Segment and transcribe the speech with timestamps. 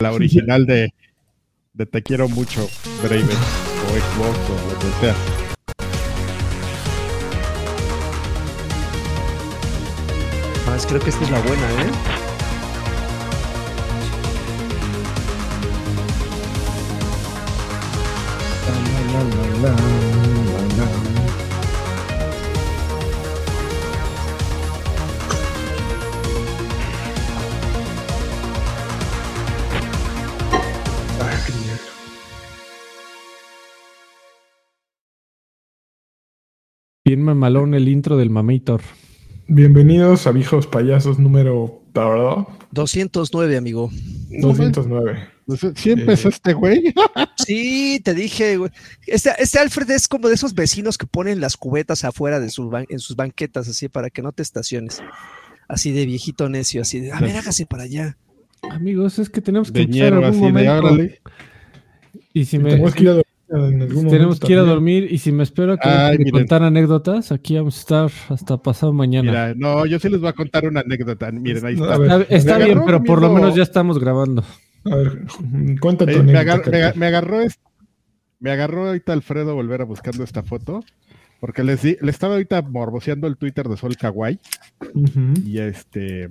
[0.00, 0.94] la original de,
[1.72, 2.68] de Te quiero mucho,
[3.02, 5.14] Draven, o Xbox, o lo que sea.
[10.66, 12.18] Más, creo que esta es la buena, ¿eh?
[37.08, 38.82] Bien mamalón el intro del Mamator.
[39.46, 42.36] Bienvenidos a Viejos Payasos número, ¿la verdad?
[42.72, 43.90] 209, amigo.
[44.28, 45.18] 209.
[45.74, 46.32] ¿Sí empezó Eh.
[46.34, 46.92] este güey?
[47.46, 48.70] Sí, te dije, güey.
[49.06, 52.66] Este, este Alfred es como de esos vecinos que ponen las cubetas afuera de sus
[52.66, 55.02] ban- en sus banquetas, así para que no te estaciones.
[55.66, 58.18] Así de viejito necio, así de, a ver, hágase para allá.
[58.70, 60.72] Amigos, es que tenemos que De empezar algún así de momento.
[60.76, 61.20] órale.
[62.34, 64.10] Y si me, Tenemos que ir a en algún momento.
[64.10, 66.32] tenemos que ir a dormir y si me espero a que Ay, me miren.
[66.40, 69.30] contar anécdotas, aquí vamos a estar hasta pasado mañana.
[69.30, 71.30] Mira, no, yo sí les voy a contar una anécdota.
[71.32, 71.98] Miren, ahí está.
[71.98, 72.26] ver.
[72.30, 74.44] está bien, agarró pero por lo menos ya estamos grabando.
[74.84, 75.22] A ver,
[75.80, 77.58] cuenta tu Eh, me, anécdota, agar- me me agarró es-
[78.40, 80.84] me agarró ahorita Alfredo volver a buscando esta foto.
[81.40, 84.40] Porque les di- le estaba ahorita morboseando el Twitter de Sol Kawaii.
[85.44, 86.30] Y este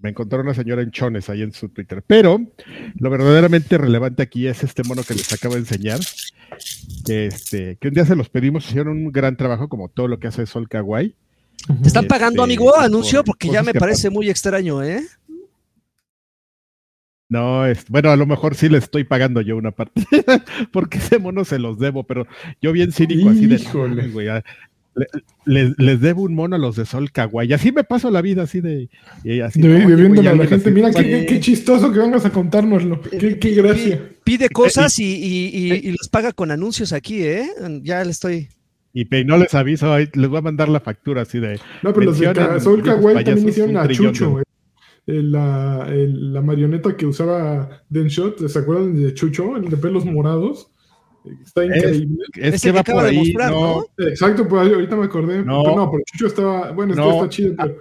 [0.00, 2.02] me encontró una señora en chones ahí en su Twitter.
[2.06, 2.40] Pero
[2.98, 6.00] lo verdaderamente relevante aquí es este mono que les acabo de enseñar.
[7.06, 10.18] Que, este, que un día se los pedimos, hicieron un gran trabajo como todo lo
[10.18, 11.14] que hace Sol Kawaii.
[11.66, 12.76] ¿Te están Este, pagando, amigo?
[12.76, 15.02] Anuncio, porque ya me que parece muy extraño, ¿eh?
[17.28, 20.02] No, es, bueno, a lo mejor sí le estoy pagando yo una parte,
[20.72, 22.26] porque ese mono se los debo, pero
[22.60, 24.26] yo bien cínico así de, güey,
[24.94, 25.06] le-
[25.46, 27.52] les, les debo un mono a los de Sol Kawaii.
[27.52, 28.88] Así me paso la vida, así de...
[29.24, 31.10] y así, De- güey, Debiéndole a la gente, así, mira qué, "Vale".
[31.20, 33.00] qué- qué chistoso que vengas a contárnoslo.
[33.02, 34.00] Qué, qué gracia.
[34.24, 37.46] Pide cosas y, y, y, y los paga con anuncios aquí, ¿eh?
[37.82, 38.48] Ya le estoy.
[38.92, 41.60] Y no les aviso, les voy a mandar la factura así de.
[41.82, 44.42] No, pero los de viejos Kawaii también hicieron a Chucho, eh.
[45.06, 49.56] El- La, el- la marioneta que usaba Denshot, ¿se acuerdan de Chucho?
[49.56, 50.69] El de pelos morados.
[51.42, 52.16] Está increíble.
[52.34, 53.18] Es que que va acaba por de ahí.
[53.18, 54.06] mostrar, no, ¿no?
[54.06, 55.44] Exacto, pues ahorita me acordé.
[55.44, 55.62] No.
[55.62, 56.72] Pero no, pero Chucho estaba.
[56.72, 57.10] Bueno, No.
[57.14, 57.76] está chido, pero.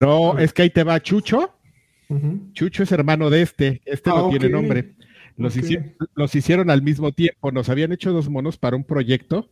[0.00, 1.52] no, es que ahí te va Chucho.
[2.52, 3.80] Chucho es hermano de este.
[3.84, 4.52] Este Ah, no tiene ok.
[4.52, 4.94] nombre.
[5.36, 5.62] Los, Ok.
[5.64, 7.50] hici- los hicieron al mismo tiempo.
[7.50, 9.48] Nos habían hecho dos monos para un proyecto.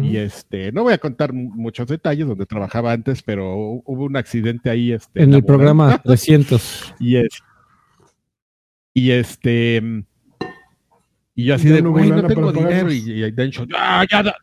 [0.00, 4.16] Y este, no voy a contar muchos detalles donde trabajaba antes, pero hu- hubo un
[4.16, 4.92] accidente ahí.
[4.92, 6.94] Este, En el programa 300.
[7.00, 7.42] Y es.
[8.94, 10.04] Y este.
[11.34, 12.68] Y yo así Ya de, güey, no tengo dinero.
[12.70, 12.94] pagarlos.
[12.94, 14.36] Y, y Dencho, ya, ya, da-".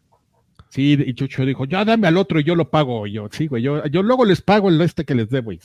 [0.69, 3.07] Sí, y Chucho dijo, ya dame al otro y yo lo pago.
[3.07, 5.51] Y yo, sí, güey, yo, yo luego les pago el este que les debo.
[5.51, 5.59] Y,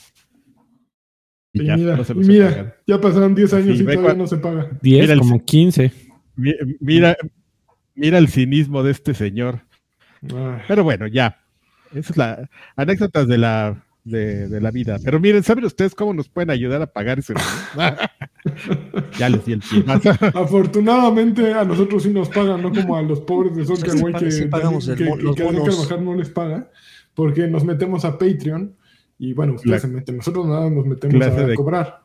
[1.53, 3.87] y Y ya, mira, no se y los mira, ya pasaron 10 años Sí, y
[3.87, 4.71] todavía no se paga.
[4.83, 5.93] 10, Mira el- como 15.
[6.37, 7.17] Mi- Mira,
[7.95, 9.61] mira el cinismo de este señor.
[10.23, 11.39] Ay, Pero bueno, ya.
[11.95, 14.97] Esa es la anécdotas de la, de, de la vida.
[15.05, 17.35] Pero miren, ¿saben ustedes cómo nos pueden ayudar a pagar ese?
[19.19, 19.84] ya les di el pie.
[20.34, 24.31] Afortunadamente a nosotros sí nos pagan, no como a los pobres de Kawaii sí, que,
[24.31, 25.37] sí pagamos que, que- los
[25.88, 26.71] que no les paga,
[27.15, 28.75] porque nos metemos a Patreon
[29.19, 32.00] y bueno, ustedes se meten, nosotros nada nos metemos a de- cobrar.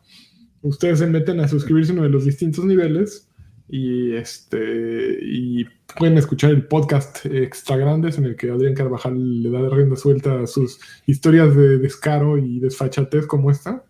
[0.61, 3.27] Ustedes se meten a suscribirse a uno de los distintos niveles
[3.71, 5.65] y este y
[5.97, 10.41] pueden escuchar el podcast extra grandes en el que Adrián Carvajal le da rienda suelta
[10.41, 13.83] a sus historias de descaro y desfachatez como esta.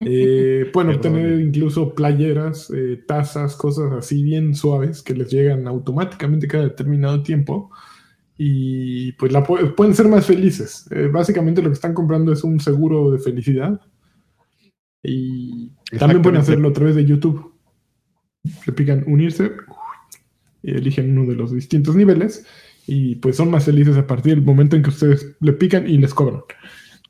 [0.00, 6.48] Eh, pueden obtener incluso playeras, eh, tazas, cosas así bien suaves que les llegan automáticamente
[6.48, 7.70] cada determinado tiempo.
[8.36, 10.86] Y pues la pu- pueden ser más felices.
[10.92, 13.80] Eh, básicamente lo que están comprando es un seguro de felicidad.
[15.02, 17.52] Y también pueden hacerlo a través de YouTube.
[18.66, 19.50] Le pican unirse
[20.62, 22.46] y eligen uno de los distintos niveles
[22.86, 25.98] y pues son más felices a partir del momento en que ustedes le pican y
[25.98, 26.42] les cobran.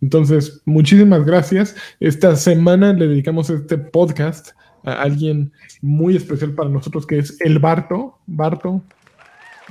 [0.00, 1.75] Entonces, muchísimas gracias.
[2.00, 4.50] Esta semana le dedicamos este podcast
[4.84, 5.53] a alguien
[5.83, 8.18] muy especial para nosotros que es el Barto.
[8.27, 8.83] Barto,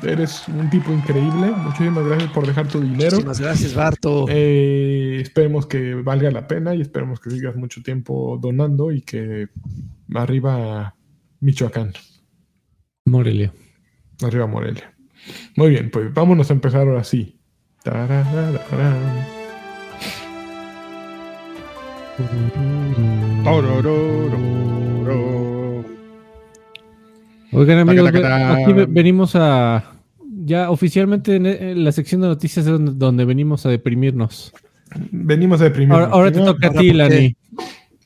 [0.03, 1.51] eres un tipo increíble.
[1.57, 3.11] Muchísimas gracias por dejar tu dinero.
[3.11, 4.25] Muchísimas gracias, Barto.
[4.29, 9.47] Eh, esperemos que valga la pena y esperemos que sigas mucho tiempo donando y que
[10.13, 10.95] arriba
[11.39, 11.93] Michoacán,
[13.05, 13.53] Morelia.
[14.23, 14.93] arriba Morelia.
[15.55, 17.39] Muy bien, pues vámonos a empezar ahora sí.
[17.83, 19.36] Tararararán.
[27.53, 29.93] Oigan, amigos, aquí ve- venimos a.
[30.43, 34.53] Ya oficialmente en la sección de noticias es donde, venimos a deprimirnos.
[35.11, 36.09] Venimos a deprimirnos.
[36.11, 36.91] Ahora, te toca a ti.
[36.91, 37.35] Lani.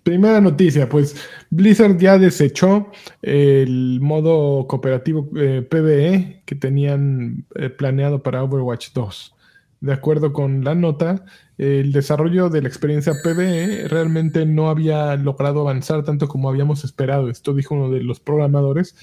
[0.04, 1.16] Primera noticia, pues
[1.52, 2.90] Blizzard ya desechó
[3.22, 7.46] el modo cooperativo eh, PvE que tenían
[7.78, 9.36] planeado para Overwatch 2.
[9.82, 11.26] De acuerdo con la nota,
[11.58, 17.30] el desarrollo de la experiencia PvE realmente no había logrado avanzar tanto como habíamos esperado.
[17.30, 18.96] Esto dijo uno de los programadores.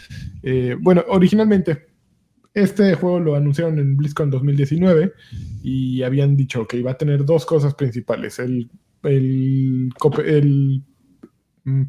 [0.43, 1.89] Eh, bueno, originalmente
[2.55, 5.13] este juego lo anunciaron en BlizzCon 2019
[5.63, 8.39] y habían dicho que iba a tener dos cosas principales.
[8.39, 8.71] El,
[9.03, 9.93] el,
[10.25, 10.83] el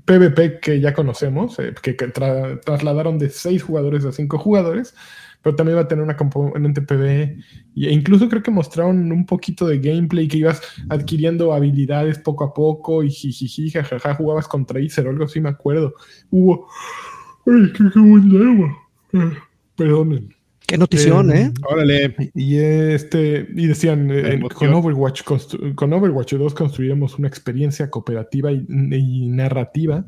[0.05, 4.93] PvP que ya conocemos, eh, que, que tra- trasladaron de 6 jugadores a 5 jugadores,
[5.41, 7.37] pero también va a tener una componente PvE.
[7.75, 12.53] E incluso creo que mostraron un poquito de gameplay que ibas adquiriendo habilidades poco a
[12.53, 15.93] poco y jijiji, jajaja, jugabas con Tracer o algo así, me acuerdo.
[16.29, 16.67] Hubo.
[17.47, 18.77] Ay, qué, qué buen tema.
[19.13, 19.37] Eh,
[19.75, 20.35] Perdonen.
[20.67, 21.51] Qué notición, Eh, ¿eh?
[21.67, 22.15] Órale.
[22.35, 28.51] Y este y decían eh, con Overwatch constru- con Overwatch 2 construiremos una experiencia cooperativa
[28.51, 30.05] y, y narrativa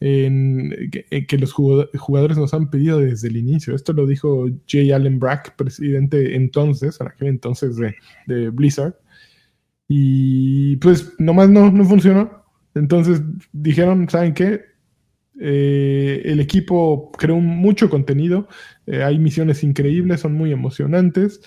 [0.00, 3.74] en- que, los jugado- jugadores nos han pedido desde el inicio.
[3.74, 7.76] Esto lo dijo Jay Allen Brack, presidente entonces, en aquel entonces
[8.26, 8.94] de, Blizzard.
[9.88, 12.44] Y pues nomás no, no funcionó.
[12.74, 13.22] Entonces
[13.52, 14.60] dijeron, ¿saben qué?
[15.38, 18.48] Eh, el equipo creó mucho contenido,
[18.86, 21.42] eh, hay misiones increíbles, son muy emocionantes,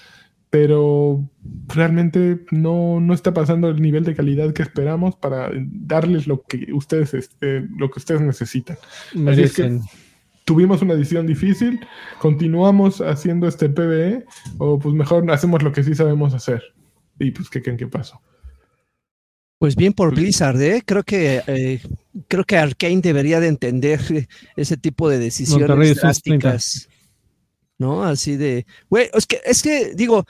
[0.50, 1.30] pero
[1.68, 6.74] realmente no, no está pasando el nivel de calidad que esperamos para darles lo que
[6.74, 8.78] ustedes, este, lo que ustedes necesitan.
[9.28, 9.80] Así es que-.
[10.46, 11.80] Tuvimos una decisión difícil,
[12.19, 14.25] continuamos haciendo este PvE
[14.57, 16.63] o pues mejor hacemos lo que sí sabemos hacer.
[17.19, 18.19] Y pues, ¿qué creen que pasó?
[19.60, 20.81] Pues bien por Blizzard, ¿eh?
[20.84, 21.81] Creo que eh,
[22.28, 24.00] creo que Arkane debería de entender
[24.56, 26.90] ese tipo de decisiones Monterrey drásticas.
[27.80, 28.04] ¿No?
[28.04, 30.26] Así de, güey, es que es que digo,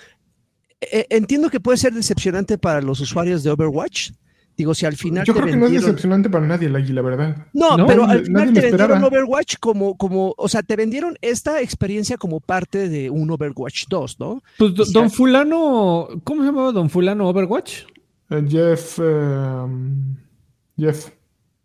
[0.79, 4.11] eh, entiendo que puede ser decepcionante para los usuarios de Overwatch.
[4.55, 7.01] Digo, si al final Yo te creo que no es decepcionante para nadie, Lagui, la
[7.01, 7.47] verdad.
[7.53, 9.03] No, No, pero al final te vendieron.
[9.03, 14.19] Overwatch como, como, o sea, te vendieron esta experiencia como parte de un Overwatch 2,
[14.19, 14.43] ¿no?
[14.57, 14.83] Pues do-.
[14.91, 17.83] Don Fulano, ¿cómo se llamaba Don Fulano Overwatch?
[18.29, 18.99] Eh, Jeff.
[19.01, 19.65] eh,
[20.77, 21.09] Jeff.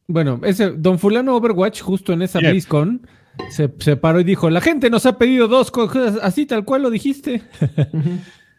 [0.06, 2.38] Bueno, ese Don Fulano Overwatch, justo en esa.
[2.38, 3.06] BlizzCon,
[3.50, 6.82] se, se paró y dijo: La gente nos ha pedido dos cosas, así tal cual
[6.82, 7.42] lo dijiste.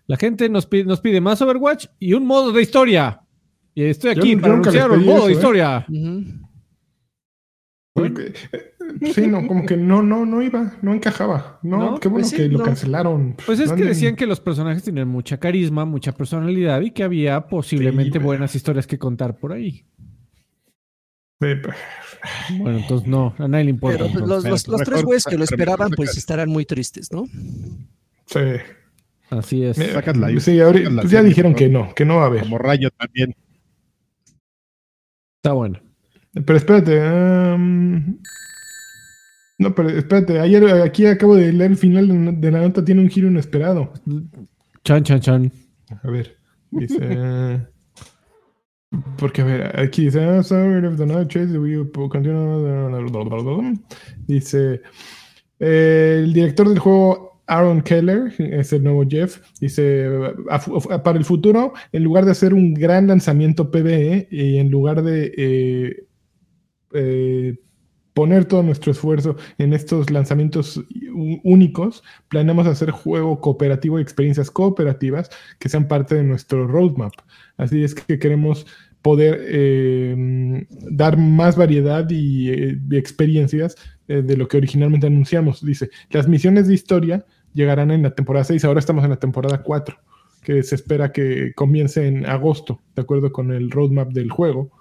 [0.07, 3.21] La gente nos pide, nos pide más Overwatch y un modo de historia.
[3.73, 5.35] Y estoy Yo- aquí yo para les anunciar un modo eso, de ¿eh?
[5.35, 5.85] historia.
[7.93, 11.59] Porque, eh, sí, no, como que no, no, no iba, no encajaba.
[11.63, 12.65] No, No, qué bueno pues sí, que lo no.
[12.65, 13.35] cancelaron.
[13.45, 16.91] Pues es No que anden- decían que los personajes tenían mucha carisma, mucha personalidad y
[16.91, 19.85] que había posiblemente Sí, buenas historias que contar por ahí.
[21.61, 21.73] Pero-
[22.57, 23.97] Bueno, entonces no, a nadie le importa.
[23.99, 24.27] Pero entonces.
[24.29, 27.25] los, pero los- los mejor tres güeyes que lo esperaban, pues estarán muy tristes, ¿no?
[28.25, 28.39] sí.
[29.29, 29.77] Así es.
[29.77, 32.23] Mira, Sacas la- sí, ahora- sacas la pues ya dijeron que no, que no va
[32.23, 32.41] a haber.
[32.43, 33.35] Como rayo también.
[35.37, 35.79] Está bueno.
[36.33, 36.99] Pero espérate.
[39.57, 40.39] no, pero espérate.
[40.39, 42.83] Ayer aquí acabo de leer el final de la nota.
[42.85, 43.93] Tiene un giro inesperado.
[44.83, 45.51] Chan, chan, chan.
[46.03, 46.37] A ver.
[46.71, 47.65] Dice.
[49.17, 50.23] Porque, a ver, aquí dice.
[50.23, 53.73] "Ah, sorry if the night chase, we continue".
[54.27, 54.81] Dice.
[55.59, 60.07] eh, el director del juego, Aaron Keller, es el nuevo Jeff, dice:
[60.49, 64.57] "A fu- a- para el futuro, en lugar de hacer un gran lanzamiento PvE y
[64.57, 65.33] en lugar de.
[65.37, 66.05] eh,
[66.93, 67.57] eh,
[68.15, 70.81] poner todo nuestro esfuerzo en estos lanzamientos
[71.43, 75.29] únicos, planeamos hacer juego cooperativo y experiencias cooperativas
[75.59, 77.11] que sean parte de nuestro roadmap.
[77.57, 78.65] Así es que queremos
[79.01, 83.75] poder eh, dar más variedad y, eh, experiencias
[84.07, 85.63] eh, de lo que originalmente anunciamos.
[85.63, 89.61] Dice, las misiones de historia llegarán en la temporada 6, ahora estamos en la temporada
[89.61, 89.97] 4,
[90.41, 94.71] que se espera que comience en agosto, de acuerdo con el roadmap del juego.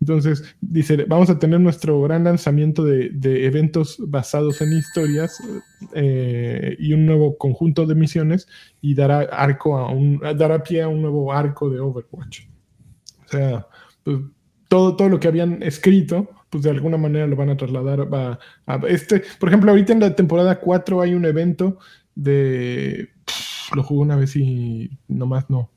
[0.00, 5.38] Entonces, dice, vamos a tener nuestro gran lanzamiento de, de eventos basados en historias
[5.92, 8.48] eh, y un nuevo conjunto de misiones
[8.80, 12.46] y dará arco a un, dará pie a un nuevo arco de Overwatch.
[13.26, 13.66] O sea,
[14.02, 14.20] pues,
[14.68, 18.38] todo, todo lo que habían escrito, pues de alguna manera lo van a trasladar a,
[18.88, 19.22] este.
[19.38, 21.78] Por ejemplo, ahorita en la temporada 4 hay un evento
[22.14, 23.10] de.
[23.74, 25.70] lo jugué una vez y nomás no.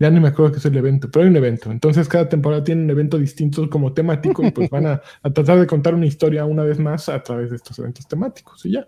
[0.00, 1.70] Ya ni me acuerdo qué es el evento, pero hay un evento.
[1.70, 5.60] Entonces cada temporada tiene un evento distinto como temático y pues van a, a tratar
[5.60, 8.80] de contar una historia una vez más a través de estos eventos temáticos y ya.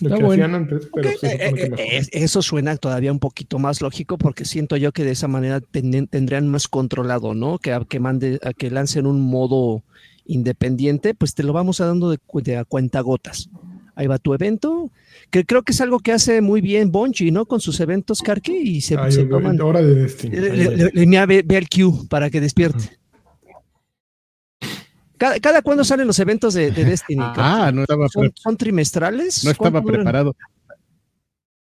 [0.00, 0.44] Lo Está que bueno.
[0.44, 4.18] hacían antes, pero Ok, se eh, eh, eh, eso suena todavía un poquito más lógico
[4.18, 7.58] porque siento yo que de esa manera ten- tendrían más controlado, ¿no?
[7.58, 9.84] Que, a- que mande, a que lancen un modo
[10.24, 13.50] independiente, pues te lo vamos a dando de, de a cuentagotas.
[13.94, 14.90] Ahí va tu evento,
[15.32, 17.46] que creo que es algo que hace muy bien Bungie, ¿no?
[17.46, 19.58] Con sus eventos, Karki, y se, Ay, se toman.
[19.62, 20.36] hora de Destiny.
[20.36, 22.98] Le- le- le- ve, ve al Q para que despierte.
[25.16, 27.22] ¿Cada, cada cuándo salen los eventos de, de Destiny?
[27.36, 29.42] Ah, no estaba, ¿Son, son trimestrales?
[29.44, 30.36] no estaba preparado.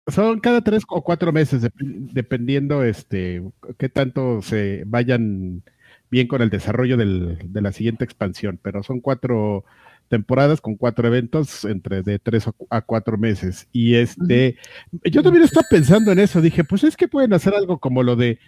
[0.07, 1.73] Son cada tres o cuatro meses, dep-
[2.11, 3.43] dependiendo este
[3.77, 5.61] qué tanto se vayan
[6.09, 8.59] bien con el desarrollo del- de la siguiente expansión.
[8.63, 9.63] Pero son cuatro
[10.09, 13.67] temporadas con cuatro eventos entre de tres a cuatro meses.
[13.71, 14.57] Y este,
[15.05, 16.41] yo también estaba pensando en eso.
[16.41, 18.39] Dije, pues es que pueden hacer algo como lo de,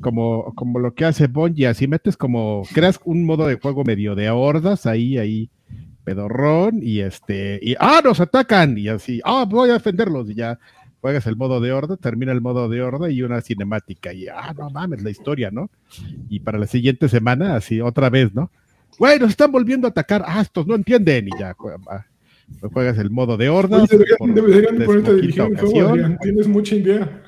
[0.00, 1.68] como, como lo que hace Bungie.
[1.68, 5.50] Así metes como, creas un modo de juego medio de hordas ahí, ahí
[6.04, 10.58] pedorrón y este, y ah, nos atacan y así, ah, voy a defenderlos y ya
[11.00, 14.54] juegas el modo de horda, termina el modo de horda y una cinemática y ah,
[14.56, 15.70] no mames, la historia, ¿no?
[16.28, 18.50] Y para la siguiente semana, así otra vez, ¿no?
[18.98, 21.54] Güey, nos están volviendo a atacar, ah, estos no entienden y ya
[21.90, 22.04] ah,
[22.72, 23.84] juegas el modo de horda.
[23.86, 25.90] Deberían, ponerte a dirigir decimoquinta un juego, ocasión.
[25.90, 26.18] Adrián.
[26.20, 27.22] Tienes mucha idea.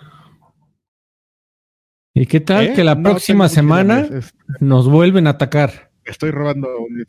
[2.15, 2.73] ¿Y qué tal ¿Eh?
[2.75, 5.91] que la No próxima semana es- nos vuelven a atacar?
[6.05, 7.05] estoy robando un-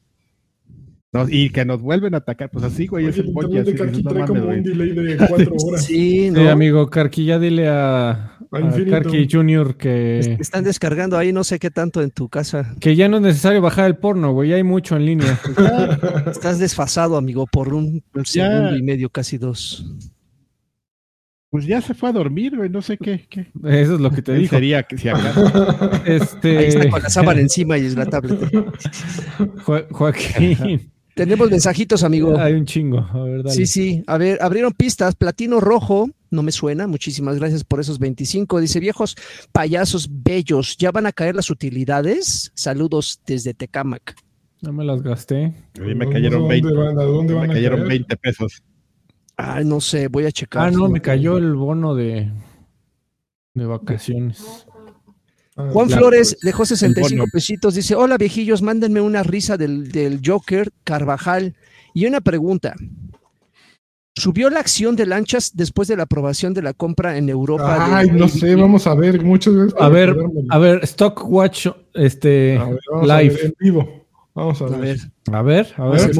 [1.13, 3.59] no, y que nos vuelven a atacar, pues así, güey, Oye, es el el Bungie,
[3.59, 4.93] internet de así Karki dices, no trae mames, como un güey.
[4.93, 5.85] delay de cuatro horas.
[5.85, 6.39] Sí, ¿no?
[6.41, 8.36] Sí, amigo Karki, ya dile a.
[8.89, 9.75] Karki Jr.
[9.77, 12.75] que, Es- Están descargando ahí no sé qué tanto en tu casa.
[12.79, 15.39] que ya no es necesario bajar el porno, güey, ya hay mucho en línea.
[16.31, 18.49] Estás desfasado, amigo, por un Pues ya.
[18.51, 19.85] segundo y medio, casi dos.
[21.49, 23.47] Pues ya se fue a dormir, güey, no sé qué, qué.
[23.63, 24.49] Eso es lo que te dijo.
[24.55, 25.49] sería que si acaso.
[26.05, 28.37] Este, Ahí está con la sábana encima y es la tablet.
[29.63, 32.37] Jo- Joaquín, Tenemos mensajitos, amigo.
[32.37, 32.99] hay un chingo.
[32.99, 33.55] A ver, dale.
[33.55, 34.03] Sí, sí.
[34.07, 35.15] A ver, abrieron pistas.
[35.15, 36.87] Platino Rojo, no me suena.
[36.87, 38.59] Muchísimas gracias por esos 25.
[38.59, 39.15] Dice, viejos
[39.51, 42.51] payasos bellos, ¿ya van a caer las utilidades?
[42.55, 44.15] Saludos desde Tecamac.
[44.61, 45.53] No me las gasté.
[45.77, 46.67] A mí me cayeron sé 20.
[46.69, 47.89] ¿Dónde van, a dónde van Me a cayeron caer?
[47.89, 48.63] 20 pesos.
[49.35, 50.67] Ay, no sé, voy a checar.
[50.67, 52.31] Ah, no, me cayó el bono de,
[53.53, 54.65] de vacaciones.
[55.55, 57.29] Ah, Juan La- Flores dejó 65 bono.
[57.31, 57.75] pesitos.
[57.75, 61.55] Dice: Hola viejillos, mándenme una risa del, del Joker Carvajal.
[61.93, 62.75] Y una pregunta:
[64.19, 67.97] ¿Subió la acción de lanchas después de la aprobación de la compra en Europa?
[67.97, 69.23] Ay, de- no sé, vamos a ver.
[69.23, 69.75] Muchas veces.
[69.79, 70.15] A ver,
[70.49, 73.33] a ver, Stockwatch, este, A ver, vamos a live.
[73.35, 74.07] ver, en vivo.
[74.33, 74.79] Vamos a A ver.
[74.79, 74.99] ver,
[75.33, 76.13] A ver, a A ver.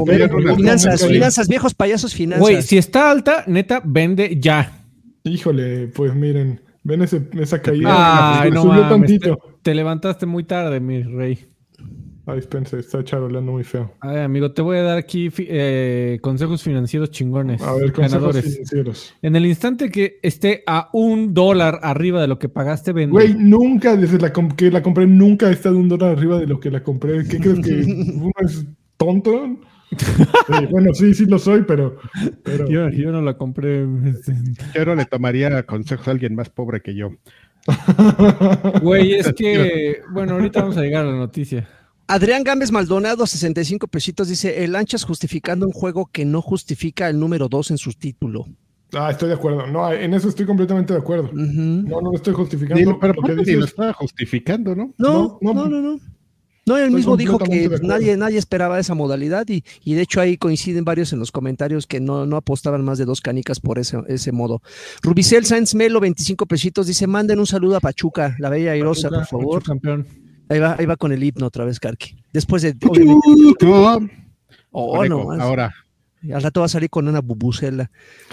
[0.56, 2.42] finanzas, finanzas, viejos payasos, finanzas.
[2.42, 4.84] Güey, si está alta, neta, vende ya.
[5.24, 8.42] Híjole, pues miren, ven ese, esa caída.
[8.42, 8.90] Ay, Subió no subió mames,
[9.20, 9.38] tantito.
[9.62, 11.48] Te levantaste muy tarde, mi rey.
[12.30, 13.94] Ay, Spencer, está charoleando muy feo.
[14.02, 17.62] Ay, amigo, te voy a dar aquí eh, consejos financieros chingones.
[17.62, 18.44] A ver, consejos ganadores.
[18.44, 19.16] financieros.
[19.22, 23.14] En el instante que esté a un dólar arriba de lo que pagaste, vende.
[23.14, 26.60] Güey, nunca, desde la que la compré, nunca ha estado un dólar arriba de lo
[26.60, 27.26] que la compré.
[27.26, 27.72] ¿Qué crees que
[28.14, 28.66] uno es
[28.98, 29.58] tonto?
[29.98, 31.98] Sí, bueno, sí, sí lo soy, pero.
[32.44, 33.88] pero Yo, yo no la compré.
[34.06, 34.34] este.
[34.76, 37.12] Yo no le tomaría consejos a alguien más pobre que yo.
[38.82, 40.02] Güey, es que.
[40.12, 41.68] Bueno, ahorita vamos a llegar a la noticia.
[42.08, 47.20] Adrián Gámez Maldonado, 65 pesitos, dice: El Lanchas justificando un juego que no justifica el
[47.20, 48.48] número 2 en su título.
[48.94, 49.68] Ah, estoy de acuerdo.
[49.68, 51.30] No, en eso estoy completamente de acuerdo.
[51.34, 52.92] No, no lo estoy justificando.
[52.92, 54.94] lo- pero Lo que aparte ni dices- lo estaba justificando, ¿no?
[54.98, 55.70] No, No, no, no.
[55.70, 56.00] no, no.
[56.66, 60.20] No, él Estoy mismo dijo que nadie, nadie esperaba esa modalidad y, y de hecho
[60.20, 63.80] ahí coinciden varios en los comentarios que no, no apostaban más de dos canicas por
[63.80, 64.62] ese, ese modo.
[65.02, 69.26] Rubicel Sáenz Melo, 25 pesitos, dice, manden un saludo a Pachuca, la bella airosa, por
[69.28, 69.64] favor.
[69.64, 70.06] campeón.
[70.50, 72.18] Ahí va, ahí va con el himno otra vez, Karki.
[72.34, 72.76] Después de...
[74.72, 75.32] oh, no.
[75.34, 75.74] Ahora,
[76.32, 77.90] al rato va a salir con una bubucela.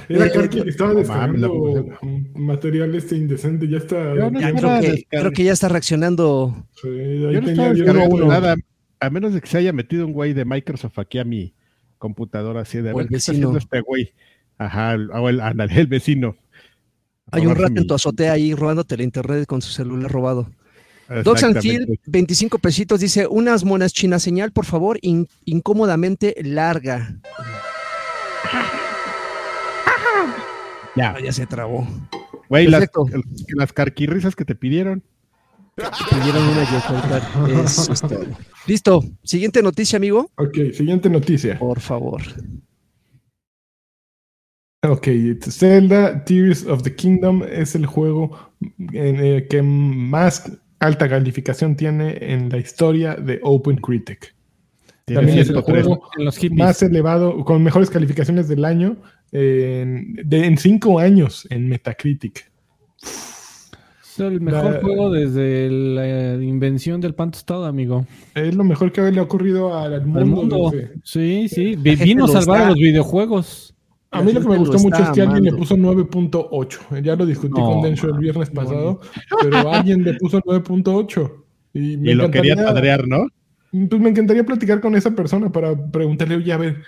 [0.08, 3.68] Era Eh, Karki que estaba descargando mames, material este indecente.
[3.68, 4.14] Ya está.
[4.14, 6.66] No Ya creo que, descarg- creo que ya está reaccionando.
[6.80, 8.56] Sí, ahí yo no tenía estaba yo uno nada,
[9.00, 11.54] a menos de que se haya metido un güey de Microsoft aquí a mi
[11.98, 13.48] computadora así de a O ver el qué está vecino.
[13.48, 14.12] haciendo este güey.
[14.58, 16.36] Ajá, el, o el, ándale, el vecino.
[17.32, 20.50] Hay un rato en tu azotea ahí robándote la internet con su celular robado.
[21.08, 22.02] Docs and Phil, Exactamente.
[22.06, 27.16] 25 pesitos, dice, unas monas chinas señal, por favor, in- incómodamente larga.
[30.96, 31.86] Ya, Ah, ya se trabó.
[32.48, 32.88] güey, las,
[33.56, 35.02] las carquirrisas que te pidieron.
[36.10, 36.62] Pidieron una
[37.64, 38.24] Eso es todo.
[38.66, 39.02] Listo.
[39.24, 40.30] Siguiente noticia, amigo.
[40.36, 41.58] Ok, siguiente noticia.
[41.58, 42.22] Por favor.
[44.86, 45.08] Ok,
[45.48, 48.38] Zelda Tears of the Kingdom es el juego
[48.92, 50.44] en el que más
[50.80, 54.34] alta calificación tiene en la historia de OpenCritic.
[55.06, 55.86] También es el 103.
[55.86, 56.58] juego En los hippies.
[56.58, 58.96] más elevado, con mejores calificaciones del año
[59.32, 62.50] en, de- en cinco años en Metacritic.
[63.02, 68.06] Es el mejor La- juego desde la invención del pan tostado, amigo.
[68.34, 70.20] Es lo mejor que le ha ocurrido al mundo.
[70.20, 70.72] Al mundo.
[71.02, 71.74] Sí, sí.
[71.78, 73.73] Vino a lo salvar a los videojuegos.
[74.14, 75.56] A mí lo que me gustó mucho es que alguien le amando.
[75.58, 77.02] puso 9.8.
[77.02, 79.00] Ya lo discutí No, con Densho el viernes pasado,
[79.42, 81.32] pero alguien le puso 9.8.
[81.74, 83.26] Y, me Y lo quería padrear, ¿no?
[83.72, 86.82] Pues me encantaría platicar con esa persona para preguntarle, oye, a ver,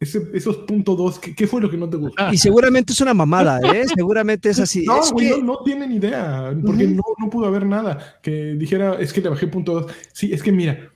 [0.00, 2.32] ese- esos punto dos, ¿qué, qué fue lo que no te gustó?
[2.32, 3.84] Y seguramente es una mamada, ¿eh?
[3.96, 4.84] Seguramente es así.
[4.84, 6.94] No, Es güey, que- no, no tienen idea, porque Ujú.
[6.96, 9.92] no, no pudo haber nada que dijera, es que le bajé punto dos.
[10.12, 10.90] Sí, es que mira,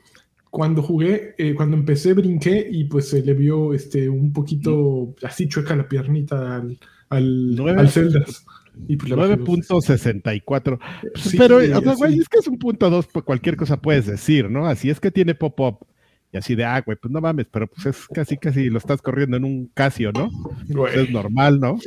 [0.51, 5.49] cuando jugué, eh, cuando empecé, brinqué y pues se le vio este, un poquito así
[5.49, 6.79] chueca la piernita al,
[7.11, 8.47] al, al Zeldas.
[8.89, 9.13] Y pues.
[9.13, 10.79] 9.64.
[11.15, 12.21] Sí, pero, sí, o sea, güey, sí.
[12.21, 14.67] es que es un punto dos, pues cualquier cosa puedes decir, ¿no?
[14.67, 15.87] Así es que tiene pop-up.
[16.33, 19.01] Y así de, ah, güey, pues no mames, pero pues es casi, casi lo estás
[19.01, 20.31] corriendo en un Casio, ¿no?
[20.69, 21.79] Güey, Pues es normal, ¿no?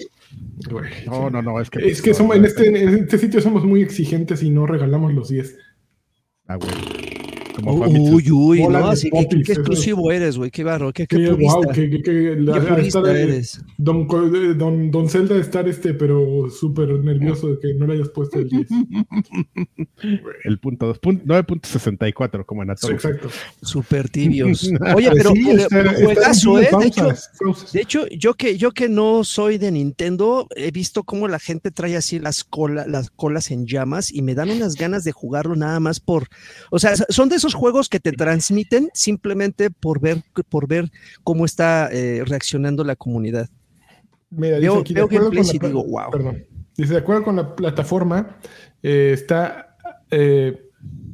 [0.70, 0.90] güey.
[1.06, 1.88] No, no, no, es que.
[1.88, 5.14] Es que no, somos, en, este, en este sitio somos muy exigentes y no regalamos
[5.14, 5.58] los 10.
[6.48, 7.29] Ah, güey.
[7.62, 7.86] Como.
[7.86, 8.70] Uy, uy, ¿no?
[8.88, 10.52] de Así que, popis, qué exclusivo eres, güey.
[10.52, 11.60] Qué barro, qué, qué Qué purista.
[11.74, 11.90] qué
[12.68, 13.64] purista estar, eh, eres.
[13.78, 14.08] Don,
[14.58, 18.50] don, don Zelda estar este, pero súper nervioso de que no le hayas puesto el
[18.50, 18.68] 10.
[20.44, 22.96] El punto dos, pun- 9.64, como en Atomic.
[22.96, 23.30] exacto.
[23.62, 24.70] Súper tibios.
[24.96, 26.70] Oye, pero, Sí, está- juegazo, ¿eh?
[26.80, 27.72] De hecho, pausas.
[27.74, 31.72] de hecho, yo que, yo que no soy de Nintendo, he visto cómo la gente
[31.72, 35.56] trae así las, cola, las colas en llamas y me dan unas ganas de jugarlo
[35.56, 36.28] nada más por.
[36.72, 40.90] O sea, son de esos juegos que te transmiten simplemente por ver, por ver
[41.24, 43.50] cómo está eh, reaccionando la comunidad.
[44.30, 46.12] Mira, dice Veo- aquí, veo gameplays y digo, wow.
[46.12, 46.44] Perdón.
[46.78, 48.38] Dice, de acuerdo con la plataforma,
[48.84, 49.76] eh, está
[50.12, 50.66] eh,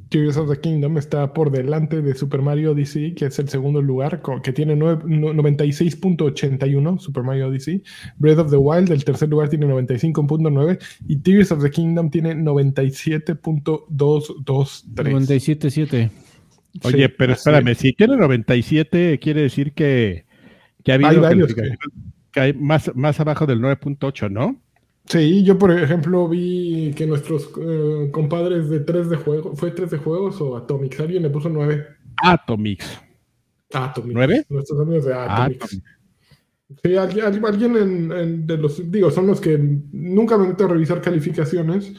[0.09, 3.81] Tears of the Kingdom está por delante de Super Mario Odyssey, que es el segundo
[3.81, 7.81] lugar, con- que tiene no- 96.81, Super Mario Odyssey.
[8.17, 10.77] Breath of the Wild, el tercer lugar, tiene 95.9.
[11.07, 14.83] Y Tears of the Kingdom tiene 97.223.
[14.93, 16.11] 97.7.
[16.83, 17.77] Oye, Sí, pero espérame, es.
[17.77, 20.25] si tiene 97, quiere decir que,
[20.83, 24.61] que ha Hay habido varios calificación- que hay más, más abajo del 9.8, ¿no?
[25.05, 29.91] Sí, yo por ejemplo vi que nuestros eh, compadres de 3 de juego, ¿fue 3
[29.91, 30.99] de juegos o Atomics?
[30.99, 31.85] Alguien le puso 9.
[32.23, 32.99] Atomics.
[33.73, 34.13] Atomics.
[34.13, 34.45] ¿Nueve?
[34.49, 35.63] Nuestros amigos de Atomics.
[35.65, 35.83] Atomics.
[36.83, 39.57] Sí, alguien, alguien en, en- de los, digo, son los que
[39.91, 41.93] nunca me meto a revisar calificaciones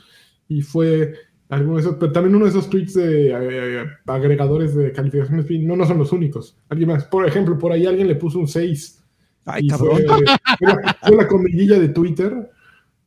[0.49, 1.15] y fue
[1.49, 5.77] alguno de esos, pero también uno de esos tweets de eh, agregadores de calificaciones, no,
[5.77, 6.57] no son los únicos.
[6.69, 9.03] Alguien más, por ejemplo, por ahí alguien le puso un 6
[9.45, 10.01] Ay, y cabrón.
[10.07, 12.51] fue, la, fue la comidilla de Twitter.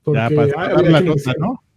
[0.03, 1.01] Porque Ya, para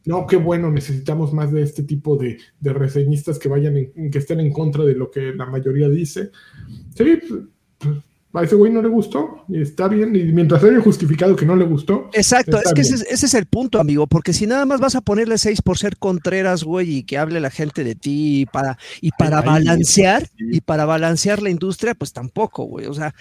[0.05, 4.18] no, qué bueno, necesitamos más de este tipo de, de reseñistas que vayan en- que
[4.18, 6.31] estén en contra de lo que la mayoría dice.
[6.94, 7.96] Sí, pues,
[8.35, 11.55] a ese güey no le gustó, y está bien, y mientras haya justificado que no
[11.55, 14.64] le gustó, Exacto, es que ese, es- ese es el punto, amigo, porque si nada
[14.64, 17.95] más vas a ponerle 6 por ser Contreras, güey, y que hable la gente de
[17.95, 20.45] ti y para, y para Ay, balancear, sí.
[20.53, 22.87] y para balancear la industria, pues tampoco, güey.
[22.87, 23.14] O sea,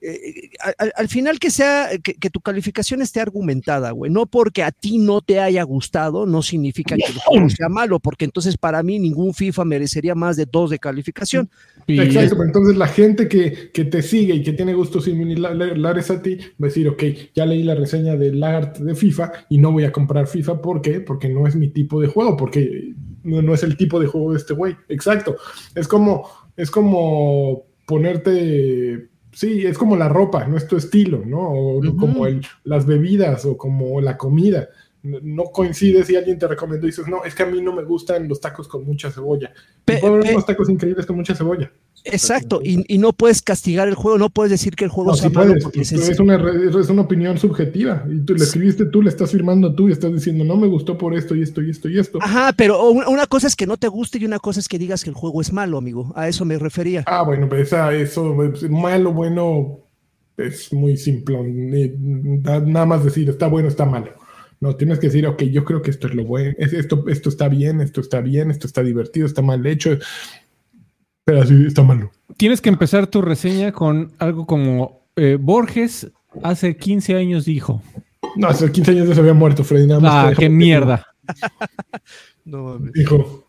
[0.00, 4.10] eh, al, al final que sea, que, que tu calificación esté argumentada, güey.
[4.10, 8.00] No porque a ti no te haya gustado, no significa que el juego sea malo,
[8.00, 11.50] porque entonces para mí ningún FIFA merecería más de dos de calificación.
[11.86, 16.10] Y Exacto, pero entonces la gente que, que te sigue y que tiene gustos similares
[16.10, 17.02] a ti va a decir, ok,
[17.34, 20.60] ya leí la reseña del art de FIFA y no voy a comprar FIFA.
[20.60, 21.00] ¿Por qué?
[21.00, 24.32] Porque no es mi tipo de juego, porque no, no es el tipo de juego
[24.32, 24.76] de este güey.
[24.88, 25.36] Exacto.
[25.74, 31.40] Es como, es como ponerte, sí, es como la ropa, no es tu estilo, ¿no?
[31.50, 34.68] O como el- las bebidas o como la comida.
[35.02, 37.84] No coincide si alguien te recomendó y dices, no, es que a mí no me
[37.84, 39.50] gustan los tacos con mucha cebolla.
[39.84, 41.72] Pe- haber pe- unos tacos increíbles con mucha cebolla.
[42.04, 45.16] Exacto, y, y no puedes castigar el juego, no puedes decir que el juego No,
[45.16, 48.04] sea sí malo porque pues, es es, una, es una opinión subjetiva.
[48.10, 50.96] Y tú le escribiste tú, le estás firmando tú y estás diciendo, no me gustó
[50.96, 52.18] por esto y esto y esto y esto.
[52.22, 55.04] Ajá, pero una, cosa es que no te guste y una cosa es que digas
[55.04, 56.12] que el juego es malo, amigo.
[56.16, 57.04] A eso me refería.
[57.06, 59.80] Ah, bueno, pero esa, eso, es malo, bueno,
[60.36, 61.38] es muy simple.
[62.42, 64.12] Nada más decir, está bueno, está malo.
[64.60, 67.30] No, tienes que decir, ok, yo creo que esto es lo bueno, es- esto, esto
[67.30, 69.96] está bien, esto está bien, esto está divertido, está mal hecho,
[71.30, 72.10] pero así está malo.
[72.36, 76.10] tienes que empezar tu reseña con algo como eh, Borges
[76.42, 77.82] hace 15 años dijo.
[78.36, 79.86] No, hace 15 años ya se había muerto, Freddy.
[79.86, 81.06] Nada más Ah, qué mierda.
[82.44, 82.92] No mames.
[82.92, 83.46] Dijo,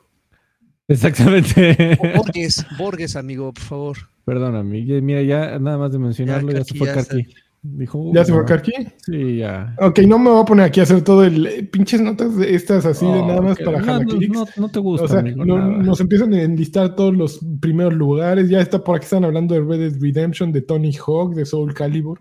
[0.87, 1.97] Exactamente.
[2.17, 3.97] Borges, Borges, amigo, por favor.
[4.25, 4.85] Perdóname.
[4.85, 7.27] ya- Mira, ya nada más de mencionarlo, Ya, ya, se fue ya Karki.
[7.63, 8.71] Dijo, ¿ya se fue "Uh, Karki?
[9.05, 9.75] Sí, ya.
[9.79, 12.55] Ok, no me voy a poner aquí a hacer todo el eh, pinches notas de
[12.55, 15.19] estas así de nada más para no, jalar no, no, no te gusta, O sea,
[15.19, 15.83] amigo, no- nada.
[15.83, 18.49] nos empiezan a enlistar todos los primeros lugares.
[18.49, 21.73] Ya está por aquí, están hablando de Red Dead Redemption, de Tony Hawk, de Soul
[21.75, 22.19] Calibur.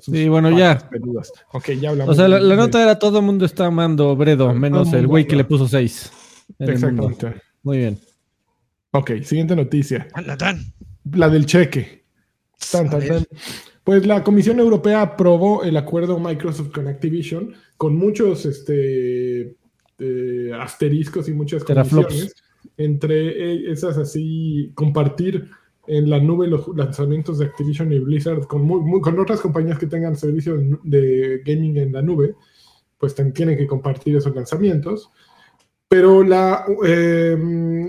[0.00, 0.78] Sus Sí, bueno, ya.
[0.78, 1.30] peludas.
[1.52, 2.14] Ok, ya hablamos.
[2.14, 5.06] O sea, la, la de- nota era todo el mundo está amando Bredo, menos el
[5.06, 6.10] güey que le puso 6.
[6.60, 7.34] Exactamente.
[7.62, 7.98] Muy bien.
[8.92, 10.08] Ok, siguiente noticia.
[10.26, 10.62] Natán.
[11.12, 12.04] La del cheque.
[12.72, 13.26] Tan, tan, tan.
[13.88, 19.56] Pues la Comisión Europea aprobó el acuerdo Microsoft con Activision con muchos este,
[19.98, 22.34] eh, asteriscos y muchas condiciones.
[22.76, 25.48] entre esas así, compartir
[25.86, 29.78] en la nube los lanzamientos de Activision y Blizzard con, muy, muy- con otras compañías
[29.78, 32.34] que tengan servicio de- gaming en la nube,
[32.98, 35.10] pues tienen que compartir esos lanzamientos.
[35.88, 37.38] Pero la, eh,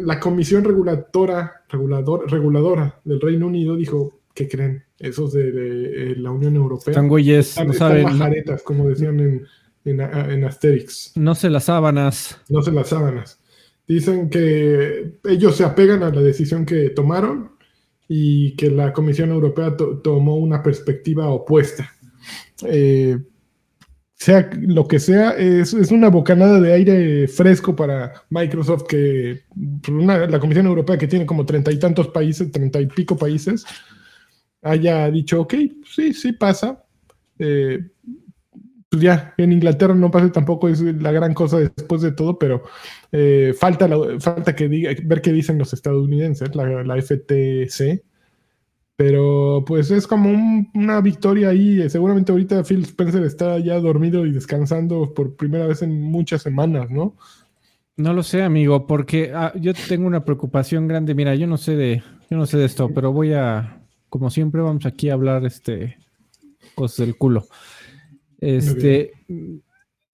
[0.06, 4.84] la Comisión Reguladora, regulador, Reguladora del Reino Unido dijo, ¿qué creen?
[5.00, 6.94] Esos de, de, eh, la Unión Europea.
[6.94, 9.46] Están güeyes, están- no están saben, majaretas, como decían en,
[9.84, 12.40] en, en Asterix no se las sábanas.
[12.48, 13.42] no se las sábanas.
[13.86, 17.52] Dicen que ellos se apegan a la decisión que tomaron
[18.08, 21.92] y que la Comisión Europea to- tomó una perspectiva opuesta.
[22.66, 23.18] Eh,
[24.16, 29.44] sea lo que sea, es, es una bocanada de aire fresco para Microsoft que
[29.90, 33.66] una- la Comisión Europea que tiene como treinta y tantos países, treinta y pico países,
[34.62, 35.54] haya dicho, ok,
[35.86, 36.84] sí, sí pasa.
[37.40, 37.80] Eh,
[38.90, 42.64] pues ya, en Inglaterra no pasa tampoco, es la gran cosa después de todo, pero
[43.12, 48.04] eh, falta, la- falta que diga, ver qué dicen los estadounidenses, la, FTC.
[48.98, 51.82] Pero pues es como un- una victoria ahí.
[51.82, 56.42] eh, Seguramente ahorita Phil Spencer está ya dormido y descansando por primera vez en muchas
[56.44, 57.16] semanas, ¿no?
[57.98, 61.16] No lo sé, amigo, porque ah, yo tengo una preocupación grande.
[61.16, 63.79] Mira, yo no sé de, yo no sé de esto, pero voy a,
[64.10, 65.98] como siempre, vamos aquí a hablar este
[66.76, 67.48] cosas del culo.
[68.40, 69.12] Este,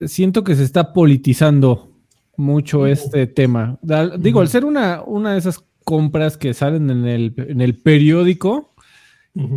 [0.00, 1.92] siento que se está politizando
[2.36, 3.78] mucho este tema.
[3.82, 7.76] Da- Digo, al ser una, una de esas compras que salen en el, en el
[7.76, 8.74] periódico,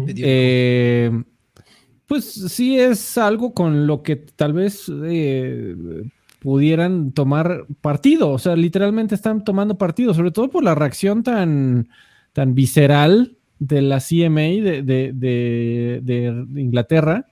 [0.07, 1.11] eh,
[2.05, 5.75] pues sí es algo con lo que tal vez eh,
[6.39, 8.29] pudieran tomar partido.
[8.29, 11.89] O sea, literalmente están tomando partido, sobre todo por la reacción tan,
[12.33, 17.25] tan visceral de la CMA de, de- de- de Inglaterra,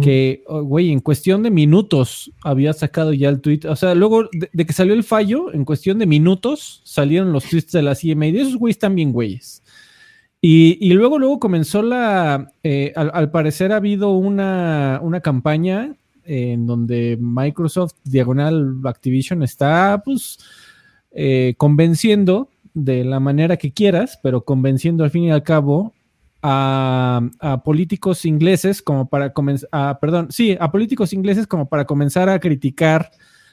[0.00, 3.60] que, oh, güey, en cuestión de minutos había sacado ya el tweet.
[3.68, 7.44] O sea, luego de, de que salió el fallo, en cuestión de minutos salieron los
[7.44, 8.28] tweets de la CMA.
[8.28, 9.62] Y esos güeyes están bien güeyes.
[10.40, 12.50] Y, y luego, luego comenzó la.
[12.62, 20.00] eh, al, al parecer ha habido una, una campaña en donde Microsoft, diagonal Activision, está
[20.02, 20.38] pues
[21.12, 25.94] eh, convenciendo de la manera que quieras, pero convenciendo al fin y al cabo
[26.42, 32.28] a, a políticos ingleses como para comenzar, perdón, sí, a políticos ingleses como para comenzar
[32.28, 33.10] a criticar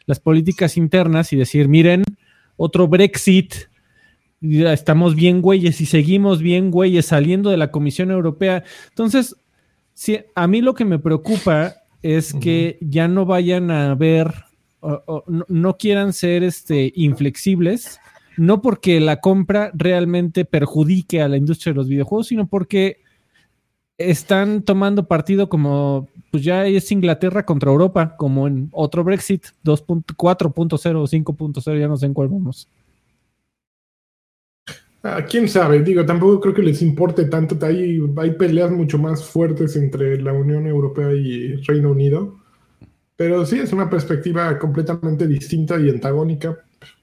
[0.08, 2.04] las políticas internas y decir, miren,
[2.58, 3.54] otro Brexit,
[4.42, 8.64] estamos bien güeyes y seguimos bien güeyes saliendo de la Comisión Europea.
[8.90, 9.36] Entonces,
[9.94, 14.34] sí, a mí lo que me preocupa es que ya no vayan a ver,
[14.80, 18.00] o- o no, no quieran ser este, inflexibles,
[18.38, 22.98] no porque la compra realmente perjudique a la industria de los videojuegos, sino porque
[23.98, 30.96] están tomando partido como, pues ya es Inglaterra contra Europa, como en otro Brexit 2.4.0
[30.96, 32.68] o 5.0, ya no sé en cuál vamos.
[35.04, 37.58] Ah, quién sabe, digo, tampoco creo que les importe tanto.
[37.66, 42.40] Hay, hay peleas mucho más fuertes entre la Unión Europea y Reino Unido.
[43.16, 46.58] Pero sí es una perspectiva completamente distinta y antagónica.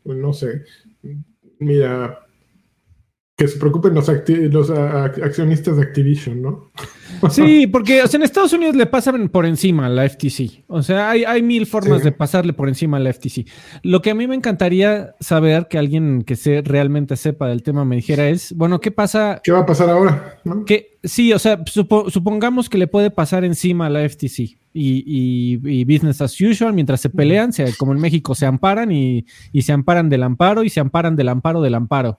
[0.05, 0.65] Pues no sé.
[1.61, 2.21] Mira,
[3.37, 6.71] que se preocupen los, accionistas de Activision, ¿no?
[7.31, 10.65] Sí, porque o sea, en Estados Unidos le pasan por encima a la FTC.
[10.69, 12.05] O sea, hay, hay mil formas Sí.
[12.05, 13.47] de pasarle por encima a la FTC.
[13.83, 17.85] Lo que a mí me encantaría saber, que alguien que se, realmente sepa del tema
[17.87, 19.41] me dijera es, bueno, ¿qué pasa?
[19.43, 20.39] ¿Qué va a pasar ahora?
[20.45, 20.65] ¿no?
[20.65, 25.03] Que, sí, o sea, supo- supongamos que le puede pasar encima a la FTC y,
[25.65, 29.25] y- y business as usual, mientras se pelean, se- como en México, se amparan y,
[29.53, 32.19] y se amparan del amparo y se amparan del amparo del amparo.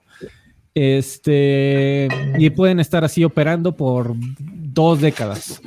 [0.74, 5.60] Este, y pueden estar así operando por dos décadas.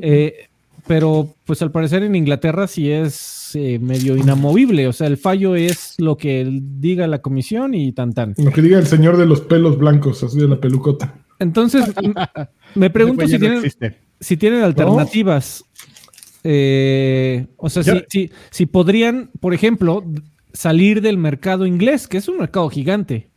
[0.00, 0.48] Eh,
[0.86, 4.86] pero, pues al parecer en Inglaterra sí es eh, medio inamovible.
[4.86, 6.46] O sea, el fallo es lo que
[6.78, 8.34] diga la comisión y tan tan.
[8.38, 11.14] Lo que diga el señor de los pelos blancos, así de la pelucota.
[11.38, 11.84] Entonces,
[12.74, 13.62] me pregunto si no tienen,
[14.20, 15.64] si tienen alternativas.
[16.48, 20.04] Eh, o sea, si, si- si podrían, por ejemplo,
[20.52, 23.28] salir del mercado inglés, que es un mercado gigante,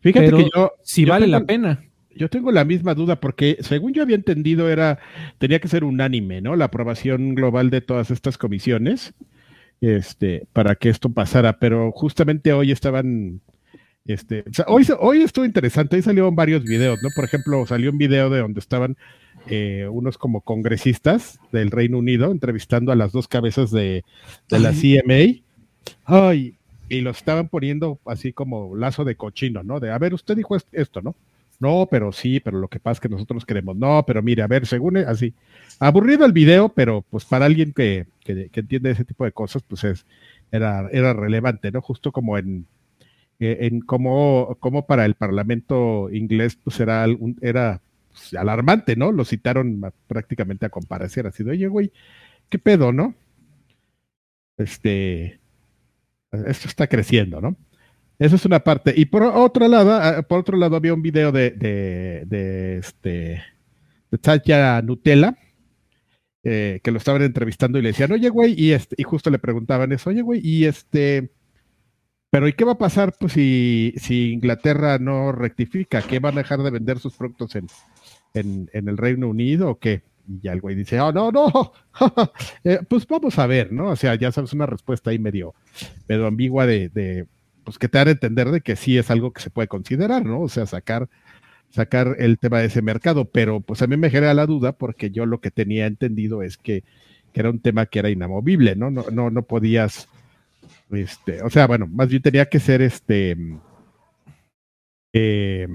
[0.00, 1.84] Fíjate pero que yo, si yo vale tengo- la pena.
[2.16, 5.00] Yo tengo la misma duda porque según yo había entendido era
[5.38, 6.54] tenía que ser unánime, ¿no?
[6.54, 9.14] La aprobación global de todas estas comisiones
[9.80, 13.40] este para que esto pasara, pero justamente hoy estaban
[14.06, 17.08] este, o sea, hoy hoy estuvo interesante, hoy salieron varios videos, ¿no?
[17.16, 18.96] Por ejemplo, salió un video de donde estaban
[19.46, 24.04] eh, unos como congresistas del Reino Unido entrevistando a las dos cabezas de,
[24.48, 25.42] de la CMA.
[26.04, 26.56] Ay,
[26.88, 29.80] y lo estaban poniendo así como lazo de cochino, ¿no?
[29.80, 31.14] De, a ver, usted dijo est- esto, ¿no?
[31.60, 33.76] No, pero sí, pero lo que pasa es que nosotros queremos.
[33.76, 35.32] No, pero mire, a ver, según e- así.
[35.78, 39.62] Aburrido el video, pero pues para alguien que, que, que entiende ese tipo de cosas,
[39.66, 40.04] pues es,
[40.52, 41.80] era, era relevante, ¿no?
[41.80, 42.66] Justo como en,
[43.40, 47.80] eh, en cómo, cómo para el Parlamento inglés pues era, un, era
[48.14, 49.12] pues, alarmante, ¿no?
[49.12, 51.92] Lo citaron prácticamente a comparecer, así de, oye, güey,
[52.48, 53.14] ¿qué pedo, no?
[54.56, 55.40] Este,
[56.46, 57.56] esto está creciendo, ¿no?
[58.18, 58.94] Esa es una parte.
[58.96, 63.42] Y por otro lado, ah, por otro lado había un video de, de, de este,
[64.10, 65.36] de Tatya Nutella,
[66.44, 69.40] eh, que lo estaban entrevistando y le decían, oye, güey, y, este, y justo le
[69.40, 71.32] preguntaban eso, oye, güey, y este,
[72.30, 76.02] pero ¿y qué va a pasar pues, si, si Inglaterra no rectifica?
[76.02, 77.66] ¿Qué van a dejar de vender sus productos en,
[78.34, 80.02] en, en el Reino Unido o qué?
[80.28, 81.72] Y ya el güey dice, oh, no, no,
[82.64, 83.90] eh, pues vamos a ver, ¿no?
[83.90, 85.54] O sea, ya sabes, una respuesta ahí medio,
[86.08, 87.26] medio ambigua de, de,
[87.62, 90.40] pues que te hará entender de que sí es algo que se puede considerar, ¿no?
[90.40, 91.08] O sea, sacar
[91.74, 95.10] sacar el tema de ese mercado, pero pues a mí me genera la duda porque
[95.10, 96.84] yo lo que tenía entendido es que,
[97.36, 98.92] era un tema que era inamovible, ¿no?
[98.92, 100.08] No, no, no podías,
[100.92, 103.36] este, o sea, bueno, más bien tenía que ser este,
[105.12, 105.66] eh,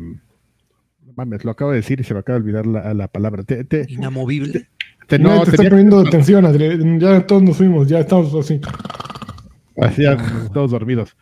[1.15, 3.43] mames, lo acabo de decir y se me acaba de olvidar la, palabra.
[3.87, 4.69] inamovible.
[5.07, 8.61] Te, no, te está poniendo atención, Adri, ya todos nos fuimos, ya estamos así.
[9.77, 10.03] Así,
[10.53, 11.15] todos dormidos.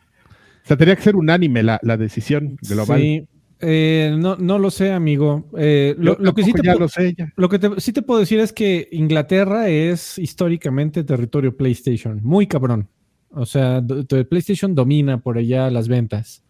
[0.63, 2.99] O sea, tenía que ser unánime la, la decisión global.
[2.99, 3.27] Sí.
[3.59, 5.49] Eh, no, no lo sé, amigo.
[5.57, 8.87] Eh, lo, que sí te lo sé, Lo que sí te puedo decir es que
[8.91, 12.89] Inglaterra es históricamente territorio PlayStation, muy cabrón.
[13.29, 13.83] O sea,
[14.29, 16.43] PlayStation domina por allá las ventas.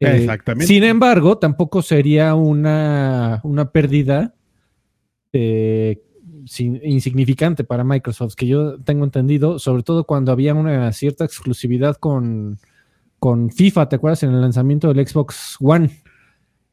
[0.00, 0.66] Eh, Exactamente.
[0.66, 4.34] Sin embargo, tampoco sería una, una pérdida
[6.82, 12.58] insignificante para Microsoft, que yo tengo entendido, sobre todo cuando había una cierta exclusividad con,
[13.18, 14.22] con FIFA, ¿te acuerdas?
[14.22, 15.90] En el lanzamiento del Xbox One.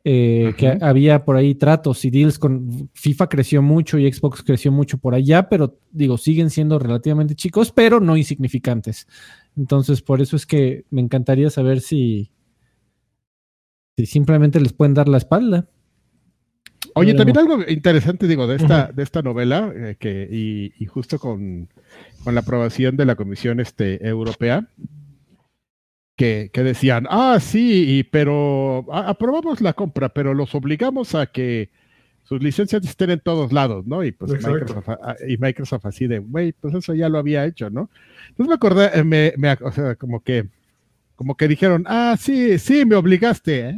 [0.05, 4.69] Eh, que había por ahí tratos y deals con FIFA creció mucho y Xbox creció
[4.69, 9.07] mucho por allá, pero digo, siguen siendo relativamente chicos, pero no insignificantes.
[9.55, 12.31] Entonces, por eso es que me encantaría saber si,
[13.97, 15.67] si simplemente les pueden dar la espalda.
[16.95, 21.69] Oye, también algo interesante, digo, de esta, de esta novela, eh, que, y, justo con,
[22.23, 24.67] con, la aprobación de la Comisión este, Europea,
[26.15, 31.71] que, decían, ah, sí, pero aprobamos la compra, pero los obligamos a que
[32.23, 34.03] sus licencias estén en todos lados, ¿no?
[34.03, 37.69] Y pues Microsoft, ah, y Microsoft así de, güey, pues eso ya lo había hecho,
[37.69, 37.89] ¿no?
[38.29, 40.47] Entonces me acordé, eh, me, me, o sea, como que,
[41.15, 43.75] como que dijeron, ah, sí, sí, me obligaste, ¿eh?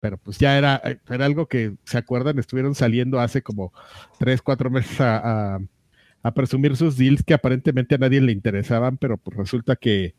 [0.00, 2.38] Pero pues ya era, eh, era algo que, ¿se acuerdan?
[2.38, 3.72] Estuvieron saliendo hace como
[4.18, 5.60] tres, cuatro meses a,
[6.34, 10.14] presumir sus deals que aparentemente a nadie le interesaban, pero pues resulta que,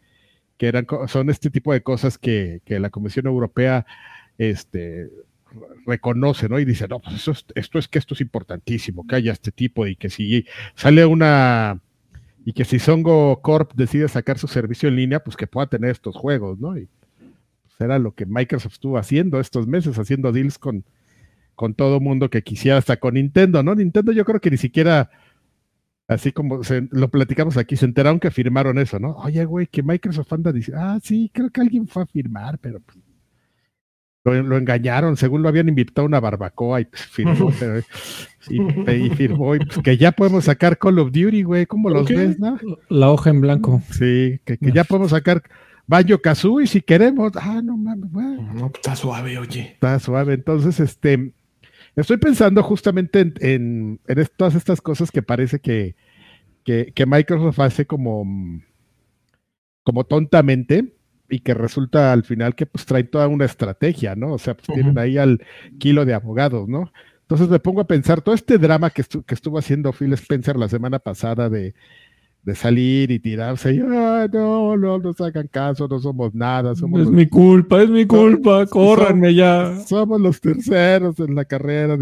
[0.58, 3.86] que eran, son este tipo de cosas que, la Comisión Europea
[4.38, 5.10] este,
[5.86, 6.60] reconoce, ¿no?
[6.60, 9.86] Y dice, no, pues eso esto es que esto es importantísimo, que haya este tipo
[9.88, 11.82] y que si sale una,
[12.46, 15.92] y que si Songo Corp decide sacar su servicio en línea, pues que pueda tener
[15.92, 16.78] estos juegos, ¿no?
[16.78, 16.88] Y
[17.64, 20.84] pues era lo que Microsoft estuvo haciendo estos meses, haciendo deals con,
[21.56, 23.76] con todo mundo que quisiera, hasta con Nintendo, ¿no?
[23.76, 25.10] Nintendo yo creo que ni siquiera
[26.08, 26.60] Así como
[26.92, 29.16] lo platicamos aquí, se enteraron que firmaron eso, ¿no?
[29.18, 32.82] Oye, güey, que Microsoft anda dice, ah, sí, creo que alguien fue a firmar, pero
[32.82, 32.98] pues,
[34.24, 37.52] lo, engañaron, según lo habían invitado a una barbacoa y pues, firmó,
[38.50, 42.40] y, firmó, y pues, que ya podemos sacar Call of Duty, güey, ¿cómo los ves,
[42.40, 42.58] no?
[42.90, 43.82] La hoja en blanco.
[43.92, 45.44] Sí, que, ya podemos sacar
[45.88, 47.34] Banjo Kazooie si queremos.
[47.36, 48.42] Ah, no mames, güey.
[48.54, 49.72] No, está suave, oye.
[49.74, 51.34] Está suave, entonces, este
[51.96, 54.00] Estoy pensando justamente en,
[54.36, 55.96] todas estas cosas que parece que,
[57.06, 58.26] Microsoft hace como,
[59.84, 60.96] como tontamente
[61.30, 64.34] y que resulta al final que pues trae toda una estrategia, ¿no?
[64.34, 65.42] O sea, pues tienen ahí al
[65.80, 66.92] kilo de abogados, ¿no?
[67.22, 70.68] Entonces me pongo a pensar todo este drama que, que estuvo haciendo Phil Spencer la
[70.70, 71.74] semana pasada de,
[72.44, 76.76] de salir y tirarse y ah, no, no nos hagan caso, no somos nada.
[76.76, 79.80] Somos es mi culpa, es mi culpa, córranme ya.
[79.88, 81.98] Somos los terceros en la carrera.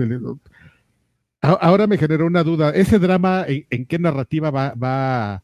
[1.44, 5.42] Ahora me generó una duda, ¿ese drama en, qué narrativa va, va,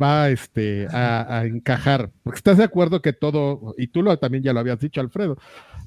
[0.00, 2.10] va este, a, encajar?
[2.22, 5.38] Porque estás de acuerdo que todo, y tú lo, también ya lo habías dicho, Alfredo,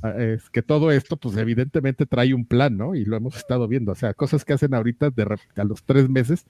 [0.02, 2.96] ah, es que todo esto, pues evidentemente trae un plan, ¿no?
[2.96, 6.10] Y lo hemos estado viendo, o sea, cosas que hacen ahorita de, a los tres
[6.10, 6.48] meses,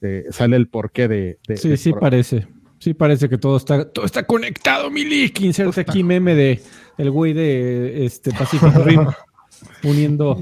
[0.00, 1.38] eh, sale el porqué de.
[1.54, 2.48] sí, sí parece.
[2.80, 5.40] Sí parece que todo está, todo está conectado, Milik.
[5.42, 6.60] Inserta aquí meme de
[6.98, 9.06] el güey de este Pacific Rim
[9.82, 10.38] uniendo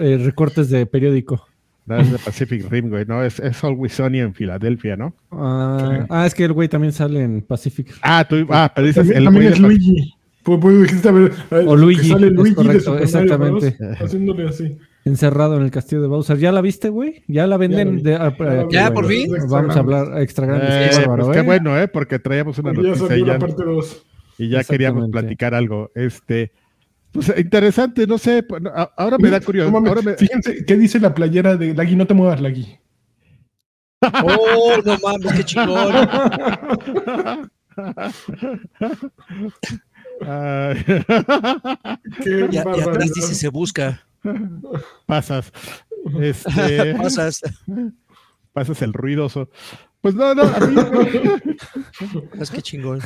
[0.00, 1.46] eh, recortes de periódico.
[1.86, 3.22] No, es de Pacific Rim, güey, ¿no?
[3.24, 5.14] Es, es Always Sunny en Filadelfia, ¿no?
[5.30, 7.94] Ah, ah, es que el güey también sale en Pacific.
[8.02, 10.14] Ah, tú, ah pero dices el güey es Luigi.
[10.42, 12.08] Pues, pues, dijiste, a ver, o Luigi.
[12.08, 13.76] Sale Luigi correcto, exactamente.
[14.00, 14.78] Haciéndole así
[15.08, 16.38] encerrado en el castillo de Bowser.
[16.38, 17.24] ¿Ya la viste, güey?
[17.26, 18.02] ¿Ya la venden?
[18.02, 19.32] Ya, de, ya por fin.
[19.48, 20.66] Vamos a hablar extra grande.
[20.68, 21.42] Eh, pues qué ¿eh?
[21.42, 21.88] bueno, ¿eh?
[21.88, 23.16] Porque traíamos una noticia.
[23.16, 24.06] Ya la parte 2.
[24.38, 25.90] y ya queríamos platicar algo.
[25.94, 26.52] Este,
[27.12, 28.44] pues interesante, no sé,
[28.96, 29.72] ahora me da curiosidad.
[29.72, 31.96] mames, ahora me- Fíjense, ¿qué dice la playera de Lagui?
[31.96, 32.78] No te muevas, Lagui.
[34.02, 35.94] Oh, no mames, qué chingón.
[40.20, 40.74] Y, a-
[42.50, 42.88] y barbaridad.
[42.90, 44.04] atrás dice se busca.
[45.06, 45.52] pasas.
[46.20, 47.40] Este, Pasas.
[48.52, 49.50] pasas el ruidoso.
[50.00, 50.76] Pues no, no, a mí
[52.40, 53.00] Es que chingón.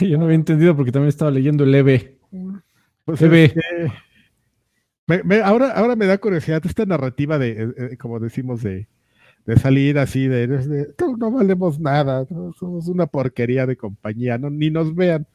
[0.00, 2.19] Yo no había entendido porque también estaba leyendo el E EB.
[3.10, 3.44] Pues, Bebé.
[3.44, 3.60] este,
[5.06, 8.88] me- me- ahora, ahora me da curiosidad esta narrativa de, eh, eh, como decimos, de,
[9.46, 14.38] de salir así, de, de, "No, no valemos nada, no, somos una porquería de compañía,
[14.38, 15.26] no, ni nos vean.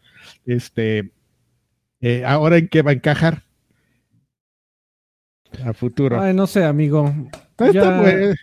[0.45, 1.11] Este,
[2.01, 3.43] eh, ahora en qué va a encajar
[5.63, 6.19] a futuro.
[6.19, 7.13] Ay, no sé, amigo.
[7.73, 8.33] Ya-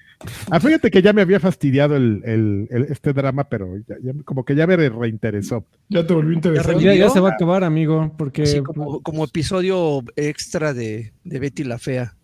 [0.53, 4.13] Ah, fíjate que ya me había fastidiado el, el- el- este drama, pero ya- ya-
[4.25, 5.67] como que ya me reinteresó.
[5.89, 6.97] Ya te volvió interesante.
[6.97, 11.65] Ya, se va a acabar, amigo, porque, Así como, como episodio extra de, de Betty
[11.65, 12.15] la Fea.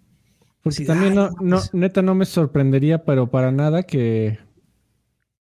[0.62, 1.74] porque sí, también ay, no, no, pues.
[1.74, 4.38] neta no me sorprendería, pero para nada que,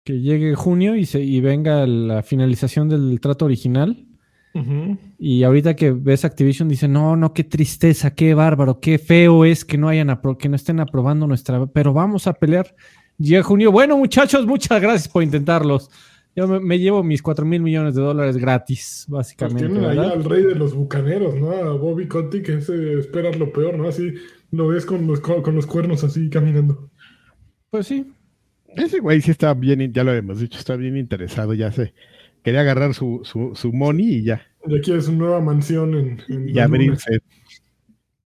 [0.05, 4.05] que llegue junio y, se, y venga la finalización del trato original.
[5.19, 9.65] Y ahorita que ves Activision dice, no, no, qué tristeza, qué bárbaro, qué feo es
[9.65, 12.75] que no hayan que no estén aprobando nuestra, pero vamos a pelear.
[13.19, 13.73] Llega junio.
[13.73, 15.91] Bueno, muchachos, muchas gracias por intentarlos.
[16.37, 19.67] Yo me, me llevo mis 4 mil millones de dólares gratis, Pues básicamente.
[19.69, 21.53] tienen ahí al rey de los bucaneros, ¿no?
[21.53, 23.89] A Bobby Conti, que ese esperas lo peor, ¿no?
[23.89, 24.15] Así
[24.51, 26.91] lo ves con los, con los cuernos así caminando.
[27.71, 28.13] Pues sí.
[28.77, 31.95] Ese güey sí está bien, ya lo hemos dicho, está bien interesado, ya sé.
[32.45, 36.23] Quería agarrar su, su, su money y ya, Y aquí es su nueva mansión en,
[36.29, 37.19] en y abrirse.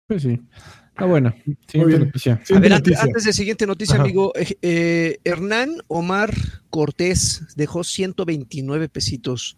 [0.08, 0.42] Pues sí.
[0.90, 1.34] Está bueno.
[1.68, 2.06] Siguiente bien.
[2.08, 2.34] noticia.
[2.34, 3.04] A Siguiente ver, antes, noticia.
[3.04, 4.04] antes de siguiente noticia, Ajá.
[4.04, 6.34] amigo, eh, eh, Hernán Omar
[6.72, 9.58] Cortés dejó 129 pesitos.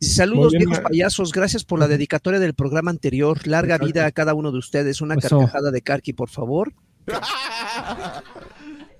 [0.00, 3.46] Saludos, bien, viejos payasos, gracias por la dedicatoria del programa anterior.
[3.46, 5.00] Larga vida a cada uno de ustedes.
[5.00, 5.38] Una Eso.
[5.38, 6.74] carcajada de Karki, por favor.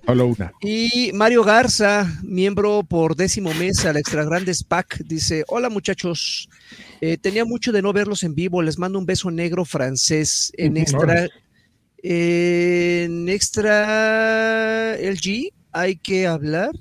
[0.05, 0.53] Solo una.
[0.61, 6.47] Y Mario Garza, miembro por décimo mes al Extra Grandes Pack, dice: Hola muchachos,
[7.01, 8.61] eh, tenía mucho de no verlos en vivo.
[8.61, 11.27] Les mando un beso negro francés en extra.
[12.03, 16.71] En extra LG hay que hablar.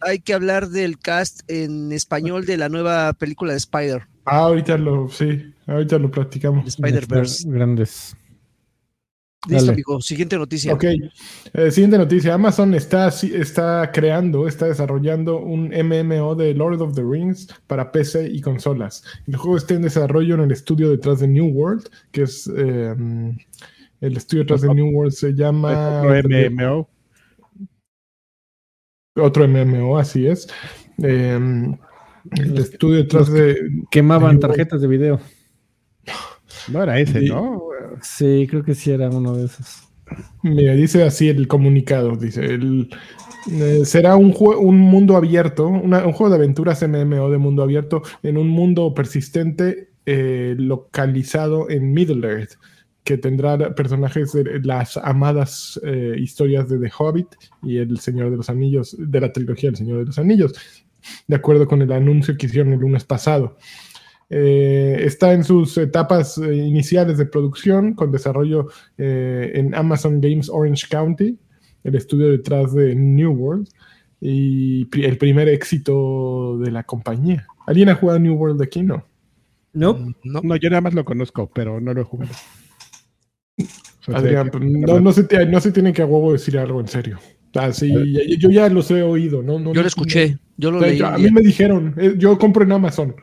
[0.00, 4.76] Hay que hablar del cast en español de la nueva película de Spider, Ah, ahorita
[4.76, 6.64] lo, sí, ahorita lo platicamos.
[6.64, 7.48] de Spider-Verse.
[7.48, 8.16] Grandes.
[9.46, 9.72] Listo, Dale.
[9.72, 10.00] amigo.
[10.00, 10.74] Siguiente noticia.
[10.74, 12.34] Ok, eh, siguiente noticia.
[12.34, 18.28] Amazon está, está creando, está desarrollando un MMO de Lord of the Rings para PC
[18.32, 19.04] y consolas.
[19.26, 22.94] El juego está en desarrollo en el estudio detrás de New World, que es eh,
[24.00, 26.88] el estudio detrás de New World se llama Otro MMO.
[29.16, 30.48] otro MMO, así es.
[31.02, 31.38] Eh,
[32.32, 33.56] el estudio detrás de
[33.90, 35.20] Quemaban New tarjetas de video.
[36.68, 37.20] No era ese.
[37.22, 37.62] ¿no?
[38.02, 39.82] Sí, creo que sí era uno de esos.
[40.42, 42.88] Mira, dice así el comunicado, dice, el,
[43.50, 48.02] eh, será un, un mundo abierto, una- un juego de aventuras MMO de mundo abierto
[48.22, 52.52] en un mundo persistente eh, localizado en Middle Earth,
[53.02, 57.28] que tendrá personajes de las amadas eh, historias de The Hobbit
[57.64, 60.52] y El Señor de los Anillos, de la trilogía El Señor de los Anillos,
[61.26, 63.56] de acuerdo con el anuncio que hicieron el lunes pasado.
[64.28, 70.48] Eh, está en sus etapas eh, iniciales de producción con desarrollo eh, en Amazon Games
[70.48, 71.38] Orange County,
[71.84, 73.68] el estudio detrás de New World
[74.20, 77.46] y el primer éxito de la compañía.
[77.66, 78.82] ¿Alguien ha jugado New World aquí?
[78.82, 79.04] No.
[79.72, 80.14] No.
[80.24, 80.40] No.
[80.42, 82.32] No, yo nada más lo conozco, pero no lo he jugado.
[83.58, 83.64] O
[84.04, 87.18] sea, Adrián, no, no se, no se tiene que a huevo decir algo en serio.
[87.54, 87.92] Ah, sí,
[88.38, 89.42] yo ya los he oído.
[89.42, 90.98] No, no, Yo no- lo escuché, yo lo no- leí.
[90.98, 93.14] yo- a mí me dijeron, eh, yo compro en Amazon.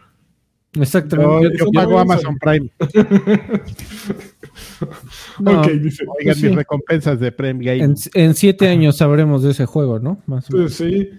[0.80, 1.34] Exactamente.
[1.34, 2.70] Yo, Yo- yo yo- pago Amazon Prime.
[5.40, 6.04] no, ok, dice.
[6.04, 6.48] Oigan pues sí.
[6.48, 7.84] mis recompensas de Prime Game.
[7.84, 10.22] en, en siete años sabremos de ese juego, ¿no?
[10.26, 10.76] Más o menos.
[10.78, 11.10] Pues sí.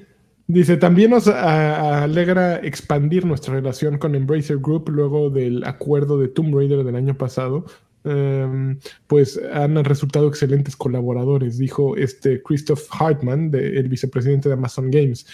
[0.47, 6.29] Dice, también nos a- alegra expandir nuestra relación con Embracer Group luego del acuerdo de
[6.29, 7.65] Tomb Raider del año pasado.
[8.07, 14.91] Em, pues han resultado excelentes colaboradores, dijo este Christoph Hartman, de- el vicepresidente de Amazon
[14.91, 15.27] Games.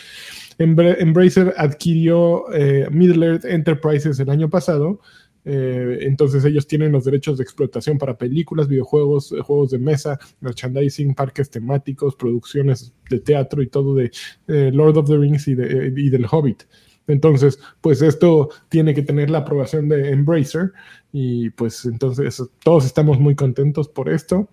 [0.60, 5.00] Embra- Embracer adquirió eh, Middle Earth Enterprises el año pasado.
[5.46, 10.18] eh, entonces ellos tienen los derechos de explotación para películas, videojuegos, eh, juegos de mesa,
[10.40, 14.10] merchandising, parques temáticos, producciones de teatro y todo de
[14.46, 16.64] Lord of the Rings y, de- y del Hobbit.
[17.06, 20.72] Entonces, pues esto tiene que tener la aprobación de Embracer
[21.10, 24.48] y pues entonces todos estamos muy contentos por esto.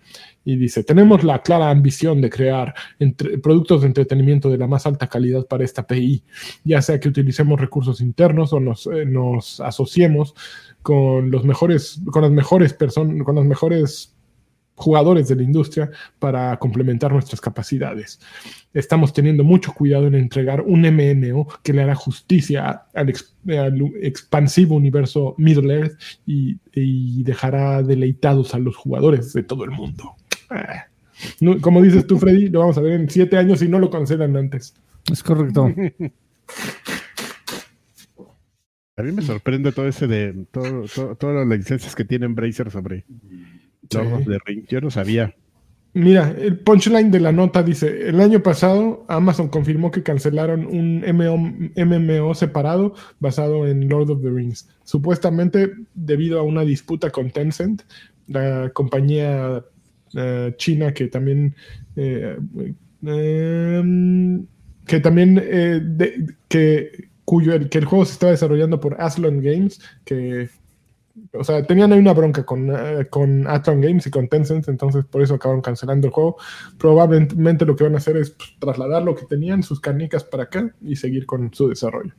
[0.49, 4.85] Y dice, tenemos la clara ambición de crear entre- productos de entretenimiento de la más
[4.85, 6.23] alta calidad para esta PI,
[6.63, 9.05] ya sea que utilicemos recursos internos o nos, eh,
[9.61, 10.33] asociemos
[10.81, 14.15] con los mejores, con las mejores personas, con las mejores
[14.75, 18.21] jugadores de la industria para complementar nuestras capacidades.
[18.73, 23.81] Estamos teniendo mucho cuidado en entregar un MMO que le hará justicia al, ex- al
[24.01, 30.15] expansivo universo Middle Earth y dejará deleitados a los jugadores de todo el mundo.
[31.41, 33.89] No, como dices tú, Freddy, lo vamos a ver en siete años si no lo
[33.89, 34.75] cancelan antes.
[35.11, 35.65] Es correcto.
[38.95, 42.71] A mí me sorprende todo ese de todo, todo- todas las licencias que tiene Embracer
[42.71, 43.05] sobre
[43.93, 44.67] Lord of the Rings.
[44.69, 45.35] Yo no sabía.
[45.93, 51.01] Mira, el punchline de la nota dice, el año pasado Amazon confirmó que cancelaron un
[51.01, 51.37] MMO,
[51.75, 57.81] MMO separado basado en Lord of the Rings, supuestamente debido a una disputa con Tencent,
[58.27, 59.63] la compañía
[60.15, 61.55] eh, china que también
[61.95, 62.37] eh,
[63.03, 64.45] em,
[64.85, 65.81] que también eh,
[66.47, 70.49] que cuyo el, que el juego se estaba desarrollando por Aslan Games, que
[71.33, 75.05] o sea, tenían ahí una bronca con, eh, con Athlon Games y con Tencent, entonces
[75.05, 76.37] por eso acabaron cancelando el juego.
[76.77, 80.43] Probablemente lo que van a hacer es pues, trasladar lo que tenían, sus canicas para
[80.43, 82.13] acá y seguir con su desarrollo.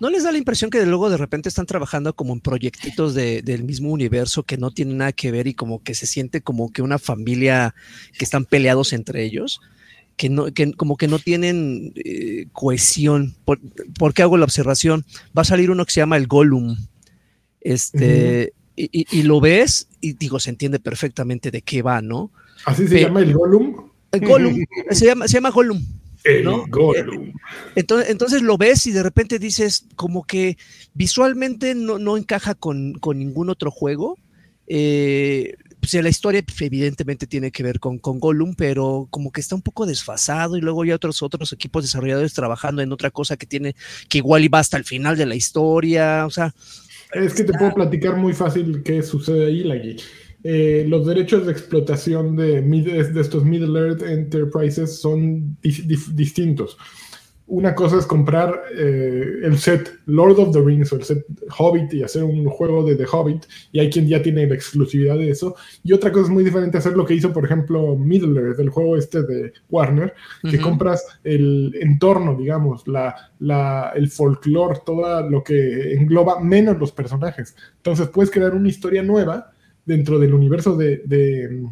[0.00, 3.42] ¿No les da la impresión que luego de repente están trabajando como en proyectitos de-
[3.42, 6.72] del mismo universo que no tienen nada que ver y como que se siente como
[6.72, 7.74] que una familia
[8.16, 9.60] que están peleados entre ellos?
[10.16, 13.34] Que, no, que como que no tienen eh, cohesión.
[13.44, 13.60] ¿Por,
[13.98, 15.04] por qué hago la observación?
[15.36, 16.76] Va a salir uno que se llama el Gollum.
[17.60, 22.30] Este, y, y- y lo ves y digo, se entiende perfectamente de qué va, ¿no?
[22.64, 23.88] Así se Pe- llama el Gollum.
[24.12, 24.56] El Gollum,
[24.90, 25.84] se llama, se llama Gollum.
[26.28, 26.64] El ¿no?
[26.68, 27.32] Gollum.
[27.74, 30.58] Entonces, entonces lo ves y de repente dices como que
[30.94, 34.18] visualmente no, no encaja con, con ningún otro juego.
[34.66, 39.40] Eh, pues, la historia pues, evidentemente tiene que ver con, con Gollum, pero como que
[39.40, 43.36] está un poco desfasado y luego hay otros, otros equipos desarrolladores trabajando en otra cosa
[43.36, 43.74] que tiene,
[44.08, 46.26] que igual iba hasta el final de la historia.
[46.26, 46.54] O sea,
[47.12, 49.96] Es que te puedo platicar muy fácil qué sucede ahí, Lagui.
[50.44, 56.76] Eh, los derechos de explotación de, de estos Middle Earth Enterprises son dis- dif- distintos.
[57.50, 61.24] Una cosa es comprar eh, el set Lord of the Rings o el set
[61.58, 65.16] Hobbit y hacer un juego de The Hobbit, y hay quien ya tiene la exclusividad
[65.16, 65.56] de eso.
[65.82, 68.68] Y otra cosa es muy diferente hacer lo que hizo, por ejemplo, Middle Earth, el
[68.68, 70.12] juego este de Warner,
[70.42, 70.62] que Ujú.
[70.68, 77.56] compras el entorno, digamos, la, la, el folclore, todo lo que engloba menos los personajes.
[77.78, 79.52] Entonces puedes crear una historia nueva
[79.88, 81.66] dentro del universo de, de,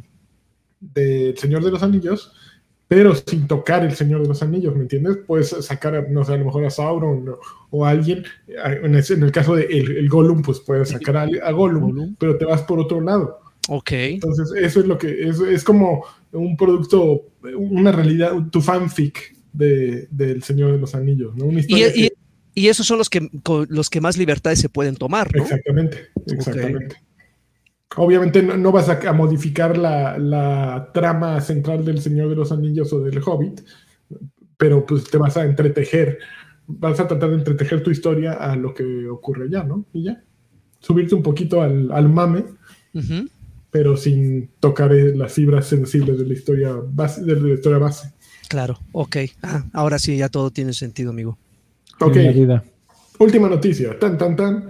[0.81, 2.33] de El Señor de los Anillos,
[2.89, 5.19] pero sin tocar El Señor de los Anillos, ¿me entiendes?
[5.27, 7.39] Puedes sacar, no sé, a lo mejor a Sauron o,
[7.71, 11.51] o a alguien, en, el caso de el, el Gollum, pues puedes sacar a, a
[11.53, 12.17] Gollum, Gollum.
[12.19, 13.41] pero te vas por otro lado.
[13.69, 13.91] ok.
[13.93, 20.07] Entonces, eso es lo que es, es como un producto, una realidad, tu fanfic de,
[20.11, 21.47] del Señor de los Anillos, ¿no?
[21.47, 22.17] Una Y, historia y- que-
[22.59, 23.29] y esos son los que,
[23.69, 25.43] los que más libertades se pueden tomar, ¿no?
[25.43, 26.97] Exactamente, exactamente.
[27.95, 32.51] Obviamente no, no vas a, a modificar la, la trama central del Señor de los
[32.51, 33.61] Anillos o del Hobbit,
[34.57, 36.19] pero pues te vas a entretejer,
[36.67, 39.87] vas a tratar de entretejer tu historia a lo que ocurre ya, ¿no?
[39.93, 40.23] Y ya.
[40.81, 42.45] Subirte un poquito al, al mame,
[43.71, 47.23] pero sin tocar las fibras sensibles de la historia base.
[47.25, 48.13] De la historia base.
[48.49, 49.17] Claro, ok.
[49.43, 51.39] Ah, ahora sí, ya todo tiene sentido, amigo.
[52.01, 52.17] Ok.
[53.19, 54.69] Última noticia, tan tan tan.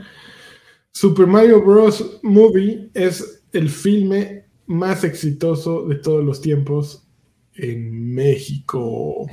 [0.96, 2.20] Super Mario Bros.
[2.22, 7.06] Movie es el filme más exitoso de todos los tiempos
[7.54, 9.26] en México.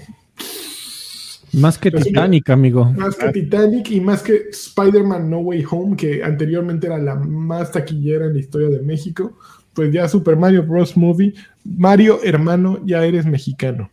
[1.54, 2.92] Más que Titanic, amigo.
[2.92, 7.72] Más que Titanic y más que Spider-Man No Way Home, que anteriormente era la más
[7.72, 9.40] taquillera en la historia de México.
[9.74, 10.98] Pues ya Super Mario Bros.
[10.98, 11.34] Movie,
[11.64, 13.90] Mario hermano, ya eres mexicano.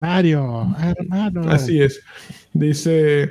[0.00, 1.48] Mario, hermano.
[1.48, 2.02] Así es.
[2.52, 3.30] Dice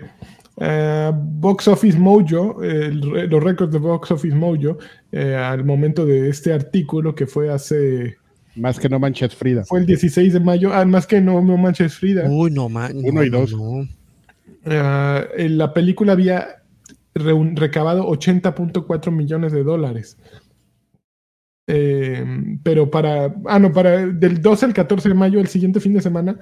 [0.66, 4.78] eh, Box Office Mojo, el los récords de Box Office Mojo,
[5.12, 8.16] eh, al momento de este artículo que fue hace,
[8.56, 9.66] Más que no manches Frida.
[9.66, 12.94] fue el 16 de mayo, ah, más que no, no manches Frida, Uy, no, man.
[12.96, 13.52] Uno no, y dos.
[13.52, 13.82] no.
[14.66, 16.64] eh, en la película había
[17.16, 20.18] recabado 80.4 millones de dólares.
[21.68, 22.26] Eh,
[22.62, 26.02] pero para, ah, no, para del 12 al 14 de mayo, el siguiente fin de
[26.02, 26.38] semana,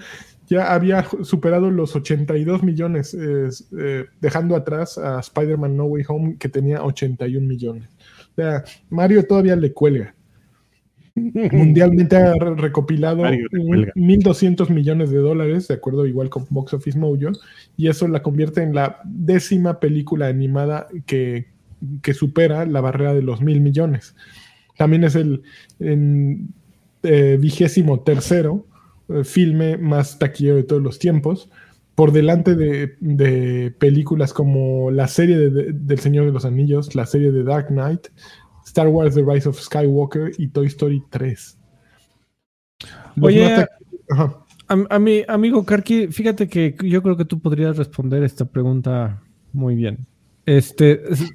[0.52, 3.48] ya había superado los 82 millones, eh,
[3.80, 7.88] eh, dejando atrás a Spider-Man No Way Home, que tenía 81 millones.
[8.32, 10.14] O sea, Mario todavía le cuelga.
[11.16, 13.94] mundialmente ha re- recopilado Mario, te un- cuelga.
[13.96, 17.32] 1.200 millones de dólares, de acuerdo igual con Box Office Mojo,
[17.78, 21.48] y eso la convierte en la décima película animada que,
[22.02, 24.16] que supera la barrera de los mil millones.
[24.78, 25.44] También es el
[25.80, 26.50] en,
[27.04, 28.66] eh, vigésimo tercero
[29.24, 31.50] filme más taquillero de todos los tiempos,
[31.96, 36.96] por delante de, de películas como la serie de- de- del Señor de los Anillos,
[36.96, 38.08] la serie de Dark Knight,
[38.66, 41.58] Star Wars The Rise of Skywalker y Toy Story 3.
[43.16, 43.66] Los Oye,
[44.10, 44.38] Ajá.
[44.68, 49.22] A, a mi amigo Karki, fíjate que yo creo que tú podrías responder esta pregunta
[49.52, 50.08] muy bien.
[50.46, 51.32] Este, es-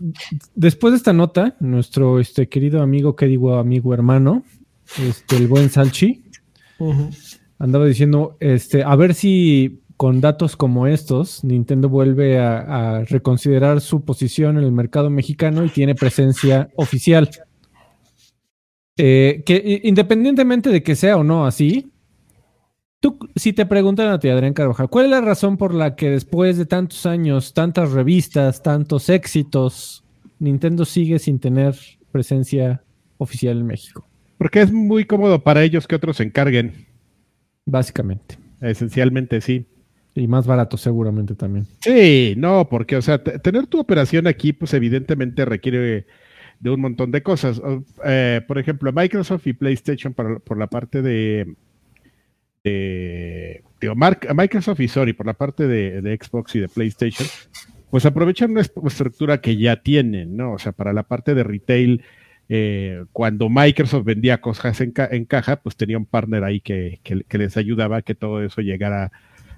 [0.54, 4.42] después de esta nota, nuestro este, querido amigo, que digo amigo hermano,
[5.06, 6.24] este, el buen Salchi,
[6.78, 7.10] Ujú.
[7.58, 14.04] Andaba diciendo, este, a ver si con datos como estos, Nintendo vuelve a, reconsiderar su
[14.04, 17.30] posición en el mercado mexicano y tiene presencia oficial.
[18.98, 21.90] Eh, que independientemente de que sea o no así,
[23.00, 26.10] tú, si te preguntan a ti, Adrián Carvajal, ¿cuál es la razón por la que
[26.10, 30.04] después de tantos años, tantas revistas, tantos éxitos,
[30.38, 31.74] Nintendo sigue sin tener
[32.12, 32.82] presencia
[33.18, 34.06] oficial en México?
[34.38, 36.85] Porque es muy cómodo para ellos que otros se encarguen.
[37.66, 38.38] Básicamente.
[38.60, 39.66] Esencialmente sí.
[40.14, 41.66] Y más barato seguramente también.
[41.80, 46.06] Sí, no, porque, o sea, te- tener tu operación aquí, pues evidentemente requiere
[46.58, 47.60] de un montón de cosas.
[48.02, 51.54] Eh, por ejemplo, Microsoft y PlayStation para- por la parte de,
[52.64, 57.28] de digo, Microsoft y Sony por la parte de, de Xbox y de PlayStation,
[57.90, 60.52] pues aprovechan una est- estructura que ya tienen, ¿no?
[60.54, 62.02] O sea, para la parte de retail,
[62.48, 67.00] eh, cuando Microsoft vendía cosas en, ca- en caja, pues tenía un partner ahí que,
[67.30, 69.10] les ayudaba a que todo eso llegara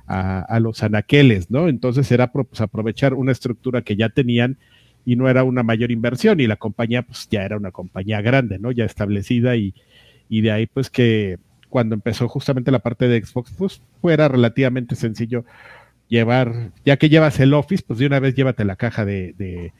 [0.06, 1.68] a, los anaqueles, ¿no?
[1.68, 4.56] Entonces era pues, aprovechar una estructura que ya tenían
[5.04, 8.58] y no era una mayor inversión y la compañía pues ya era una compañía grande,
[8.58, 8.72] ¿no?
[8.72, 9.74] Ya establecida y,
[10.30, 14.96] y de ahí pues que cuando empezó justamente la parte de Xbox pues fuera relativamente
[14.96, 15.44] sencillo
[16.08, 19.72] llevar, ya que llevas el Office, pues de una vez llévate la caja de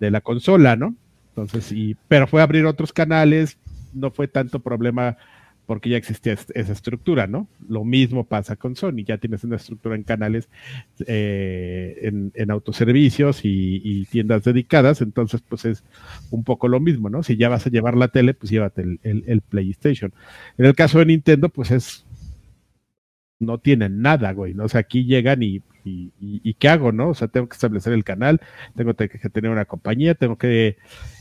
[0.00, 0.94] la consola, ¿no?
[1.36, 3.58] Entonces, y, pero fue abrir otros canales,
[3.92, 5.18] no fue tanto problema
[5.66, 7.46] porque ya existía esa estructura, ¿no?
[7.68, 10.48] Lo mismo pasa con Sony, ya tienes una estructura en canales,
[11.06, 15.84] eh, en, autoservicios y, tiendas dedicadas, entonces pues es
[16.30, 17.22] un poco lo mismo, ¿no?
[17.22, 20.14] Si ya vas a llevar la tele, pues llévate el, el- el PlayStation.
[20.56, 22.06] En el caso de Nintendo, pues es,
[23.40, 24.64] no tienen nada, güey, ¿no?
[24.64, 27.08] O sea, aquí llegan y, y, y- y ¿qué hago, no?
[27.10, 28.40] O sea, tengo que establecer el canal,
[28.74, 30.76] tengo te- que tener una compañía, tengo que,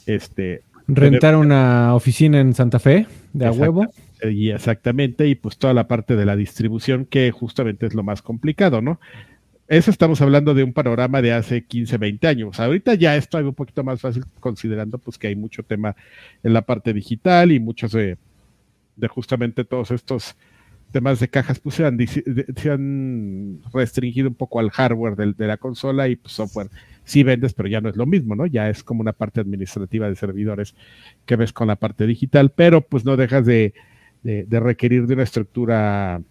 [0.06, 3.88] este, Rentar una oficina en Santa Fe de a huevo.
[4.24, 8.22] Y exactamente, y pues toda la parte de la distribución, que justamente es lo más
[8.22, 9.00] complicado, ¿no?
[9.68, 12.60] Eso estamos hablando de un panorama de hace 15, 20 años.
[12.60, 15.96] Ahorita ya esto es un poquito más fácil considerando pues que hay mucho tema
[16.44, 18.18] en la parte digital y muchos de,
[18.96, 20.36] de justamente todos estos
[20.96, 25.46] temas de cajas pues se han, se han restringido un poco al hardware del- de,
[25.46, 26.70] la consola y pues software
[27.04, 28.46] sí vendes, pero ya no es lo mismo, ¿no?
[28.46, 30.74] Ya es como una parte administrativa de servidores
[31.26, 33.74] que ves con la parte digital, pero pues no dejas de,
[34.24, 36.22] de, de requerir de una estructura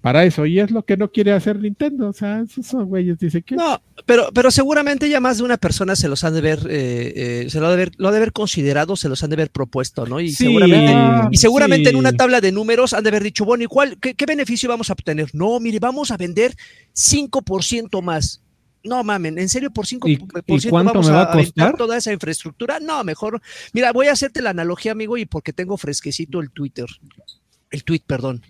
[0.00, 0.46] para eso.
[0.46, 2.08] Y es lo que no quiere hacer Nintendo.
[2.08, 3.54] O sea, esos son güeyes, dice que.
[3.56, 7.12] No, pero, pero seguramente ya más de una persona se los han de ver, eh,
[7.44, 9.36] eh, se lo ha de ver, lo ha de haber considerado, se los han de
[9.36, 10.20] ver propuesto, ¿no?
[10.20, 13.64] Y Sí, seguramente, y seguramente en una tabla de números han de haber dicho, bueno,
[13.64, 15.28] ¿y cuál, qué, qué beneficio vamos a obtener?
[15.34, 16.54] No, mire, vamos a vender
[16.94, 18.42] 5% más.
[18.82, 20.12] No mamen, ¿en serio por 5% ¿Y-
[20.66, 21.76] y cuánto vamos me va a aventar costar?
[21.76, 22.80] toda esa infraestructura?
[22.80, 23.40] No, mejor.
[23.74, 26.86] Mira, voy a hacerte la analogía, amigo, y porque tengo fresquecito el Twitter,
[27.70, 28.40] el tweet, perdón.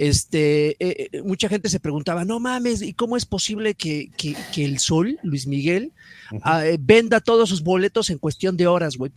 [0.00, 4.34] Este, eh, eh, mucha gente se preguntaba, no mames, ¿y cómo es posible que, que-
[4.50, 5.92] que el Sol, Luis Miguel,
[6.40, 9.12] ah, eh, venda todos sus boletos en cuestión de horas, güey?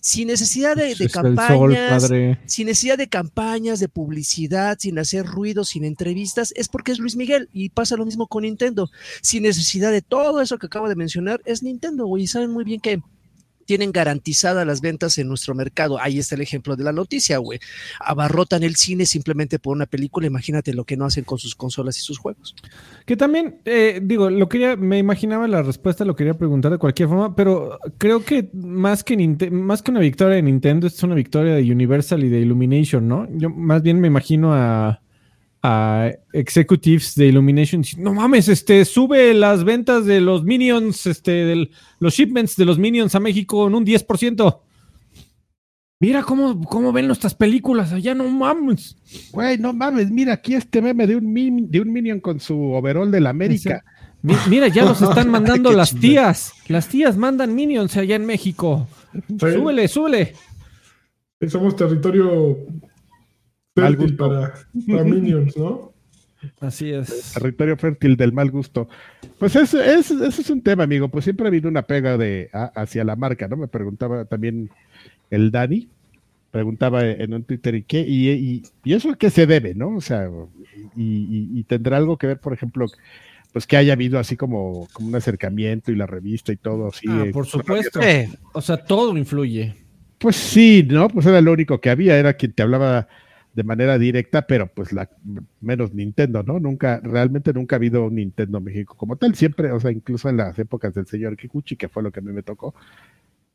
[0.00, 2.10] Sin necesidad de, de Es el campañas, sol,
[2.46, 7.16] sin necesidad de campañas, de publicidad, sin hacer ruido, sin entrevistas, es porque es Luis
[7.16, 8.88] Miguel y pasa lo mismo con Nintendo.
[9.22, 12.62] Sin necesidad de todo eso que acabo de mencionar, es Nintendo, güey, y saben muy
[12.62, 13.00] bien que
[13.68, 16.00] tienen garantizadas las ventas en nuestro mercado.
[16.00, 17.60] Ahí está el ejemplo de la noticia, güey.
[18.00, 21.98] Abarrotan el cine simplemente por una película, imagínate lo que no hacen con sus consolas
[21.98, 22.56] y sus juegos.
[23.04, 27.10] Que también, eh, digo, lo quería, me imaginaba la respuesta, lo quería preguntar de cualquier
[27.10, 31.52] forma, pero creo que más que, más que una victoria de Nintendo, es una victoria
[31.52, 33.28] de Universal y de Illumination, ¿no?
[33.36, 35.02] Yo más bien me imagino a,
[35.62, 41.70] a executives de Illumination no mames, este, sube las ventas de los Minions, este, del-
[41.98, 44.60] los shipments de los Minions a México en un 10%.
[46.00, 48.96] Mira cómo, cómo ven nuestras películas allá, no mames.
[49.32, 52.56] Güey, no mames, mira aquí este meme de un, min- de un Minion con su
[52.72, 53.82] overall de la América.
[54.22, 56.52] Mi- Mira, ya los están mandando las tías.
[56.68, 58.86] Las tías mandan minions allá en México.
[59.12, 60.34] Sí, Súbele, súbele.
[61.48, 62.58] Somos territorio
[63.80, 64.28] Mal fértil gusto.
[64.28, 64.54] para,
[64.88, 65.92] para Minions, ¿no?
[66.60, 67.32] Así es.
[67.34, 68.88] Territorio fértil del mal gusto.
[69.38, 71.08] Pues eso es, ese es un tema, amigo.
[71.08, 73.56] Pues siempre ha habido una pega de, a- hacia la marca, ¿no?
[73.56, 74.70] Me preguntaba también
[75.30, 75.88] el Dani,
[76.52, 78.00] preguntaba en un Twitter, ¿y qué?
[78.06, 79.96] Y, y- y eso a qué se debe, ¿no?
[79.96, 80.30] O sea,
[80.96, 82.86] y, y- y tendrá algo que ver, por ejemplo,
[83.52, 87.06] pues que haya habido así como, como un acercamiento y la revista y todo así.
[87.10, 88.00] Ah, eh, por supuesto.
[88.00, 89.74] Eh, O sea, todo influye.
[90.18, 91.08] Pues sí, ¿no?
[91.08, 93.08] Pues era lo único que había, era quien te hablaba
[93.58, 95.10] de manera directa, pero pues la
[95.60, 96.60] menos Nintendo, ¿no?
[96.60, 100.36] Nunca, realmente nunca ha habido un Nintendo México como tal, siempre, o sea, incluso en
[100.36, 102.72] las épocas del señor Kikuchi, que fue lo que a mí me tocó,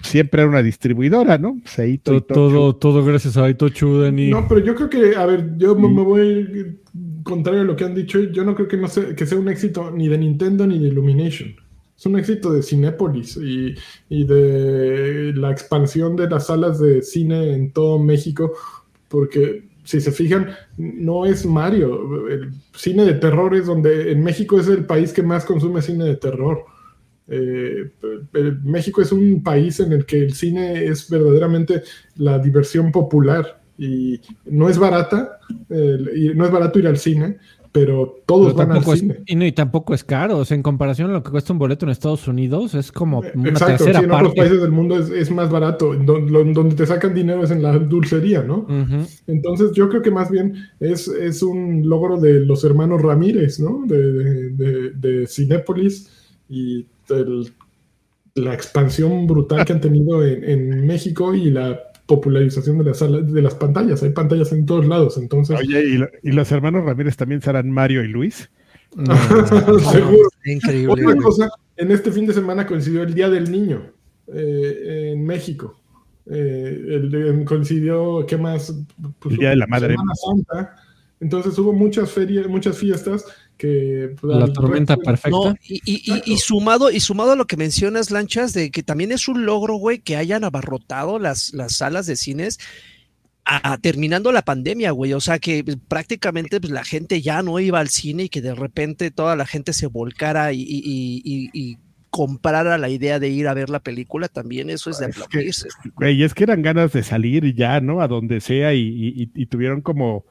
[0.01, 1.62] siempre era una distribuidora, ¿no?
[1.64, 2.74] Seito y Tochu.
[2.74, 4.30] todo gracias a Itochu, Dani.
[4.30, 6.80] No, pero yo creo que, a ver, yo me, me voy
[7.24, 9.47] contrario a lo que han dicho, yo no creo que, no sea, que sea un
[9.47, 11.56] éxito ni de Nintendo ni de Illumination.
[11.97, 13.74] Es un éxito de Cinépolis y,
[14.10, 18.51] y de la expansión de las salas de cine en todo México,
[19.08, 22.27] porque si se fijan, no es Mario.
[22.27, 26.05] El cine de terror es donde en México es el país que más consume cine
[26.05, 26.65] de terror.
[27.27, 27.91] Eh,
[28.34, 31.84] eh, México es un país en el que el cine es verdaderamente
[32.17, 37.38] la diversión popular y no es barata, eh, y no es barato ir al cine,
[37.74, 39.17] pero todos Pero van al es, cine.
[39.26, 40.38] y, no, y tampoco es caro.
[40.38, 43.19] O sea, en comparación a lo que cuesta un boleto en Estados Unidos, es como
[43.34, 45.95] una Exacto, tercera sí, en otros países del mundo es, es más barato.
[45.95, 48.67] Don- lo- donde te sacan dinero es en la dulcería, ¿no?
[49.28, 53.84] Entonces yo creo que más bien es, es un logro de los hermanos Ramírez, ¿no?
[53.88, 56.09] De, de, de- de Cinépolis
[56.47, 57.51] y el-
[58.36, 63.32] la expansión brutal que han tenido en, en México y la popularización de las, salas-
[63.32, 64.04] de las pantallas.
[64.04, 65.58] Hay pantallas en todos lados, entonces...
[65.60, 68.49] Oye, ¿y, lo- y los hermanos Ramírez también serán Mario y Luis?
[69.91, 70.30] Seguro.
[70.45, 70.91] increíble.
[71.06, 73.91] Otra cosa, en este fin de semana coincidió el Día del Niño
[74.28, 75.80] eh, en México.
[76.26, 78.74] Eh, el- el- coincidió, ¿qué más?
[79.20, 79.93] Pues, El Día de la Madre.
[79.93, 80.76] Semana Santa.
[81.20, 83.26] Entonces hubo muchas ferias, muchas fiestas
[83.68, 84.16] que...
[84.20, 85.30] pues, La tormenta resto- perfecta.
[85.32, 88.84] No, y, y- y- y sumado, y sumado a lo que mencionas, Lanchas, de que
[88.84, 92.59] también es un logro, güey, que hayan abarrotado las, las salas de cines
[93.45, 95.14] a- terminando la pandemia, güey.
[95.14, 98.41] O sea que pues, prácticamente pues, la gente ya no iba al cine y que
[98.41, 101.78] de repente toda la gente se volcara y, y- y- y- y
[102.09, 105.24] comprara la idea de ir a ver la película, también eso es de Es que-
[105.24, 105.68] aplaudirse.
[105.95, 108.01] Güey, es que eran ganas de salir y ya, ¿no?
[108.01, 110.26] A donde sea y, y- y tuvieron como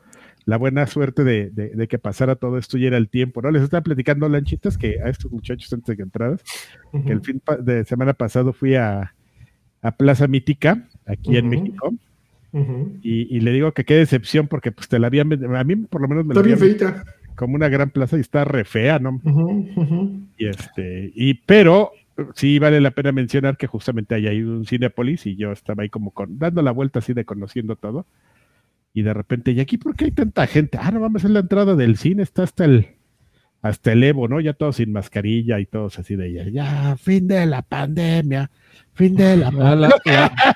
[0.44, 3.50] la buena suerte de, de- de que pasara todo esto y era el tiempo, ¿no?
[3.50, 6.42] Les estaba platicando, Lanchitas, que a estos muchachos antes de que entraras,
[7.06, 9.14] que el fin de semana pasado fui a,
[9.82, 11.48] a Plaza Mítica, aquí en.
[11.48, 11.94] México,
[13.02, 16.02] y, y le digo que qué decepción, porque pues te la habían, a mí por
[16.02, 17.04] lo menos me la Está bien habían feita.
[17.34, 19.20] como una gran plaza y está re fea, ¿no?
[20.36, 21.92] Y este, y pero
[22.34, 25.88] sí vale la pena mencionar que justamente ahí hay un Cinépolis y yo estaba ahí
[25.88, 28.04] como con, dando la vuelta así de conociendo todo.
[28.94, 30.78] Y de repente, ¿y aquí por qué hay tanta gente?
[30.80, 32.88] Ah, no vamos, es la entrada del cine, está hasta el
[33.62, 34.40] hasta el Evo, ¿no?
[34.40, 38.50] Ya todos sin mascarilla y todos así de ya, ya, fin de la pandemia,
[38.92, 39.88] fin de la Ah, La,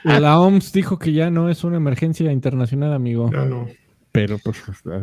[0.05, 3.31] la- la OMS dijo que ya no es una emergencia internacional, amigo.
[3.33, 3.69] Ya no.
[4.11, 4.57] Pero pues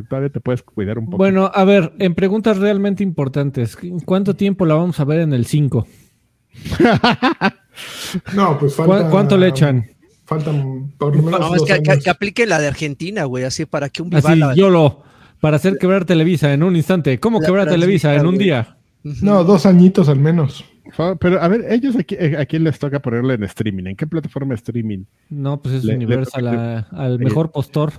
[0.09, 1.17] todavía te puedes cuidar un poco.
[1.17, 5.45] Bueno, a ver, en preguntas realmente importantes, ¿cuánto tiempo la vamos a ver en el
[5.45, 5.87] 5?
[8.35, 9.09] No, pues falta...
[9.09, 9.87] ¿Cuánto le echan?
[10.25, 12.03] Faltan por lo menos No, es dos que, que- años.
[12.03, 15.03] que aplique la de Argentina, güey, así para que un Así, Vivala- YOLO,
[15.41, 17.19] para hacer quebrar Televisa en un instante.
[17.19, 18.77] ¿Cómo La quebrar Televisa en un día?
[19.03, 20.63] No, dos añitos al menos.
[21.19, 24.05] Pero a ver, ellos aquí, eh, a quién les toca ponerle en streaming, ¿en qué
[24.07, 25.05] plataforma streaming?
[25.29, 27.91] No, pues es Le- Universal, a- al mejor postor.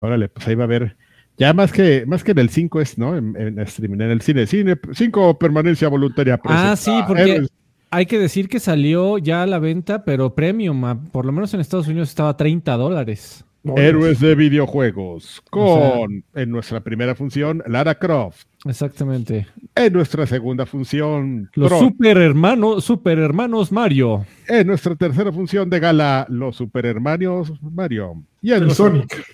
[0.00, 0.96] Órale, pues ahí va a haber.
[1.38, 3.16] Ya más que, más que en el 5 es, ¿no?
[3.16, 4.46] En, en streaming, en el cine.
[4.46, 6.34] Cine 5 permanencia voluntaria.
[6.34, 7.50] Ah, presenta sí, porque Héroes.
[7.96, 11.60] Hay que decir que salió ya a la venta, pero premium, por lo menos en
[11.60, 13.42] Estados Unidos estaba a 30 dólares.
[13.76, 15.42] Héroes de videojuegos.
[15.50, 18.44] Con, en nuestra primera función, Lara Croft.
[18.66, 19.46] Exactamente.
[19.74, 21.80] En nuestra segunda función, Los Tron.
[21.80, 24.24] super hermanos, super hermanos Mario.
[24.46, 28.22] En nuestra tercera función de gala, los super hermanos Mario.
[28.42, 29.26] Y en El nuestra- Sonic.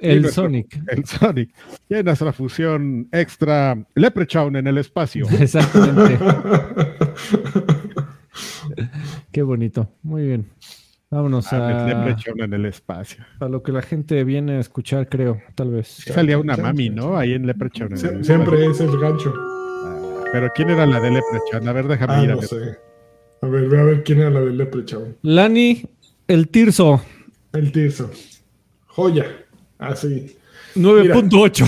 [0.00, 0.80] El nuestro- Sonic.
[0.88, 1.50] El Sonic.
[1.90, 5.26] Y en nuestra función extra, Leprechaun en el espacio.
[5.38, 6.18] Exactamente.
[9.36, 9.86] Qué bonito.
[10.02, 10.48] Muy bien.
[11.10, 13.22] Vámonos Ah, a, Leprechaun en el espacio.
[13.38, 15.88] a lo que la gente viene a escuchar, creo, tal vez.
[15.88, 17.18] Salía una mami, ¿no?
[17.18, 17.88] Ahí en Leprechaun.
[17.88, 18.24] en el Sie- espacio.
[18.24, 19.34] Siempre es el gancho.
[19.36, 21.68] Ah, Pero ¿quién era la de Leprechaun?
[21.68, 22.48] A ver, déjame Ah, ir a no ver.
[22.48, 22.78] sé.
[23.42, 25.18] A ver, ve a ver quién era la del Leprechaun.
[25.20, 25.82] Lani,
[26.28, 27.02] el Tirso,
[27.52, 28.10] El Tirso.
[28.86, 29.26] Joya.
[29.76, 30.34] Así.
[30.76, 31.62] 9.8.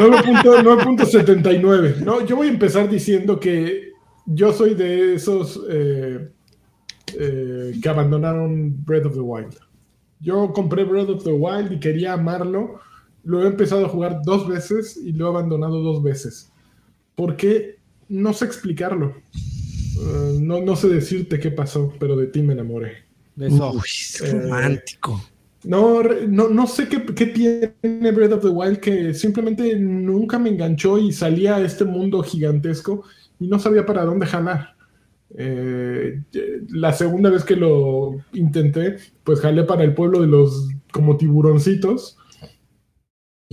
[0.00, 1.98] 9.79.
[2.04, 3.92] No, yo voy a empezar diciendo que
[4.26, 6.30] yo soy de esos eh,
[7.18, 9.56] eh, que abandonaron Breath of the Wild.
[10.20, 12.80] Yo compré Breath of the Wild y quería amarlo.
[13.24, 16.50] Lo he empezado a jugar dos veces y lo he abandonado dos veces.
[17.14, 17.76] ¿Por qué?
[18.08, 19.14] No sé explicarlo.
[19.96, 23.04] Uh, no, no sé decirte qué pasó, pero de ti me enamoré.
[23.38, 23.72] Eso.
[23.72, 25.22] Uy, es Eh, romántico.
[25.64, 30.50] No, no, no sé qué, qué tiene Breath of the Wild que simplemente nunca me
[30.50, 33.04] enganchó y salía a este mundo gigantesco
[33.40, 34.73] y no sabía para dónde jalar.
[35.36, 36.22] Eh,
[36.70, 42.18] la segunda vez que lo intenté, pues jalé para el pueblo de los como tiburoncitos.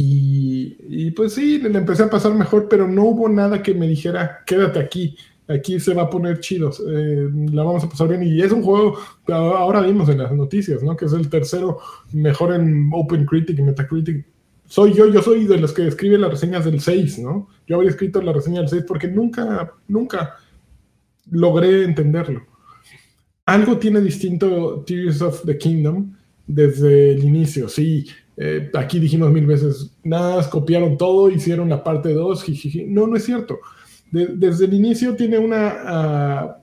[0.04, 4.40] Y, pues sí, le empecé a pasar mejor, pero no hubo nada que me dijera,
[4.48, 5.16] quédate aquí,
[5.48, 8.24] aquí se va a poner chido, eh, la vamos a pasar bien.
[8.24, 10.96] Y es un juego, ahora vimos en las noticias, ¿no?
[10.96, 11.78] Que es el tercero
[12.14, 14.26] mejor en OpenCritic y Metacritic.
[14.66, 17.50] Soy yo, yo soy de los que escribe las reseñas del 6, ¿no?
[17.68, 20.38] Yo habría escrito la reseña del 6 porque nunca, nunca
[21.32, 22.44] logré entenderlo.
[23.46, 26.14] Algo tiene distinto Tears of the Kingdom
[26.48, 28.06] desde el inicio, sí.
[28.38, 32.86] eh, aquí dijimos mil veces, nada, copiaron todo, hicieron la parte 2, jijiji.
[32.86, 33.60] No, no es cierto.
[34.12, 35.74] De- desde el inicio tiene una...
[35.86, 36.58] ah,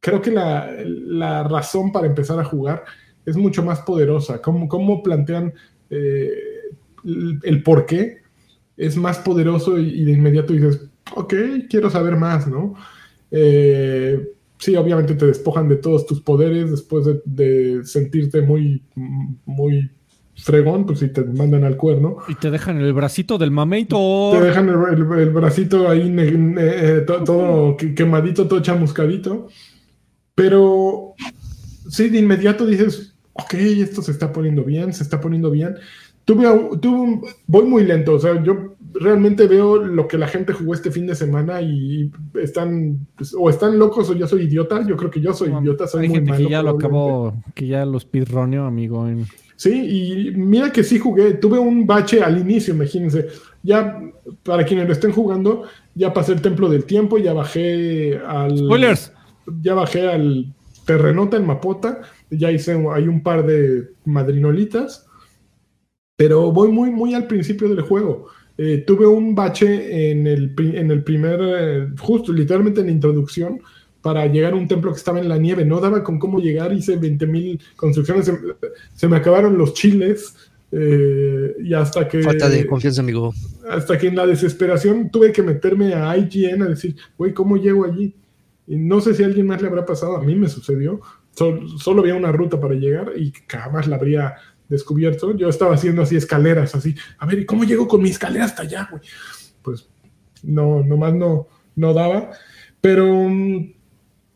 [0.00, 2.84] creo que la, la razón para empezar a jugar
[3.26, 4.40] es mucho más poderosa.
[4.40, 5.52] Cómo, cómo plantean
[5.90, 6.30] eh,
[7.04, 8.18] el, el por qué
[8.76, 11.34] es más poderoso y, y de inmediato dices, ok,
[11.68, 12.74] quiero saber más, ¿no?
[13.30, 18.82] Eh, sí, obviamente te despojan de todos tus poderes después de, de sentirte muy,
[19.44, 19.90] muy
[20.36, 22.18] fregón, pues si te mandan al cuerno.
[22.28, 24.30] Y te dejan el bracito del mameito.
[24.32, 26.14] Te dejan el, el- el bracito ahí
[26.58, 29.48] eh, to- todo que- quemadito, todo chamuscadito.
[30.34, 31.14] Pero
[31.88, 35.74] sí, de inmediato dices, ok, esto se está poniendo bien, se está poniendo bien.
[36.28, 40.52] Tuve, tuve un- voy muy lento, o sea, yo realmente veo lo que la gente
[40.52, 44.86] jugó este fin de semana y están, pues, o están locos o yo soy idiota.
[44.86, 46.44] Yo creo que yo soy idiota, soy Hay muy gente malo.
[46.44, 49.08] que ya lo acabó, que ya lo speedroneó, amigo.
[49.08, 49.24] en-
[49.56, 53.26] Sí, y mira que sí jugué, tuve un bache al inicio, imagínense.
[53.62, 53.98] Ya,
[54.44, 55.62] para quienes lo estén jugando,
[55.94, 58.56] ya pasé el templo del tiempo, ya bajé al.
[58.58, 59.12] Spoilers.
[59.62, 60.52] Ya bajé al
[60.84, 65.06] terrenota en Mapota, ya hice hay un par de madrinolitas,
[66.18, 68.26] pero voy muy, muy al principio del juego.
[68.58, 73.60] Eh, tuve un bache en el, en el primer, eh, justo literalmente en la introducción,
[74.02, 75.64] para llegar a un templo que estaba en la nieve.
[75.64, 78.32] No daba con cómo llegar, hice 20.000 construcciones, se,
[78.96, 80.34] se me acabaron los chiles.
[80.72, 83.32] eh, y hasta que Falta de confianza, amigo.
[83.70, 87.84] hasta que en la desesperación tuve que meterme a IGN a decir, güey, ¿cómo llego
[87.84, 88.12] allí?
[88.66, 91.00] Y no sé si a alguien más le habrá pasado, a mí me sucedió.
[91.34, 94.34] Sol- solo había una ruta para llegar y jamás la habría
[94.68, 95.36] descubierto.
[95.36, 98.62] Yo estaba haciendo así escaleras, así, a ver, ¿y cómo llego con mi escalera hasta
[98.62, 99.02] allá, güey?
[99.62, 99.88] Pues
[100.42, 102.30] no, nomás no, no daba.
[102.80, 103.72] Pero mm,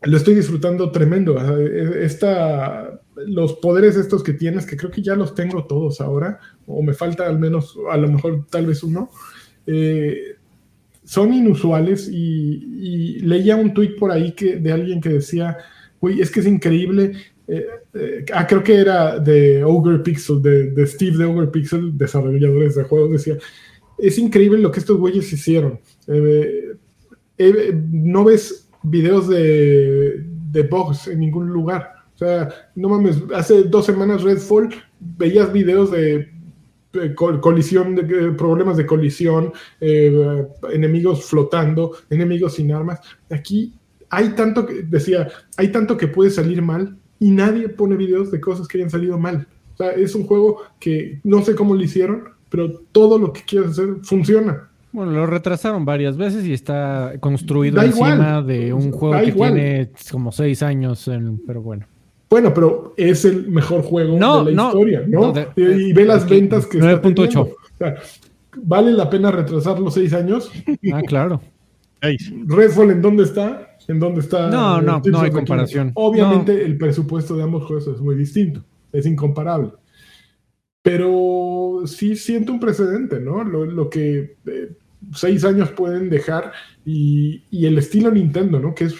[0.03, 1.39] lo estoy disfrutando tremendo.
[1.39, 6.01] Sea, e- Esta, los poderes estos que tienes, que creo que ya los tengo todos
[6.01, 9.09] ahora, o me falta al menos, a lo mejor tal vez uno,
[9.65, 10.35] eh,
[11.05, 15.57] son inusuales y, y leía un tuit por ahí que, de alguien que decía,
[15.99, 17.13] güey, es que es increíble.
[17.47, 22.75] Eh, eh, ah, creo que era de Ogre Pixel, de, Steve de Ogre Pixel, desarrolladores
[22.75, 23.37] de juegos, decía,
[23.97, 25.79] es increíble lo que estos güeyes hicieron.
[26.07, 26.75] Eh,
[27.91, 31.91] no ves videos de, de bugs en ningún lugar.
[32.15, 34.69] O sea, no mames, hace dos semanas Redfall
[34.99, 36.29] veías videos de
[37.15, 42.99] col- colisión, de, problemas de colisión, enemigos flotando, enemigos sin armas.
[43.29, 43.73] Aquí
[44.09, 45.27] hay tanto que, decía,
[45.57, 49.17] hay tanto que puede salir mal y nadie pone videos de cosas que hayan salido
[49.17, 49.47] mal.
[49.73, 53.41] O sea, es un juego que no sé cómo lo hicieron, pero todo lo que
[53.43, 54.69] quieras hacer funciona.
[54.91, 58.45] Bueno, lo retrasaron varias veces y está construido Da encima igual.
[58.47, 59.53] de un juego Da que igual.
[59.53, 61.85] tiene como seis años, en- pero bueno.
[62.29, 65.19] Bueno, pero es el mejor juego No, de la no, historia, ¿no?
[65.21, 67.13] no, de- y, y ve las ventas que está 9.8.
[67.15, 67.41] teniendo.
[67.41, 67.95] O sea,
[68.55, 70.51] ¿Vale la pena retrasar los seis años?
[70.93, 71.41] Ah, claro.
[72.47, 73.77] Redfall, ¿en dónde está?
[73.87, 74.49] ¿En dónde está?
[74.49, 75.91] No, no, no hay comparación.
[75.95, 79.71] Obviamente el presupuesto de ambos juegos es muy distinto, es incomparable.
[80.81, 83.43] Pero sí siento un precedente, ¿no?
[83.43, 84.71] Lo, lo que eh,
[85.13, 86.51] seis años pueden dejar
[86.85, 88.75] y, y el estilo Nintendo, ¿no?
[88.75, 88.95] Que es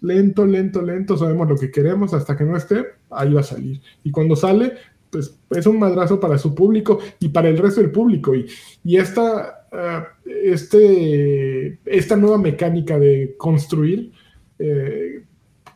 [0.00, 3.80] lento, lento, lento, sabemos lo que queremos, hasta que no esté, ahí va a salir.
[4.04, 4.74] Y cuando sale,
[5.10, 8.34] pues es un madrazo para su público y para el resto del público.
[8.34, 8.46] Y,
[8.84, 14.12] y esta, ah, este, esta nueva mecánica de construir,
[14.58, 15.24] eh,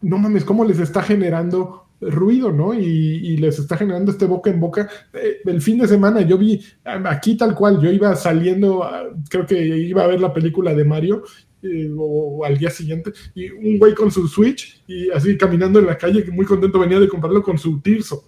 [0.01, 2.75] no mames, cómo les está generando ruido, ¿no?
[2.75, 4.89] Y, les está generando este boca en boca.
[5.13, 9.47] Eh, el fin de semana yo vi aquí tal cual, yo iba saliendo, ah, creo
[9.47, 11.23] que iba a ver la película de Mario
[11.63, 15.87] eh, o, al día siguiente, y un güey con su Switch y así caminando en
[15.87, 18.25] la calle, muy contento venía de comprarlo con su Tirso.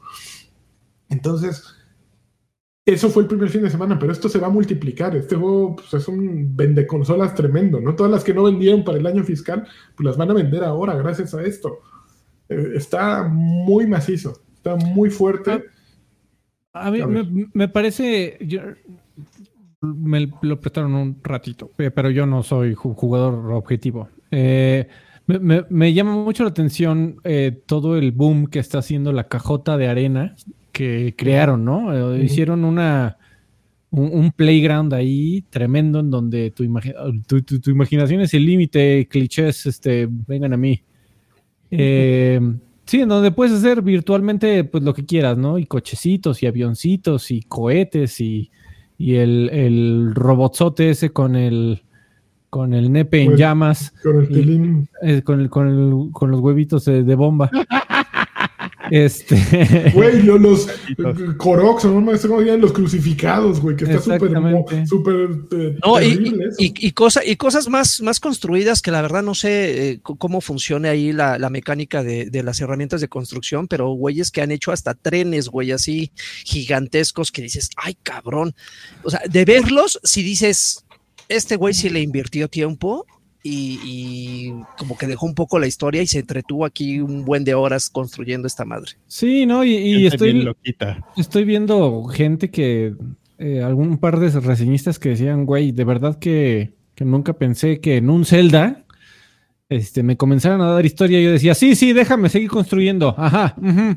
[1.08, 1.62] Entonces,
[2.86, 5.16] eso fue el primer fin de semana, pero esto se va a multiplicar.
[5.16, 7.94] Este juego pues, es un vende consolas tremendo, ¿no?
[7.94, 9.66] Todas las que no vendieron para el año fiscal,
[9.96, 11.80] pues las van a vender ahora gracias a esto.
[12.48, 15.64] Eh, está muy macizo, está muy fuerte.
[16.74, 18.36] A mí me, me, parece.
[18.40, 18.60] Yo,
[19.80, 24.08] me lo prestaron un ratito, eh, pero yo no soy jugador objetivo.
[24.30, 24.88] Eh,
[25.26, 29.76] me, me, llama mucho la atención eh, todo el boom que está haciendo la cajota
[29.76, 30.36] de arena
[30.74, 32.14] que crearon, ¿no?
[32.16, 33.16] Hicieron una
[33.90, 36.64] un, playground ahí tremendo en donde tu,
[37.26, 40.82] tu, tu, imaginación es el límite, clichés, este, vengan a mí.
[41.70, 45.58] sí, en donde puedes hacer virtualmente pues lo que quieras, ¿no?
[45.58, 48.50] Y cochecitos y avioncitos y cohetes y
[48.98, 51.82] y el, el robotzote ese con el
[52.50, 53.92] con el nepe en pues, llamas.
[54.02, 57.50] Con el eh, con, el, con, el, con, los huevitos de, bomba.
[58.94, 59.90] este.
[59.92, 60.68] Güey, los,
[61.36, 64.30] Corox, no sé cómo los crucificados, güey, que está súper
[64.86, 69.34] súper eh, no, y, y, cosa, y cosas más, más construidas que la verdad no
[69.34, 73.90] sé eh, cómo funciona ahí la, la mecánica de, de, las herramientas de construcción, pero
[73.90, 76.12] güeyes que han hecho hasta trenes, güey, así
[76.44, 78.54] gigantescos que dices, ay, cabrón.
[79.02, 80.84] O sea, de verlos, si dices,
[81.28, 83.06] este güey sí le invirtió tiempo
[83.46, 87.54] y, como que dejó un poco la historia y se entretuvo aquí un buen de
[87.54, 88.92] horas construyendo esta madre.
[89.06, 90.50] Sí, no, y, estoy,
[91.16, 92.94] estoy viendo gente que,
[93.38, 98.08] eh, algún par de reseñistas que decían, güey, de verdad que, nunca pensé que en
[98.08, 98.86] un Zelda
[99.68, 101.20] este, me comenzaran a dar historia.
[101.20, 103.14] Y yo decía, sí, sí, déjame seguir construyendo.
[103.18, 103.56] Ajá,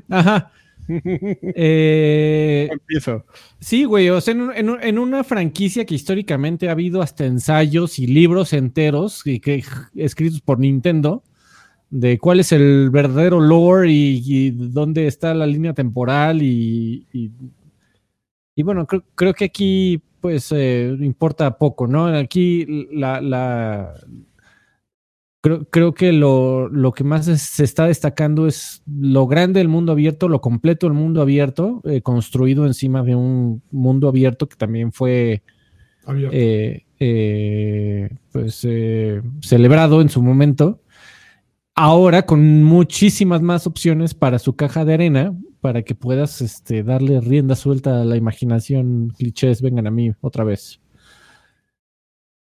[0.10, 0.52] ajá.
[0.88, 3.26] Eh, Empiezo.
[3.60, 8.54] Sí, güey, o sea, en, una franquicia que históricamente ha habido hasta ensayos y libros
[8.54, 9.64] enteros y que,
[9.96, 11.24] escritos por Nintendo
[11.90, 18.86] de cuál es el verdadero lore y, dónde está la línea temporal y, y, bueno,
[18.86, 22.08] creo, que aquí pues eh, importa poco, ¿no?
[22.08, 23.94] Aquí la,
[25.42, 30.42] Creo, que lo, que más se está destacando es lo grande del mundo abierto, lo
[30.42, 35.44] completo del mundo abierto, eh, construido encima de un mundo abierto que también fue
[36.32, 38.68] eh, eh, pues,
[39.42, 40.82] celebrado en su momento.
[41.76, 47.22] Ahora con muchísimas más opciones para su caja de arena, para que puedas este, darle
[47.22, 50.82] rienda suelta a la imaginación, clichés, vengan a mí otra vez.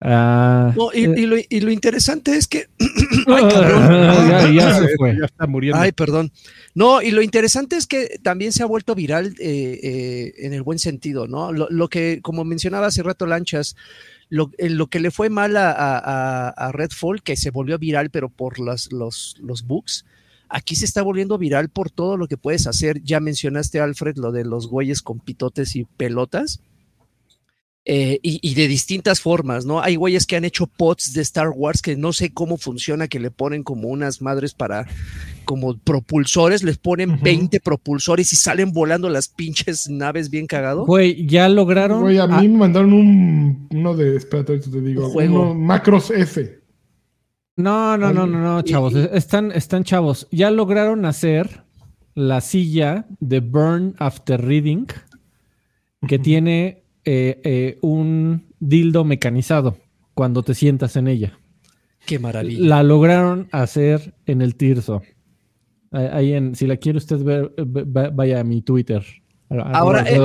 [0.06, 1.46] Ah, eh.
[1.50, 2.68] y, lo, interesante es que.
[3.28, 4.54] Ay, cabrón.
[4.54, 5.18] ya, se fue.
[5.18, 5.80] Ya está muriendo.
[5.80, 6.32] Ay, perdón.
[6.76, 10.62] No, y lo interesante es que también se ha vuelto viral eh, eh, en el
[10.62, 11.54] buen sentido, ¿no?
[11.54, 13.78] Lo, que, como mencionaba hace rato Lanchas,
[14.28, 18.60] lo, lo que le fue mal a, a, Redfall, que se volvió viral, pero por
[18.60, 20.06] los, los, los bugs.
[20.50, 23.02] Aquí se está volviendo viral por todo lo que puedes hacer.
[23.04, 26.60] Ya mencionaste, Alfred, lo de los güeyes con pitotes y pelotas
[27.86, 29.82] eh, y, de distintas formas, ¿no?
[29.82, 33.20] Hay güeyes que han hecho pots de Star Wars que no sé cómo funciona, que
[33.20, 34.88] le ponen como unas madres para,
[35.44, 40.86] como propulsores, les ponen 20 propulsores y salen volando las pinches naves bien cagado.
[40.86, 42.04] Güey, ya lograron.
[42.04, 46.62] Güey, a mí me mandaron un, uno de, espérate, te digo, Uno, Macros F.
[47.58, 50.30] No, no, no, no, no, chavos, están, están chavos.
[50.32, 51.66] Ya lograron hacer
[52.16, 54.86] la silla de Burn After Reading
[56.08, 59.78] que tiene eh, eh, un dildo mecanizado
[60.14, 61.38] cuando te sientas en ella.
[62.06, 62.68] Qué maravilla.
[62.68, 65.02] La lograron hacer en el Tirso.
[65.92, 67.54] Ahí en, si la quiere usted ver,
[68.14, 69.04] vaya a mi Twitter.
[69.62, 70.18] Ahora, eh,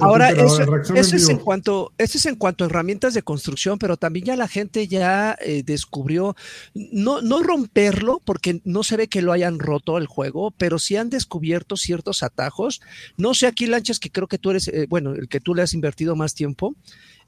[0.00, 4.26] ahora eso, es en cuanto, eso es en cuanto a herramientas de construcción, pero también
[4.26, 6.36] ya la gente ya descubrió,
[6.74, 10.96] no, no romperlo, porque no se ve que lo hayan roto el juego, pero sí
[10.96, 12.80] han descubierto ciertos atajos.
[13.16, 15.74] No sé aquí, Lanchas, que creo que tú eres, bueno, el que tú le has
[15.74, 16.74] invertido más tiempo.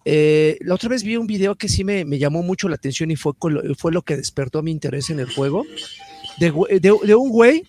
[0.05, 3.17] la otra vez vi un video que sí me, me llamó mucho la atención y
[3.17, 3.33] fue,
[3.79, 5.65] fue lo que despertó mi interés en el juego.
[6.39, 7.65] De, de, de un güey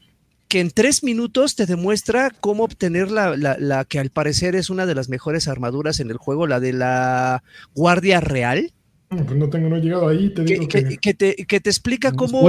[0.48, 4.86] que en tres minutos te demuestra cómo obtener la, la, que al parecer es una
[4.86, 7.44] de las mejores armaduras en el juego, la de la
[7.76, 8.72] Guardia Real.
[9.10, 12.12] Pues no tengo, no he llegado ahí, te digo que, que, te, que te explica
[12.12, 12.42] cómo,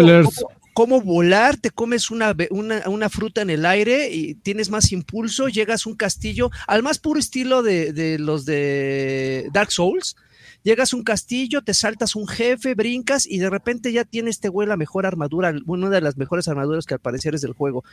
[0.74, 5.49] cómo, volar, te comes una, una, una, fruta en el aire y tienes más impulso,
[5.49, 10.16] llegas a un castillo, al más puro estilo de, de los de Dark Souls,
[10.62, 14.48] Llegas a un castillo, te saltas un jefe, brincas y de repente ya tiene este
[14.48, 17.84] güey la mejor armadura, una de las mejores armaduras que al parecer es del juego.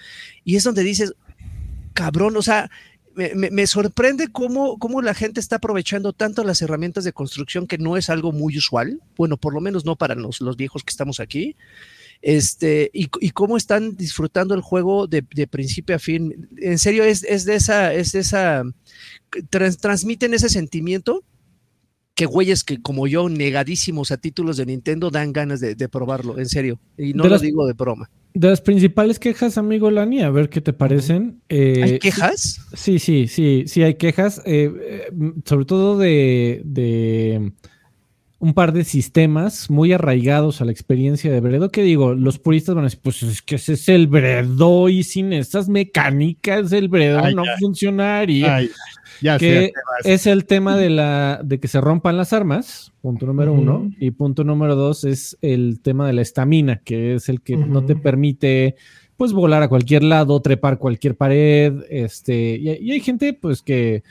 [0.43, 1.13] Y es donde dices,
[1.93, 2.69] cabrón, o sea,
[3.15, 7.95] me, sorprende cómo, cómo, la gente está aprovechando tanto las herramientas de construcción que no
[7.95, 11.21] es algo muy usual, bueno, por lo menos no para los, los viejos que estamos
[11.21, 11.55] aquí.
[12.21, 16.49] este, y, cómo están disfrutando el juego de, principio a fin.
[16.57, 18.63] En serio, es, es de esa, es de esa,
[19.49, 21.23] trans- transmiten ese sentimiento
[22.15, 26.39] que güeyes que como yo, negadísimos a títulos de Nintendo, dan ganas de, de probarlo,
[26.39, 26.79] en serio.
[26.97, 28.09] Y no De lo las- digo de broma.
[28.33, 31.41] De las principales quejas, amigo Lani, a ver qué te parecen.
[31.47, 32.59] Eh, ¿Hay quejas?
[32.73, 35.11] Sí, sí, sí, sí hay quejas, eh, eh,
[35.45, 37.53] sobre todo de, de
[38.39, 42.75] un par de sistemas muy arraigados a la experiencia de Bredo, que digo, los puristas
[42.75, 46.89] van a decir, pues es que ese es el Bredo y sin estas mecánicas el
[46.89, 47.57] Bredo Ay, no ya.
[47.59, 48.55] funcionaría.
[48.55, 48.69] Ay,
[49.21, 49.71] ya que
[50.03, 54.11] es el tema de la de que se rompan las armas, punto número uno, y
[54.11, 57.95] punto número dos es el tema de la estamina, que es el que no te
[57.95, 58.75] permite
[59.15, 64.03] pues volar a cualquier lado, trepar cualquier pared, este, y, y hay gente pues que,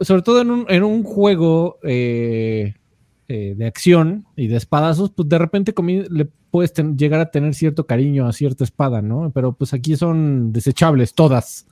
[0.00, 2.74] sobre todo en un, en un juego eh,
[3.28, 5.74] eh, de acción y de espadazos, pues de repente
[6.10, 9.32] le puedes llegar a tener cierto cariño a cierta espada, ¿no?
[9.34, 11.66] Pero pues aquí son desechables todas.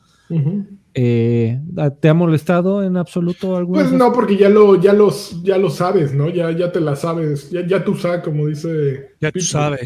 [0.95, 1.61] Eh,
[2.01, 3.83] ¿Te ha molestado en absoluto alguna?
[3.83, 6.29] Pues no, porque ya lo, ya los, ya lo sabes, ¿no?
[6.31, 9.11] Ya, ya te la sabes, ya, ya tú sabes, como dice.
[9.21, 9.79] Pitbull.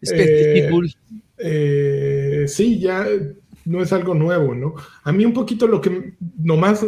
[0.00, 0.94] Es que Eh, Pitbull,
[1.38, 3.06] Eh, sí, ya
[3.70, 4.74] no es algo nuevo, ¿no?
[5.04, 6.84] A mí un poquito lo que nomás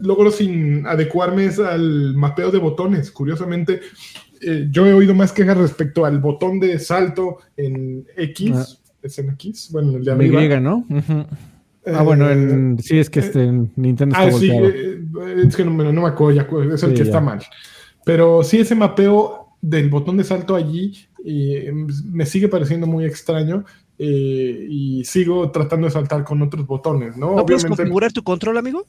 [0.00, 3.10] logro sin adecuarme es al mapeo de botones.
[3.10, 3.80] Curiosamente,
[4.40, 8.50] eh, yo he oído más quejas respecto al botón de salto en X.
[8.54, 8.66] Ah.
[9.02, 9.68] ¿Es en X?
[9.70, 10.42] Bueno, el de arriba.
[10.44, 10.84] Y, ¿no?
[10.90, 11.26] Ujú.
[11.86, 14.68] Ah, bueno, en, sí, es que este en Nintendo está Ah, sí, volteado.
[15.28, 17.04] eh, es que no, me- no me acuerdo, ya, es el Sí, que ya.
[17.04, 17.40] está mal.
[18.06, 20.94] Pero sí, ese mapeo del botón de salto allí
[21.26, 21.72] eh,
[22.10, 23.64] me sigue pareciendo muy extraño
[23.98, 27.36] eh, y sigo tratando de saltar con otros botones, ¿no?
[27.36, 28.86] ¿no puedes Obviamente, configurar tu control, amigo?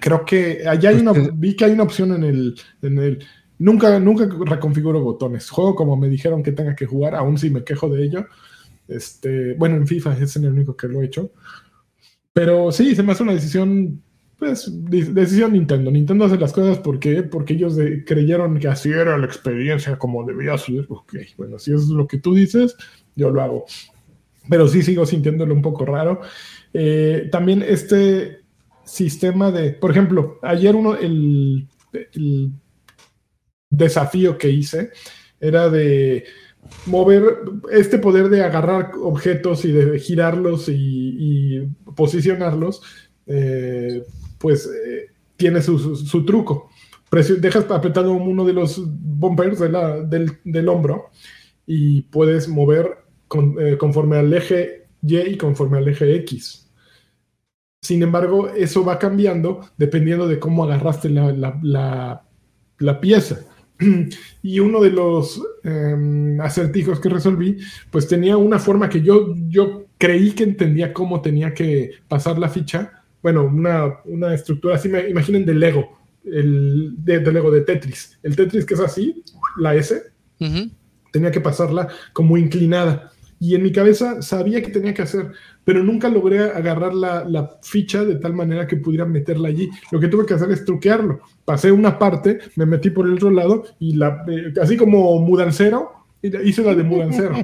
[0.00, 3.24] creo que allá hay Pues una, vi que hay una opción en el, en el
[3.58, 5.50] nunca, nunca reconfiguro botones.
[5.50, 8.26] Juego como me dijeron que tenga que jugar, aún si me quejo de ello.
[8.88, 11.32] Este, bueno, en FIFA es el único que lo he hecho.
[12.32, 14.02] Pero sí, se me hace una decisión,
[14.38, 15.90] pues, de- decisión Nintendo.
[15.90, 20.24] Nintendo hace las cosas porque, porque ellos de- creyeron que así era la experiencia como
[20.24, 20.86] debía ser.
[20.88, 22.76] Ok, bueno, si eso es lo que tú dices,
[23.16, 23.64] yo lo hago.
[24.50, 26.20] Pero sí sigo sintiéndolo un poco raro.
[26.74, 28.40] Eh, también este
[28.84, 31.66] sistema de, por ejemplo, ayer uno, el,
[32.12, 32.50] el
[33.70, 34.90] desafío que hice
[35.40, 36.24] era de
[36.86, 37.22] mover
[37.72, 42.82] este poder de agarrar objetos y de girarlos y, y posicionarlos,
[43.26, 44.02] eh,
[44.38, 46.68] pues eh, tiene su, su- truco.
[47.08, 51.10] Presio- dejas apretado uno de los bumpers de la- del, del hombro
[51.66, 52.98] y puedes mover
[53.30, 56.68] con- eh, conforme al eje Y y conforme al eje X.
[57.80, 62.22] Sin embargo, eso va cambiando dependiendo de cómo agarraste la, la- la-
[62.78, 63.40] la pieza.
[64.42, 67.58] Y uno de los eh, acertijos que resolví,
[67.90, 72.48] pues tenía una forma que yo, yo creí que entendía cómo tenía que pasar la
[72.48, 73.04] ficha.
[73.22, 78.18] Bueno, una, una estructura así, me, imaginen de Lego, el, de, de Lego de Tetris.
[78.22, 79.22] El Tetris que es así,
[79.58, 80.02] la S,
[81.12, 83.12] tenía que pasarla como inclinada.
[83.42, 85.32] Y en mi cabeza sabía que tenía que hacer,
[85.64, 89.70] pero nunca logré agarrar la, la ficha de tal manera que pudiera meterla allí.
[89.90, 91.20] Lo que tuve que hacer es truquearlo.
[91.46, 95.90] Pasé una parte, me metí por el otro lado y la, eh, así como mudancero,
[96.22, 97.34] hice la de mudancero.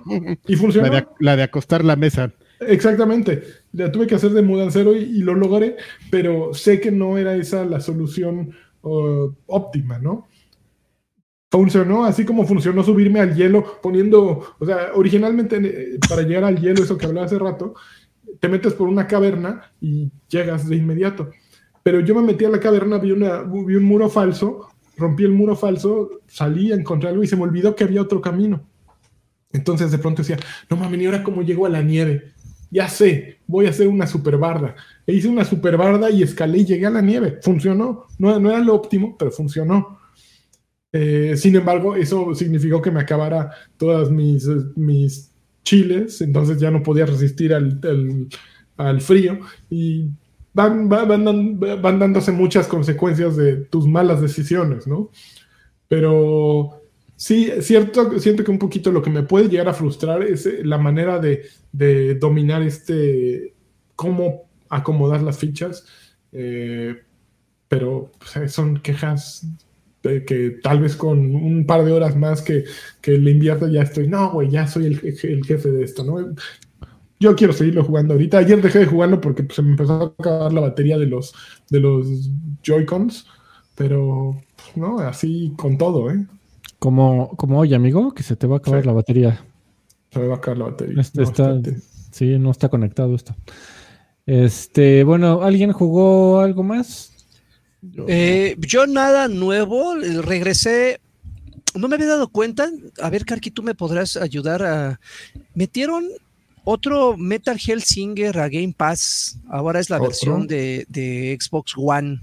[0.46, 0.90] Y La funcionó.
[0.90, 2.30] de, la de acostar la mesa.
[2.60, 3.42] Exactamente.
[3.72, 5.76] La tuve que hacer de mudancero y, y lo logré,
[6.10, 10.28] pero sé que no era esa la solución uh, óptima, ¿no?
[11.50, 16.60] Funcionó así como funcionó subirme al hielo poniendo, o sea, originalmente eh, para llegar al
[16.60, 17.74] hielo, eso que hablaba hace rato,
[18.40, 21.30] te metes por una caverna y llegas de inmediato.
[21.82, 25.32] Pero yo me metí a la caverna, vi, una, vi un muro falso, rompí el
[25.32, 28.66] muro falso, salí a encontrar algo y se me olvidó que había otro camino.
[29.52, 30.38] Entonces de pronto decía,
[30.68, 32.32] no mames, ¿y ahora cómo llego a la nieve?
[32.70, 34.74] Ya sé, voy a hacer una super barda.
[35.06, 37.38] E hice una super barda y escalé y llegué a la nieve.
[37.40, 38.06] Funcionó.
[38.18, 40.00] No, no era lo óptimo, pero funcionó.
[40.92, 45.32] Eh, sin embargo, eso significó que me acabara todas mis, mis
[45.62, 47.80] chiles, entonces ya no podía resistir al,
[48.76, 50.08] al- frío y
[50.54, 55.10] van, va- van, van dándose muchas consecuencias de tus malas decisiones, ¿no?
[55.88, 56.82] Pero
[57.16, 60.60] sí, cierto, siento que un poquito lo que me puede llegar a frustrar es eh,
[60.64, 63.54] la manera de, de dominar este,
[63.96, 65.86] cómo acomodar las fichas,
[66.32, 66.96] eh,
[67.68, 69.46] pero pues, son quejas
[70.24, 72.64] que tal vez con un par de horas más que,
[73.00, 76.04] que le invierto ya estoy, no, güey, ya soy el, je- el jefe de esto,
[76.04, 76.34] ¿no?
[77.18, 78.38] Yo quiero seguirlo jugando ahorita.
[78.38, 81.34] Ayer dejé de jugarlo porque pues, se me empezó a acabar la batería de los,
[81.70, 82.30] de los
[82.62, 83.26] Joy-Cons,
[83.74, 86.26] pero pues, no, así con todo, ¿eh?
[86.78, 88.86] Como, como hoy, amigo, que se te va a acabar Sí.
[88.86, 89.44] la batería.
[90.12, 91.00] Se me va a caer la batería.
[91.00, 91.80] Este No, está- espérate.
[92.10, 93.34] Sí, no está conectado esto.
[94.26, 97.12] Este, bueno, ¿alguien jugó algo más?
[98.08, 101.00] Eh, yo nada nuevo, eh, regresé.
[101.74, 102.70] No me había dado cuenta.
[103.00, 105.00] A ver, Karki, tú me podrás ayudar a.
[105.54, 106.06] Metieron
[106.64, 109.38] otro Metal Hellsinger a Game Pass.
[109.48, 110.08] Ahora es la ¿Otro?
[110.08, 112.20] versión de, de Xbox One.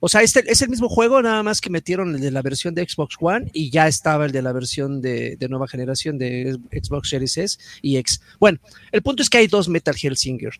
[0.00, 2.74] O sea, este, es el mismo juego, nada más que metieron el de la versión
[2.74, 6.58] de Xbox One y ya estaba el de la versión de, de nueva generación de
[6.70, 8.20] Xbox Series S y X.
[8.38, 8.58] Bueno,
[8.92, 10.52] el punto es que hay dos Metal Hellsinger.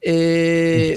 [0.00, 0.94] Eh.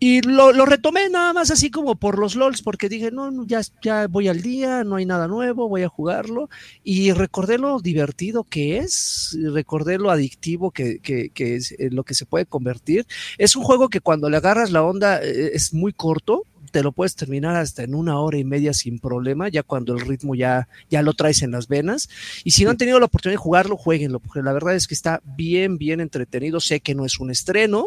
[0.00, 3.60] Y lo, lo retomé nada más así como por los LOLs, porque dije, no, ya,
[3.82, 6.48] ya voy al día, no hay nada nuevo, voy a jugarlo.
[6.84, 12.04] Y recordé lo divertido que es, recordé lo adictivo que, que- que es eh, lo
[12.04, 13.06] que se puede convertir.
[13.38, 16.92] Es un juego que cuando le agarras la onda eh, es muy corto, te lo
[16.92, 20.68] puedes terminar hasta en una hora y media sin problema, ya cuando el ritmo ya,
[20.90, 22.08] ya lo traes en las venas.
[22.44, 24.94] Y si no han tenido la oportunidad de jugarlo, jueguenlo, porque la verdad es que
[24.94, 26.60] está bien, bien entretenido.
[26.60, 27.86] Sé que no es un estreno,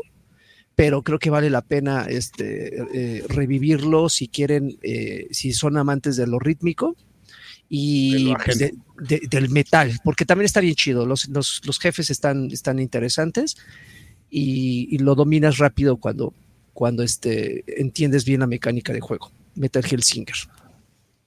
[0.83, 6.15] pero creo que vale la pena este, eh, revivirlo si quieren, eh, si son amantes
[6.17, 6.95] de lo rítmico De
[7.69, 8.83] y lo pues, ajeno.
[8.97, 12.79] de- de- del metal, porque también está bien chido, los, los- los jefes están, están
[12.79, 13.57] interesantes
[14.31, 16.33] y, y lo dominas rápido cuando,
[16.73, 19.29] cuando este, entiendes bien la mecánica de juego.
[19.53, 20.35] Metal Hellsinger.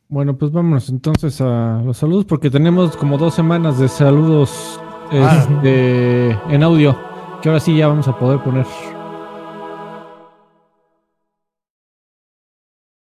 [0.09, 4.81] Bueno, pues vámonos entonces a los saludos porque tenemos como dos semanas de saludos
[5.13, 5.47] Ah.
[5.47, 6.99] este, en audio
[7.41, 8.67] que ahora sí ya vamos a poder poner.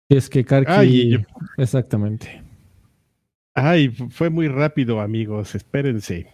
[0.08, 0.70] Y es que Karki...
[0.72, 2.42] Ay, Exactamente.
[3.54, 5.54] Ay, fu- fue muy rápido, amigos.
[5.54, 6.28] Espérense.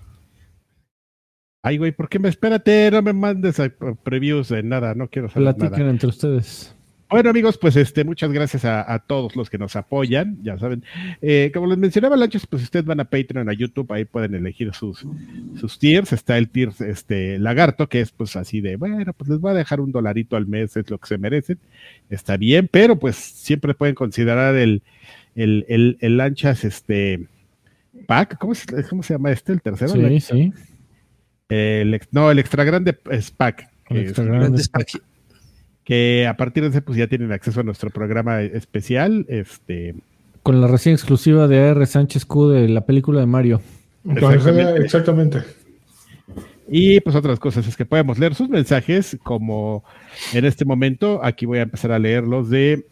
[1.62, 2.90] Ay, güey, ¿por qué me espérate?
[2.92, 5.90] No me mandes a, a previews de nada, no quiero saber Platiquen nada.
[5.90, 6.76] entre ustedes.
[7.14, 10.36] Bueno, amigos, pues este, muchas gracias a, a todos los que nos apoyan.
[10.42, 10.82] Ya saben,
[11.22, 14.74] eh, como les mencionaba, Lanchas, pues ustedes van a Patreon, a YouTube, ahí pueden elegir
[14.74, 15.06] sus,
[15.54, 16.12] sus tiers.
[16.12, 19.54] Está el tier este, lagarto, que es pues así de, bueno, pues les voy a
[19.54, 21.60] dejar un dolarito al mes, es lo que se merecen.
[22.10, 24.82] Está bien, pero pues siempre pueden considerar el,
[25.36, 27.28] el, el, el Lanchas, este,
[28.08, 29.52] pack, ¿cómo se, cómo se llama este?
[29.52, 29.92] El tercero.
[29.92, 30.52] Sí, sí.
[31.48, 33.68] El no, el extra grande es pack.
[33.88, 34.46] El extra es- grande.
[34.46, 35.00] Grandes paquis.
[35.84, 39.94] Que a partir de ese pues ya tienen acceso a nuestro programa especial, este,
[40.42, 43.60] Con la recién exclusiva de AR Sánchez Q de la película de Mario.
[44.08, 44.82] Exactamente.
[44.82, 45.38] Exactamente.
[46.68, 49.84] y pues otras cosas es que podemos leer sus mensajes como
[50.32, 52.86] en este momento, aquí voy a empezar a leer los de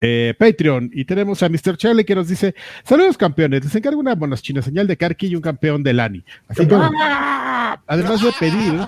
[0.00, 1.76] eh, Patreon y tenemos a Mr.
[1.76, 5.42] Charlie que nos dice, saludos campeones, les encargo una monoschina señal de Karki y un
[5.42, 6.24] campeón de Lani.
[6.48, 6.66] Así.
[6.70, 7.80] ¡ah!
[7.86, 8.80] Además de pedir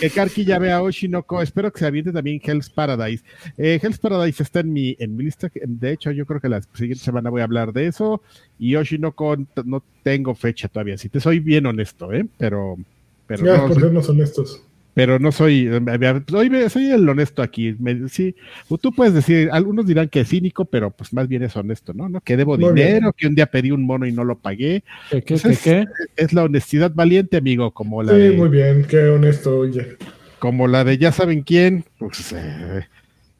[0.00, 3.22] que Karki ya vea a Oshinoko, espero que se aviente también Hell's Paradise.
[3.58, 6.48] Eh, Hell's Paradise está en mi, en mi lista, que- de hecho yo creo que
[6.48, 8.22] la siguiente semana voy a hablar de eso
[8.58, 12.26] y Oshinoko no tengo fecha todavía, si te soy bien honesto, ¿eh?
[12.38, 12.76] pero...
[13.24, 14.62] Pero Gracias no, por soy- sernos honestos.
[14.94, 15.80] Pero no soy, eh,
[16.28, 17.74] soy, soy el honesto aquí.
[17.78, 18.34] Me- sí,
[18.80, 22.08] tú puedes decir, algunos dirán que es cínico, pero pues más bien es honesto, ¿no?
[22.08, 22.20] ¿No?
[22.20, 22.88] Que debo Muy bien.
[22.88, 24.84] dinero, que un día pedí un mono y no lo pagué.
[25.10, 25.84] ¿Qué, qué, Pues qué, es- qué?
[26.16, 29.96] Es la honestidad valiente, amigo, como la Sí, de, muy bien, qué honesto, oye.
[30.38, 32.86] como la de ya saben quién, pues eh,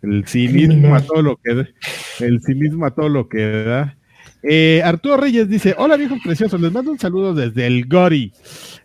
[0.03, 1.69] el cinismo a todo lo que da,
[2.21, 3.97] el cinismo a todo lo que da.
[4.43, 8.33] Eh, Arturo Reyes dice, hola viejos preciosos, les mando un saludo desde el Gori.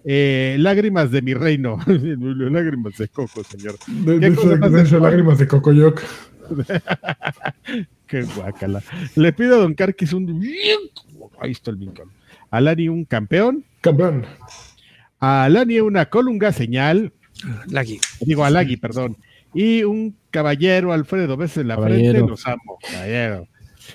[0.06, 1.78] Eh, lágrimas de mi reino.
[1.88, 3.76] lágrimas de coco, señor.
[3.88, 6.02] De, ¿Qué de, de- lágrimas de Cocoyoc.
[8.08, 8.82] Qué guacala.
[9.16, 10.42] Le pido a Don Carquis un.
[11.42, 12.10] Ahí está el Lincoln.
[12.52, 13.66] A Lani un campeón.
[13.82, 14.26] Campeón.
[15.20, 17.12] A Lani una colunga señal.
[17.70, 18.00] Lagui.
[18.22, 19.18] Digo, a Lagui, perdón.
[19.54, 22.12] Y un caballero, Alfredo, besos en la Caballero.
[22.12, 22.30] frente.
[22.30, 23.48] Los amo, caballero.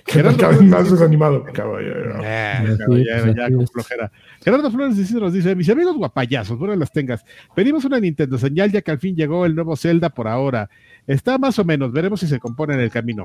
[0.07, 2.21] Gerardo vez más desanimado, caballero.
[2.25, 3.71] Eh, Así es, caballero, ya así con es.
[3.71, 4.13] flojera.
[4.45, 7.25] Gerardo Flores dice- nos dice, mis amigos guapayazos, bueno las tengas.
[7.55, 10.69] Pedimos una Nintendo señal ya que al fin llegó el nuevo Zelda por ahora.
[11.07, 13.23] Está más o menos, veremos si se compone en el camino.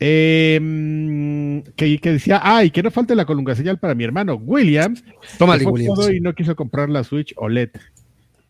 [0.00, 4.34] Eh, mm, que, que decía, ay, que no falte la colunga señal para mi hermano
[4.36, 5.02] Williams.
[5.38, 6.10] Fue Williams.
[6.14, 7.70] y no quiso comprar la Switch OLED.
[7.74, 7.80] Yo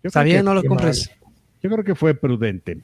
[0.09, 1.11] Está creo bien, que- no lo compres.
[1.63, 2.79] yo creo que fue prudente.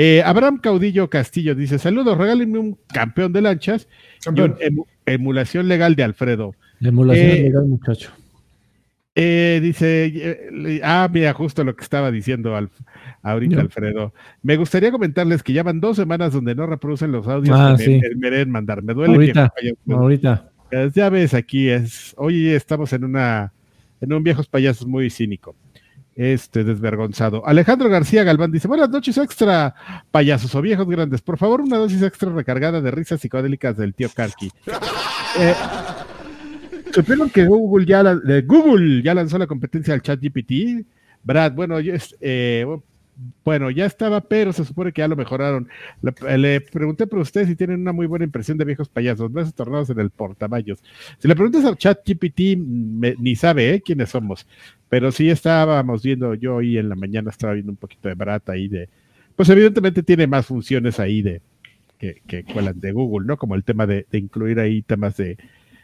[0.00, 3.88] Eh, Abraham Caudillo Castillo dice: Saludos, regálenme un campeón de lanchas
[4.32, 4.40] y
[5.06, 6.54] emulación legal de Alfredo.
[6.78, 8.12] La emulación Eh, legal, muchacho.
[9.16, 12.54] Eh, dice: eh, Ah, mira, justo lo que estaba diciendo
[13.24, 13.60] ahorita.
[13.60, 14.14] Alfredo.
[14.42, 17.84] Me gustaría comentarles que ya van dos semanas donde no reproducen los audios Ah, que
[17.84, 17.90] sí.
[18.00, 18.84] me, me deben mandar.
[18.84, 19.14] Me duele.
[19.14, 19.52] Ahorita,
[19.90, 20.50] ahorita.
[20.70, 22.14] Pues Ya ves, aquí es.
[22.16, 23.52] Hoy estamos en una.
[24.00, 25.56] En un viejos payasos muy cínico.
[26.20, 27.46] Este, desvergonzado.
[27.46, 29.72] Alejandro García Galván dice: Buenas noches, extra
[30.10, 31.22] payasos o viejos grandes.
[31.22, 34.50] Por favor, una dosis extra recargada de risas psicodélicas del tío Karki.
[35.38, 35.54] Eh,
[36.92, 40.84] ¿Supieron que Google ya, la- Google ya lanzó la competencia al chat GPT?
[41.22, 42.64] Brad, bueno, yo, eh,
[43.44, 45.68] bueno, ya estaba, pero se supone que ya lo mejoraron.
[46.36, 49.90] Le, pregunté por ustedes si tienen una muy buena impresión de viejos payasos, meses tornados
[49.90, 50.82] en el portamayos.
[51.18, 53.80] Si le preguntas al chat GPT, me- ni sabe ¿eh?
[53.82, 54.46] quiénes somos,
[54.88, 58.42] pero sí estábamos viendo, yo hoy en la mañana estaba viendo un poquito de Brad
[58.48, 58.88] ahí de,
[59.36, 61.42] pues evidentemente tiene más funciones ahí de
[61.98, 63.36] que, que cuelan de Google, ¿no?
[63.36, 65.38] Como el tema de, de incluir ahí temas de,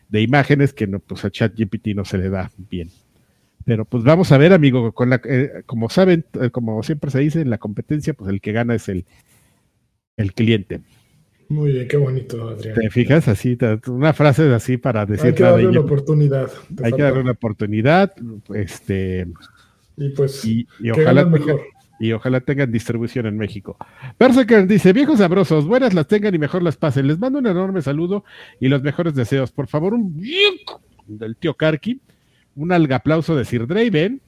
[0.08, 2.90] de imágenes que no, pues a ChatGPT no se le da bien.
[3.64, 7.20] Pero pues vamos a ver, amigo, con la, eh, como saben, eh, como siempre se
[7.20, 9.06] dice en la competencia, pues el que gana es el,
[10.16, 10.82] el cliente.
[11.48, 12.74] Muy bien, qué bonito, Adrián.
[12.74, 13.28] ¿Te fijas?
[13.28, 13.56] Así,
[13.88, 16.50] una frase así para decir Hay que darle una oportunidad.
[16.82, 18.12] Hay que darle una oportunidad,
[18.54, 19.26] este,
[19.96, 21.60] Y pues, y, ojalá tenga- mejor.
[22.00, 23.76] y ojalá tengan distribución en México.
[24.18, 27.06] Berserker dice, viejos sabrosos, buenas las tengan y mejor las pasen.
[27.06, 28.24] Les mando un enorme saludo
[28.60, 29.52] y los mejores deseos.
[29.52, 30.18] Por favor, un
[31.06, 32.00] del tío Karki,
[32.56, 34.20] un aplauso de Sir Draven,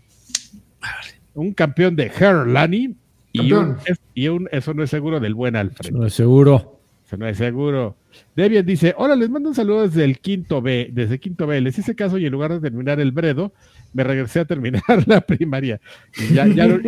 [1.35, 2.95] un campeón de Herlani
[3.33, 3.79] y un, Campeón.
[3.87, 5.91] es- y un eso no es seguro del buen Alfred.
[5.93, 6.81] No, seguro.
[7.07, 7.97] Eso no es seguro.
[8.35, 11.61] Debian dice, hola, les mando un saludo desde el quinto B, desde quinto B.
[11.61, 13.53] Les hice caso y en lugar de terminar el bredo,
[13.93, 15.81] me regresé a terminar la primaria.
[16.19, 16.81] Y ya, ya lo,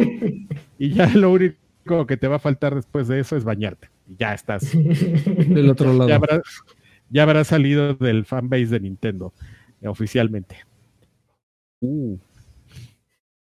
[0.79, 3.91] y ya lo único que te va a faltar después de eso es bañarte.
[4.09, 4.73] Y ya estás.
[4.75, 6.09] Del otro lado.
[6.09, 6.43] Ya habrá,
[7.11, 9.33] ya habrá salido del fanbase de Nintendo
[9.83, 10.57] eh, oficialmente.
[11.81, 12.17] Uh,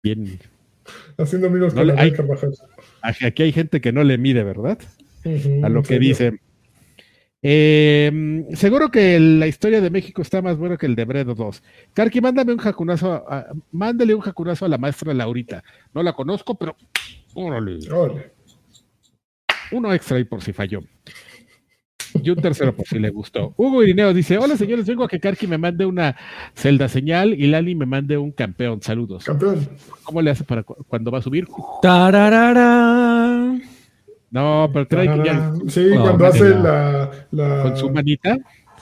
[0.03, 0.39] bien.
[1.19, 2.53] Haciendo amigos No con le- hay- Carvajal.
[3.03, 4.79] Aquí hay gente que no le mide, ¿verdad?
[5.63, 6.09] A lo que serio.
[6.09, 6.41] dice.
[7.43, 11.63] Eh, seguro que la historia de México está más buena que el de Bredo 2.
[11.93, 15.63] Karki, mándame un jacunazo, a- mándale un jacunazo a la maestra Laurita.
[15.95, 16.77] No la conozco, pero
[17.35, 18.33] órale, Órale.
[19.73, 20.81] uno extra ahí por si falló.
[22.23, 23.55] Y un tercero por si le gustó.
[23.57, 26.17] Hugo Irineo dice: Hola señores, vengo a que Karki me mande una
[26.55, 28.81] celda señal y Lali me mande un campeón.
[28.83, 29.25] Saludos.
[29.25, 29.69] Campeón.
[30.05, 31.47] ¿Cómo le hace para cu- cuando va a subir?
[31.83, 33.59] Tararara.
[34.31, 35.53] No, pero trae que ya.
[35.69, 38.37] Sí, cuando hace la, la- con su manita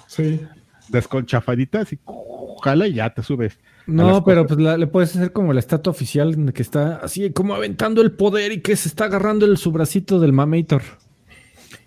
[0.06, 0.40] Sí.
[0.89, 1.98] desconchafadita, así,
[2.62, 3.59] jala y ya te subes.
[3.86, 7.31] No, pero pues la- le puedes hacer como la estatua oficial en que está así
[7.31, 10.82] como aventando el poder y que se está agarrando el su bracito del mamator.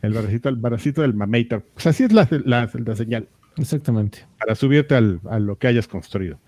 [0.01, 1.63] El baracito, el baracito del mamator.
[1.73, 4.19] Pues así es la, la- la señal, Exactamente.
[4.39, 6.39] para subirte al- a lo que hayas construido.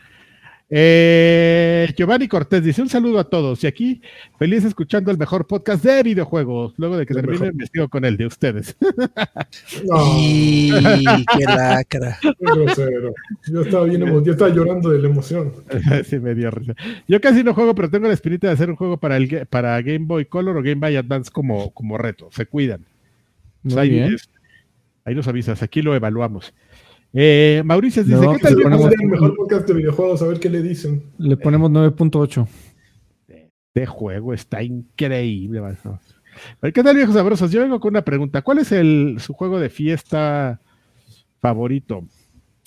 [0.72, 3.64] Eh, Giovanni Cortés dice: Un saludo a todos.
[3.64, 4.02] Y aquí,
[4.38, 6.76] feliz escuchando el mejor podcast de videojuegos.
[6.78, 7.56] Luego de que El termine, mejor.
[7.56, 8.76] me sigo con el de ustedes.
[9.86, 10.72] No, Y
[11.38, 12.18] qué lacra.
[12.22, 13.14] qué grosero.
[13.52, 15.54] Yo estaba bien yo estaba llorando de la emoción.
[16.06, 16.76] sí, me dio risa.
[17.08, 19.82] Yo casi no juego, pero tengo la espinita de hacer un juego para, el, para
[19.82, 22.30] Game Boy Color o Game Boy Advance como, como reto.
[22.32, 22.86] Se cuidan.
[23.64, 24.14] Muy ahí, bien.
[24.14, 24.30] es-
[25.06, 26.54] ahí nos avisas, aquí lo evaluamos.
[27.14, 28.56] Eh, Mauricio dice: No, ¿Qué Que tal?
[28.58, 31.04] se ponemos- el mejor podcast de videojuegos a ver qué le dicen.
[31.18, 32.48] Le ponemos 9.8.
[33.28, 35.62] Este juego está increíble.
[35.62, 35.78] man.
[36.62, 37.52] ¿Qué tal, viejos sabrosos?
[37.52, 38.42] Yo vengo con una pregunta.
[38.42, 40.62] ¿Cuál es el, su juego de fiesta
[41.40, 42.08] favorito?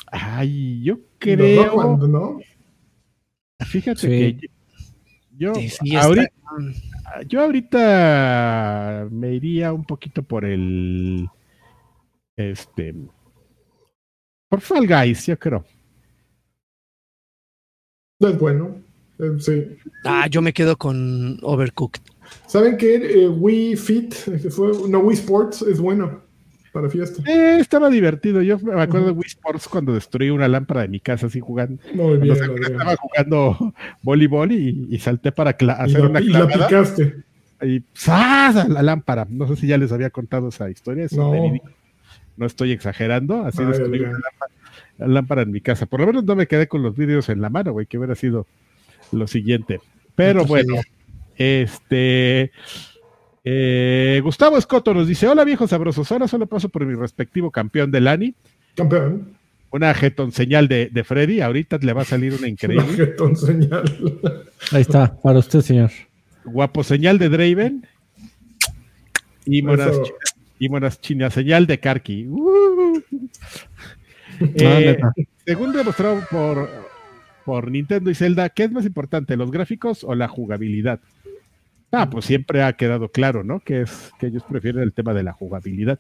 [0.07, 1.65] Ay, yo creo.
[1.65, 2.39] Rockband, ¿no?
[3.61, 4.09] Fíjate Sí.
[4.41, 4.51] que
[5.39, 6.03] yo, fiesta.
[6.03, 6.33] ahorita,
[7.27, 11.29] yo ahorita me iría un poquito por el.
[12.37, 12.95] Este.
[14.49, 15.65] Por Fall Guys, yo creo.
[18.21, 18.83] Es bueno.
[19.19, 19.79] Eh, sí.
[20.05, 22.03] Ah, yo me quedo con Overcooked.
[22.47, 23.25] ¿Saben qué?
[23.25, 26.32] Eh, Wii Fit, eh, fue, no, Wii Sports es bueno
[26.73, 27.23] para fiesta.
[27.31, 28.43] Eh, estaba divertido.
[28.43, 31.83] Yo me acuerdo de Wii Sports cuando destruí una lámpara de mi casa así jugando.
[31.95, 36.67] Muy bien, estaba jugando voleibol y, y salté para hacer la, una y la clavada
[36.69, 37.17] picaste.
[37.63, 38.57] y ¡zas!
[38.57, 39.27] a la lámpara.
[39.29, 41.05] No sé si ya les había contado esa historia.
[41.05, 41.33] Es No.
[42.37, 43.45] No estoy exagerando.
[43.45, 44.53] Así Ay, destruí una lámpara,
[44.99, 45.85] la lámpara en mi casa.
[45.87, 48.15] Por lo menos no me quedé con los vídeos en la mano, güey, que hubiera
[48.15, 48.47] sido
[49.13, 49.81] lo siguiente.
[50.15, 50.83] Pero No, pues, bueno,
[51.37, 52.51] este.
[53.45, 57.91] Eh, Gustavo Escoto nos dice: Hola viejos sabrosos, ahora solo paso por mi respectivo campeón
[57.91, 58.35] de Lani.
[58.75, 59.37] Campeón.
[59.71, 61.41] Una jetón señal de, de Freddy.
[61.41, 62.95] Ahorita le va a salir una increíble.
[62.95, 63.85] Jetón señal.
[64.71, 65.91] Ahí está, para usted, señor.
[66.45, 67.87] Guapo señal de Draven.
[69.45, 69.97] Y monas,
[70.59, 72.27] y monas china señal de Karki.
[72.29, 73.03] Uh.
[74.55, 74.99] Eh,
[75.45, 76.69] según demostrado por,
[77.45, 81.01] por Nintendo y Zelda, ¿qué es más importante, los gráficos o la jugabilidad?
[81.93, 83.61] Ah, pues siempre ha quedado claro, ¿no?
[83.61, 85.99] Que es que ellos prefieren el tema de la jugabilidad.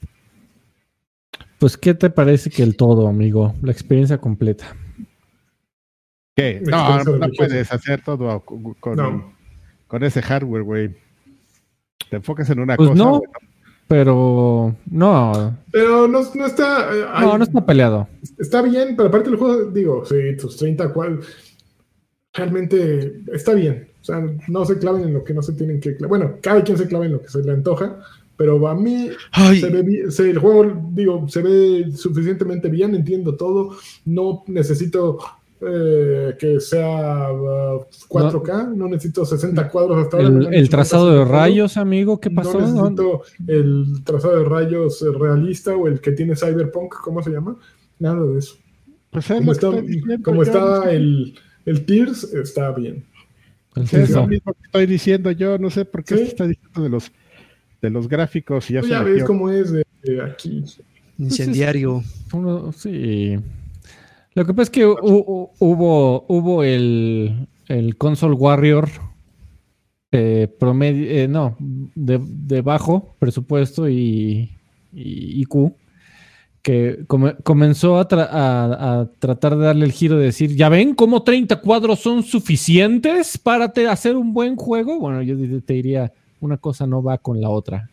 [1.58, 3.54] Pues, ¿qué te parece que el todo, amigo?
[3.62, 4.74] La experiencia completa.
[6.34, 6.62] ¿Qué?
[6.64, 9.32] No, no puedes hacer todo con, con- No.
[9.86, 10.96] con ese hardware, güey.
[12.08, 12.98] Te enfocas en una Pues cosa.
[13.04, 13.22] no.
[13.86, 16.88] pero no, Pero no, no está.
[16.94, 18.08] eh, no, no está peleado.
[18.38, 21.20] Está bien, pero aparte el juego, digo, sí, tus 30 cual
[22.32, 23.88] realmente está bien.
[24.02, 26.18] O sea, no se claven en lo que no se tienen que clavar.
[26.18, 28.00] Bueno, cada quien se clava en lo que se le antoja,
[28.36, 29.08] pero a mí
[29.60, 33.76] se ve bien- se- el juego, digo, se ve suficientemente bien, entiendo todo.
[34.04, 35.18] No necesito
[35.64, 40.28] eh, que sea uh, 4K, no, necesito 60 cuadros hasta ahora.
[40.28, 42.58] El, han el trazado de rayos, amigo, ¿qué pasó?
[42.60, 47.56] No necesito el trazado de rayos realista o el que tiene Cyberpunk, ¿cómo se llama?
[48.00, 48.56] Nada de eso.
[49.10, 49.70] Pues es Como está,
[50.24, 51.34] como está el,
[51.66, 53.04] el Tears, está bien.
[53.76, 56.20] Es lo mismo que estoy diciendo yo, no sé por qué Sí.
[56.24, 57.10] se está diciendo de los
[57.80, 60.62] de los gráficos y ya ya ves cómo es de, de aquí.
[61.18, 62.02] incendiario.
[62.32, 63.36] Uno- sí.
[64.34, 68.88] Lo que pasa es que hu- hu- hubo, hubo el, el Console Warrior
[70.12, 74.50] eh, promedio, eh, no, de, de bajo presupuesto y,
[74.92, 75.74] y IQ,
[76.62, 80.68] que come- comenzó a, tra- a- a tratar de darle el giro de decir, ¿ya
[80.68, 84.98] ven cómo 30 cuadros son suficientes para te- hacer un buen juego?
[85.00, 87.88] Bueno, yo te diría, una cosa no va con la otra.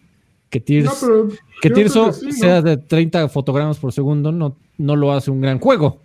[0.52, 1.28] Que Tears, No, pero
[1.62, 2.32] que Tirso que sí, ¿no?
[2.34, 6.02] sea de 30 fotogramas por segundo no, no lo hace un gran juego.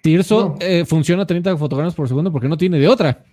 [0.00, 0.56] Tirso No.
[0.60, 3.24] eh, funciona a 30 fotogramas por segundo porque no tiene de otra.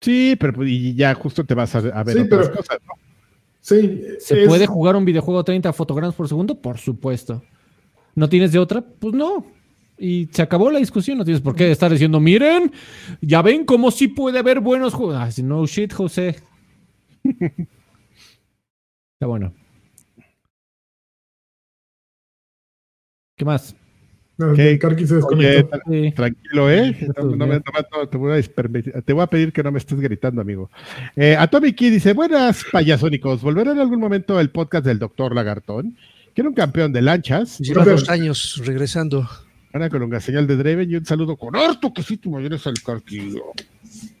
[0.00, 2.78] Sí, pero pues, y ya justo te vas a, a ver Sí, otras pero- cosas,
[2.86, 2.94] ¿no?
[3.62, 6.60] Sí, ¿Se es- puede jugar un videojuego a 30 fotogramas por segundo?
[6.60, 7.42] Por supuesto.
[8.14, 8.82] ¿No tienes de otra?
[8.82, 9.46] Pues no.
[9.98, 11.16] Y se acabó la discusión.
[11.16, 12.72] No tienes por qué estar diciendo, miren,
[13.20, 15.16] ya ven cómo sí puede haber buenos juegos.
[15.16, 16.36] Ah, no shit, José.
[17.24, 19.54] Está bueno.
[23.36, 23.76] ¿Qué más?
[24.50, 26.12] El Karki se Oye, Sí.
[26.14, 26.96] tranquilo, ¿eh?
[26.98, 27.62] Sí, No, no me- ya.
[27.64, 30.00] no me- no, te, voy a permitir- te voy a pedir que no me estés
[30.00, 30.70] gritando, amigo.
[31.16, 35.96] Eh, Atomic Key dice, buenas payasónicos, ¿volverá en algún momento el podcast del doctor Lagartón?
[36.34, 39.28] Quiero un campeón de lanchas, Lleva dos años regresando.
[39.74, 43.42] una con una señal de Draven y un saludo con harto quesito mayonesa al carquillo.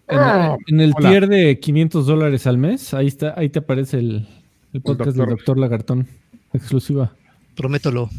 [0.08, 1.08] En, Ah, en el hola.
[1.08, 4.26] tier de 500 dólares al mes, ahí está, ahí te aparece el,
[4.74, 5.28] el podcast del doctor.
[5.38, 6.06] doctor Lagartón.
[6.52, 7.12] Exclusiva.
[7.56, 8.10] Promételo.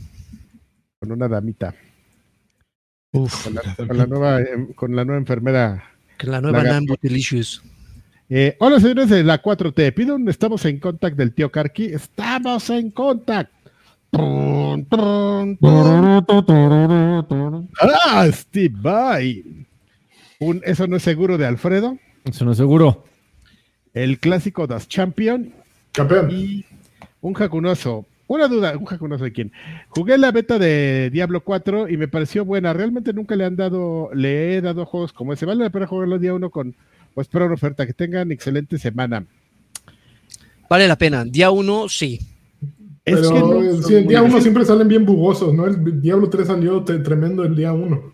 [1.00, 1.76] Con una damita,
[3.14, 5.84] Uf, con la, con la nueva, em, con la nueva enfermera
[6.18, 6.64] que la nueva
[7.02, 7.62] Delicious.
[8.30, 11.86] Eh, hola señores de la 4T, pido un estamos en contact del tío Karki.
[11.86, 13.52] Estamos en contact.
[17.72, 19.44] Ah, Steve Vai.
[20.40, 21.98] Un eso no es seguro de Alfredo.
[22.26, 23.06] Eso no es seguro.
[23.94, 25.54] El clásico Das Champion
[25.92, 26.32] Campeón.
[26.32, 26.66] y
[27.22, 28.06] un jacunoso.
[28.34, 29.52] Una duda, un jacunoso de quién.
[29.90, 32.74] Jugué la beta de Diablo 4 y me pareció buena.
[32.74, 35.46] Realmente nunca le han dado, le he dado juegos como ese.
[35.46, 36.76] Vale la pena jugarlo día uno con,
[37.14, 37.86] pues, espero una oferta.
[37.86, 39.26] Que tengan excelente semana.
[40.68, 41.24] Vale la pena.
[41.26, 42.20] Día uno, sí.
[43.06, 45.68] Es Pero que no sí, el día muy- 1 siempre salen bien bugosos, ¿no?
[45.68, 48.14] El Diablo 3 salió tremendo el día 1.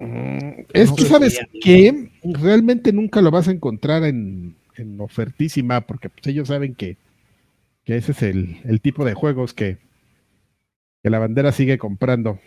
[0.00, 2.10] Mm, Es No, que, ¿sabes qué?
[2.24, 6.96] Realmente nunca lo vas a encontrar en, en ofertísima, porque pues, ellos saben que,
[7.90, 9.78] que ese es el, el tipo de juegos que,
[11.02, 12.38] que la bandera sigue comprando.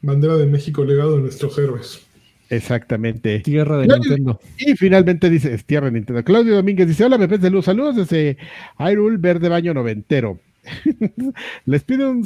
[0.00, 2.06] Bandera de México, legado de nuestros héroes.
[2.48, 3.40] Exactamente.
[3.40, 4.40] Tierra de Nintendo.
[4.56, 6.24] Y finalmente dice, es tierra Nintendo.
[6.24, 8.38] Claudio Domínguez dice, hola, bebés de luz, saludos desde
[8.78, 10.40] Hyrule Verde Baño Noventero.
[11.66, 12.24] Les pido un,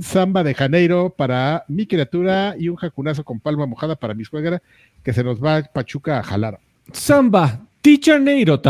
[0.00, 4.62] samba de Janeiro para mi criatura y un jacunazo con palma mojada para mi suegra,
[5.02, 6.60] que se nos va a Pachuca a jalar.
[6.92, 7.66] Samba.
[7.82, 8.60] Teacher Neiro.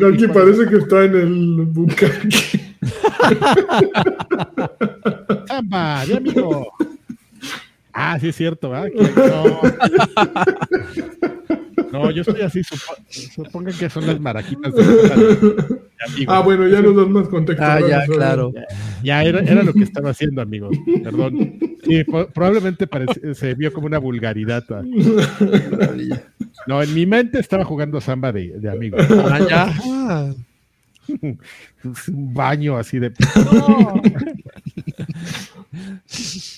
[0.00, 2.60] Karki parece que está en el Bukkake.
[5.46, 6.72] Samba, de amigo.
[7.92, 8.90] Ah, sí es cierto, ¿verdad?
[8.94, 9.60] No.
[11.92, 15.82] No, yo estoy así, supo- supongan que son las maraquitas de, amigo.
[16.26, 17.62] Ah, bueno, ya nos dan más contexto.
[17.64, 18.52] Ah, ya, claro.
[19.04, 20.68] Ya era, era lo que estaba haciendo, amigo.
[21.04, 21.60] Perdón.
[21.84, 22.02] Sí,
[22.34, 22.88] probablemente
[23.34, 24.64] se vio como una vulgaridad.
[24.68, 24.82] ¿va?
[26.66, 28.96] No, en mi mente estaba jugando samba de, de amigo.
[28.98, 29.72] Ah, ya.
[29.84, 30.32] Ah,
[31.84, 33.12] Un baño así de.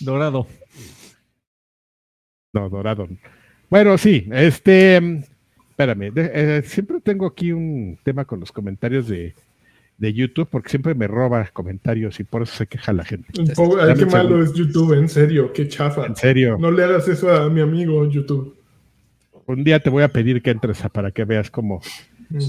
[0.00, 0.46] Dorado.
[2.52, 3.08] No, dorado.
[3.74, 5.00] Bueno, sí, este.
[5.00, 5.22] mm,
[5.70, 9.34] Espérame, de- eh, siempre tengo aquí un tema con los comentarios de,
[9.98, 13.26] de YouTube, porque siempre me roba comentarios y por eso se queja la gente.
[13.36, 16.06] Ay, qué malo es YouTube, en serio, qué chafa.
[16.06, 18.54] En serio, No le hagas eso a mi amigo YouTube.
[19.46, 21.82] un día te voy a pedir que entres a- para que veas cómo,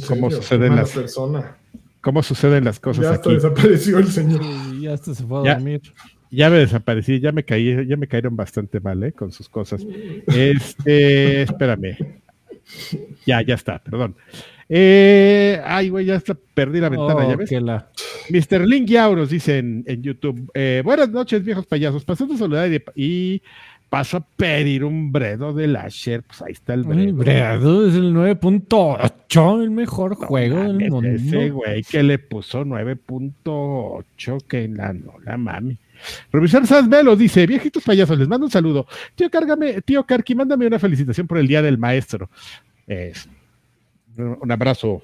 [0.07, 1.57] ¿Cómo suceden las persona.
[2.01, 3.33] cómo suceden las cosas Ya hasta aquí.
[3.37, 4.41] desapareció el señor.
[4.79, 5.53] Ya hasta se fue a Ya.
[5.55, 5.81] dormir.
[5.81, 5.93] Ya
[6.31, 9.11] me desaparecí, ya me caí, ya me cayeron bastante mal, ¿eh?
[9.13, 9.85] Con sus cosas.
[10.27, 11.97] Este, espérame.
[13.25, 14.15] Ya, ya está, perdón.
[14.67, 17.51] Eh, ay, güey, ya está, perdí la ventana, Oh, ¿ya ves?
[17.51, 17.87] la-
[18.31, 18.65] Mr.
[18.67, 22.03] Link Yauros dice en, en YouTube: eh, Buenas noches, viejos payasos.
[22.03, 23.41] Pasando a saludar y, y
[23.87, 26.23] paso a pedir un bredo de Lasher.
[26.23, 27.13] Pues ahí está el bredo.
[27.15, 31.07] Bredo es el 9.8, el mejor juego del mundo.
[31.07, 35.77] Ese güey que le puso 9.8, que la no la mami.
[36.31, 38.87] Profesor Sasmelo dice, viejitos payasos, les mando un saludo.
[39.15, 42.29] Tío, cárgame, tío Karki, mándame una felicitación por el Día del Maestro.
[42.87, 43.27] Es-
[44.17, 45.01] un abrazo,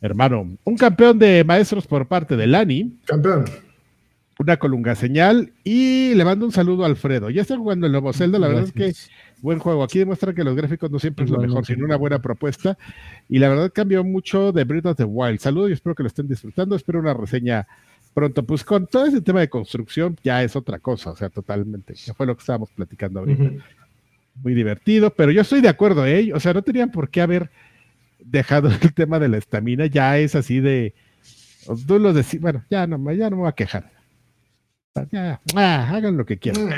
[0.00, 0.56] hermano.
[0.64, 3.44] Un campeón de maestros por parte de Lani, Campeón.
[4.38, 7.30] una colunga señal, y le mando un saludo a Alfredo.
[7.30, 8.92] Ya está jugando el nuevo Zelda, la verdad es que
[9.40, 9.82] buen juego.
[9.82, 12.78] Aquí demuestra que los gráficos no siempre es lo mejor, sino una buena propuesta.
[13.28, 15.40] Y la verdad cambió mucho de Breath of the Wild.
[15.40, 16.76] Saludos y espero que lo estén disfrutando.
[16.76, 17.66] Espero una reseña
[18.14, 18.42] pronto.
[18.44, 21.94] Pues con todo ese tema de construcción ya es otra cosa, o sea, totalmente.
[21.94, 23.44] Ya fue lo que estábamos platicando ahorita.
[24.42, 26.32] Muy divertido, pero yo estoy de acuerdo, ¿eh?
[26.34, 27.50] O sea, no tenían por qué haber
[28.24, 29.86] dejado el tema de la estamina.
[29.86, 30.94] Ya es así de.
[31.86, 33.90] Tú lo decís, bueno, ya no, me- ya no me voy a quejar.
[35.10, 36.68] Ya, ah, hagan lo que quieran.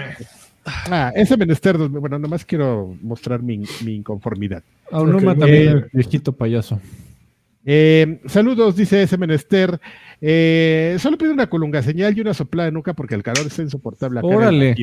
[0.66, 4.62] Ah, ese menester, bueno, nomás quiero mostrar mi, mi inconformidad.
[4.90, 6.80] Aunuma Ok, también, eh, el viejito payaso.
[7.66, 9.80] Eh, saludos, dice ese menester.
[10.20, 13.62] Eh, solo pido una colunga señal y una soplada de nuca porque el calor está
[13.62, 14.18] insoportable.
[14.20, 14.74] acá en el Órale.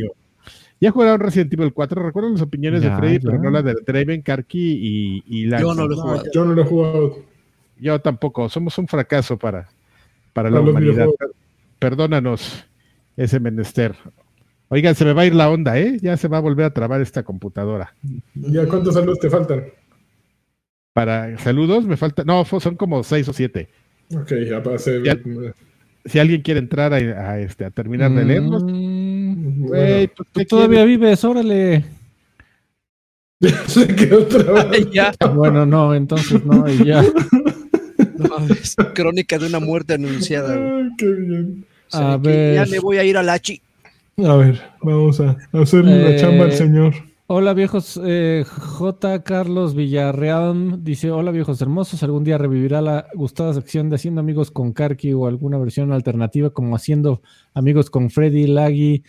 [0.79, 2.01] Ya jugaron Resident Evil 4.
[2.03, 3.29] Recuerdo las opiniones de Freddy, ya.
[3.29, 5.63] pero no las de Draven, Karki y, y Lance.
[5.65, 6.23] Yo no lo he No, jugado.
[6.33, 7.15] yo no lo he jugado.
[7.79, 8.49] Yo tampoco.
[8.49, 9.69] Somos un fracaso para,
[10.33, 11.05] para la humanidad.
[11.77, 12.65] Perdónanos,
[13.15, 13.95] ese menester.
[14.69, 15.97] Oigan, se me va a ir la onda, ¿eh?
[16.01, 17.93] Ya se va a volver a trabar esta computadora.
[18.33, 19.65] ¿Ya cuántos saludos te faltan?
[20.93, 22.23] Para saludos, me falta.
[22.25, 23.69] No, son como seis o siete.
[24.15, 25.01] Ok, ya pasé.
[25.03, 25.17] Ya.
[26.05, 30.39] Si alguien quiere entrar a, a, este, a terminar de leerlos, Mm, güey, pues, tú
[30.39, 30.99] ¿qué todavía quieres?
[30.99, 31.85] vives, órale.
[33.67, 34.27] Se quedó
[34.91, 37.01] ya, Bueno, no, entonces no, y ya.
[37.01, 40.53] no, es crónica de una muerte anunciada.
[40.53, 41.65] Ay, qué bien.
[41.87, 42.55] O sea, A ver.
[42.55, 43.61] Ya me voy a ir a la chi.
[44.17, 46.93] A ver, vamos a hacerle la Eh, chamba al señor.
[47.33, 49.23] Hola viejos, eh, J.
[49.23, 54.51] Carlos Villarreal dice, hola viejos hermosos, algún día revivirá la gustada sección de Haciendo Amigos
[54.51, 57.21] con Karki o alguna versión alternativa como Haciendo
[57.53, 59.05] Amigos con Freddy, Laggy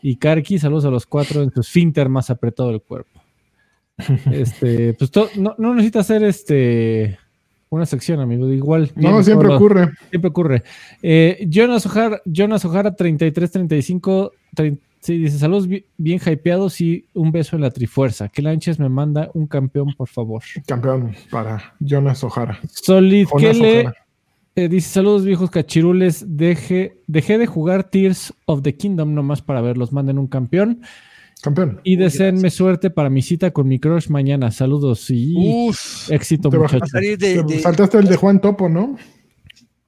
[0.00, 0.58] y Karki.
[0.58, 3.20] Saludos a los cuatro en su esfínter más apretado del cuerpo.
[4.32, 7.18] Este, pues no, no necesita hacer este
[7.68, 8.48] una sección, amigo.
[8.50, 8.92] Igual.
[8.96, 9.90] No, siempre ocurre.
[10.08, 10.62] Siempre ocurre.
[11.02, 17.32] Eh, Jonas Ojara, Jonas Ojara 3335 trein- sí, dice saludos bi- bien hypeados y un
[17.32, 18.28] beso en la trifuerza.
[18.28, 20.42] Que Lanches me manda un campeón, por favor.
[20.66, 22.58] Campeón para Jonas Ojara.
[22.70, 23.88] Solid Jonas Kele
[24.56, 26.24] eh, dice saludos viejos cachirules.
[26.36, 29.92] Deje, dejé de jugar Tears of the Kingdom nomás para verlos.
[29.92, 30.80] Manden un campeón.
[31.40, 31.80] Campeón.
[31.84, 34.50] Y deseenme suerte para mi cita con mi crush mañana.
[34.50, 35.34] Saludos y
[35.68, 36.90] Uf, éxito, muchachos.
[36.90, 38.96] de, de- Faltaste el de Juan Topo, ¿no?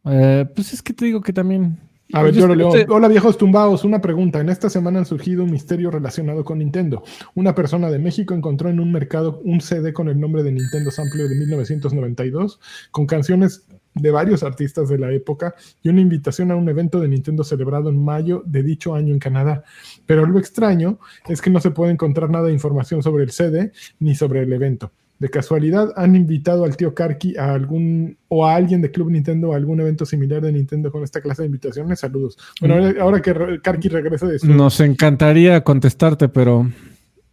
[0.05, 1.77] Eh, pues es que te digo que también.
[2.13, 2.73] A ver, Yo lo leo.
[2.89, 4.41] Hola viejos tumbados, una pregunta.
[4.41, 7.03] En esta semana han surgido un misterio relacionado con Nintendo.
[7.35, 10.91] Una persona de México encontró en un mercado un CD con el nombre de Nintendo
[10.91, 12.61] Sampler de 1992,
[12.91, 17.09] con canciones de varios artistas de la época y una invitación a un evento de
[17.09, 19.65] Nintendo celebrado en mayo de dicho año en Canadá.
[20.07, 23.73] Pero lo extraño es que no se puede encontrar nada de información sobre el CD
[23.99, 24.93] ni sobre el evento.
[25.21, 29.53] De casualidad, han invitado al tío Karki a algún o a alguien de Club Nintendo
[29.53, 32.01] a algún evento similar de Nintendo con esta clase de invitaciones.
[32.01, 32.39] Saludos.
[32.59, 34.47] Bueno, ahora, ahora que Karki regrese de su.
[34.49, 36.67] Nos encantaría contestarte, pero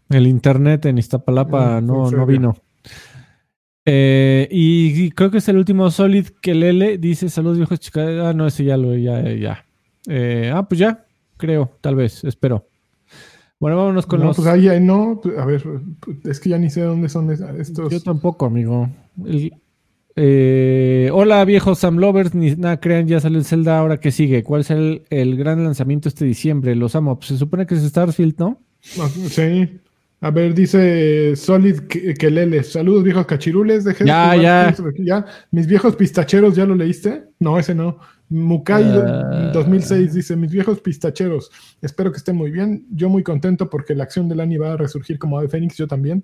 [0.10, 2.56] el internet en Iztapalapa Mm, no, no vino.
[3.86, 8.10] Eh, y, y creo que es el último Solid que Lele dice saludos viejos chicas.
[8.22, 9.66] Ah, no, ese ya lo, ya, ya.
[10.08, 11.06] Eh, ah, pues ya,
[11.38, 12.68] creo, tal vez, espero.
[13.60, 14.36] Bueno, vámonos con no, los.
[14.36, 15.20] pues ahí, no.
[15.38, 15.64] A ver,
[16.26, 17.92] es que ya ni sé dónde son es- estos.
[17.92, 18.90] Yo tampoco, amigo.
[19.26, 19.54] El-
[20.20, 22.34] eh, hola, viejos Sam Lovers.
[22.34, 23.80] Ni nada crean, ya sale el Zelda.
[23.80, 24.44] Ahora que sigue.
[24.44, 26.76] ¿Cuál es el, el gran lanzamiento este diciembre?
[26.76, 27.18] Los amo.
[27.18, 28.60] Pues se supone que es Starfield, ¿no?
[28.98, 29.80] No, sí.
[30.22, 31.82] A ver, dice Solid
[32.18, 32.64] Kelele.
[32.64, 33.84] Saludos, viejos cachirules.
[33.84, 34.76] Dejé de Ya, jugar ya.
[35.04, 35.26] Ya.
[35.52, 37.26] Mis viejos pistacheros, ¿ya lo leíste?
[37.40, 38.00] No, ese no.
[38.30, 39.52] Mukai Ah.
[39.54, 41.49] 2006 dice: Mis viejos pistacheros.
[41.82, 42.86] Espero que estén muy bien.
[42.91, 45.78] Yo muy contento porque la acción del Ani va a resurgir como ave fénix.
[45.78, 46.24] Yo también.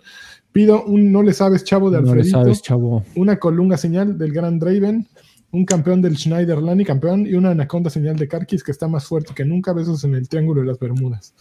[0.51, 2.39] Pido un no le sabes, chavo de No le Alfredito.
[2.39, 3.03] sabes, chavo.
[3.15, 5.07] una colunga señal del Gran Draven,
[5.51, 9.05] un campeón del Schneider Lani campeón y una anaconda señal de Karkis que está más
[9.05, 9.71] fuerte que nunca.
[9.73, 11.34] Besos en el Triángulo de las Bermudas.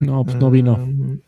[0.00, 0.74] No, pues no vino.
[0.74, 1.18] Um,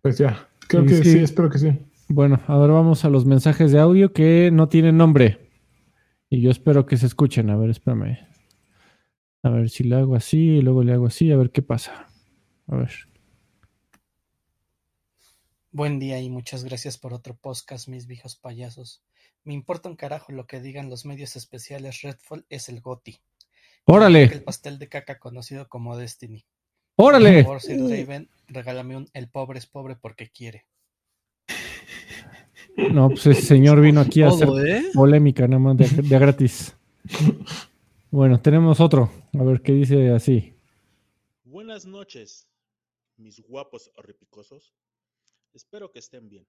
[0.00, 1.10] pues ya, creo Sí, que sí.
[1.12, 1.18] sí.
[1.18, 1.72] espero que sí.
[2.08, 5.49] Bueno, ahora vamos a los mensajes de audio que no tienen nombre.
[6.32, 7.50] Y yo espero que se escuchen.
[7.50, 8.18] A ver, espérame.
[9.42, 12.08] A ver si le hago así y luego le hago así, a ver qué pasa.
[12.68, 12.92] A ver.
[15.72, 19.02] Buen día y muchas gracias por otro podcast, mis viejos payasos.
[19.42, 22.02] Me importa un carajo lo que digan los medios especiales.
[22.02, 23.18] Redfall es el GOTI.
[23.86, 24.24] ¡Órale!
[24.24, 26.46] El pastel de caca conocido como Destiny.
[26.94, 27.42] ¡Órale!
[27.42, 30.66] Por favor, Sir Raven, regálame un El pobre es pobre porque quiere.
[32.92, 34.84] No, pues ese señor vino aquí a hacer ¿eh?
[34.94, 36.74] polémica nada más de, de gratis.
[38.10, 39.10] Bueno, tenemos otro.
[39.38, 40.54] A ver qué dice así.
[41.44, 42.48] Buenas noches,
[43.16, 44.74] mis guapos horripicosos.
[45.52, 46.46] Espero que estén bien.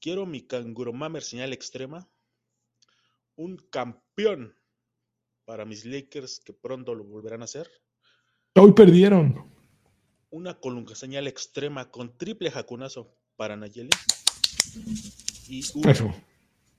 [0.00, 2.08] Quiero mi canguromamer señal extrema.
[3.36, 4.54] Un campeón
[5.44, 7.68] para mis Lakers que pronto lo volverán a hacer.
[8.54, 9.50] Hoy perdieron.
[10.30, 13.90] Una colunga señal extrema con triple jacunazo para Nayeli.
[15.48, 16.14] Y un Eso.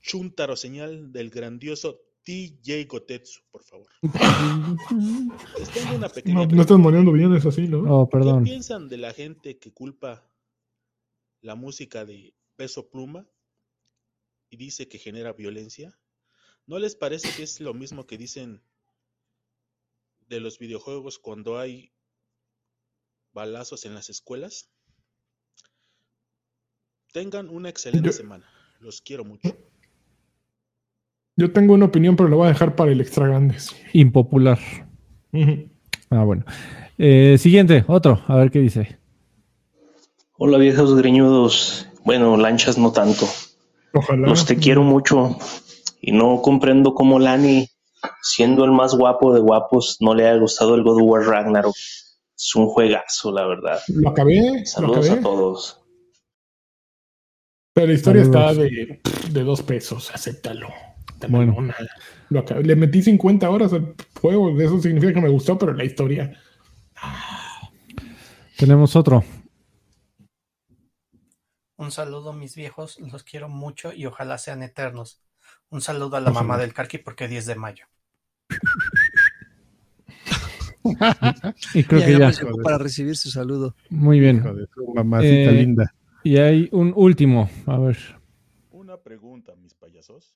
[0.00, 3.86] chuntaro señal del grandioso TJ Gotetsu, por favor.
[5.58, 7.80] Les tengo una pequeña No, no estás moneando bienes así, ¿no?
[7.92, 8.44] Oh, perdón.
[8.44, 10.30] ¿Qué piensan de la gente que culpa
[11.40, 13.26] la música de peso pluma
[14.50, 15.98] y dice que genera violencia?
[16.66, 18.62] ¿No les parece que es lo mismo que dicen
[20.28, 21.92] de los videojuegos cuando hay
[23.32, 24.70] balazos en las escuelas?
[27.12, 28.44] Tengan una excelente Yo- semana.
[28.80, 29.48] Los quiero mucho.
[31.36, 33.74] Yo tengo una opinión, pero la voy a dejar para el extra grandes.
[33.92, 34.58] Impopular.
[36.10, 36.44] Ah, bueno.
[36.98, 38.22] Eh, siguiente, otro.
[38.26, 38.98] A ver qué dice.
[40.38, 41.88] Hola viejos greñudos.
[42.04, 43.26] Bueno, lanchas no tanto.
[43.92, 44.28] Ojalá.
[44.28, 45.36] Los te quiero mucho
[46.00, 47.68] y no comprendo cómo Lani,
[48.22, 51.74] siendo el más guapo de guapos, no le haya gustado el God of War Ragnarok.
[51.76, 53.78] Es un juegazo, la verdad.
[53.88, 55.20] Lo acabé, lo Saludos acabé.
[55.20, 55.79] a todos.
[57.80, 58.70] Pero la historia está Saludos.
[58.70, 59.00] de,
[59.30, 60.68] de dos pesos, acéptalo.
[61.14, 61.28] Está.
[62.28, 62.62] Lo acabé.
[62.62, 66.38] Le metí 50 horas al juego, eso significa que me gustó, pero la historia.
[68.58, 69.24] Tenemos otro.
[71.78, 72.98] Un saludo, mis viejos.
[73.00, 75.22] Los quiero mucho y ojalá sean eternos.
[75.70, 77.86] Un saludo a la mamá del Karki porque 10 de mayo.
[81.74, 82.32] Y creo que ya
[82.62, 83.74] para recibir su saludo.
[83.90, 84.42] Muy bien.
[84.94, 85.94] Mamacita Eh, linda.
[86.22, 87.48] Y hay un último.
[87.66, 87.96] A ver.
[88.70, 90.34] Una pregunta, mis payasos.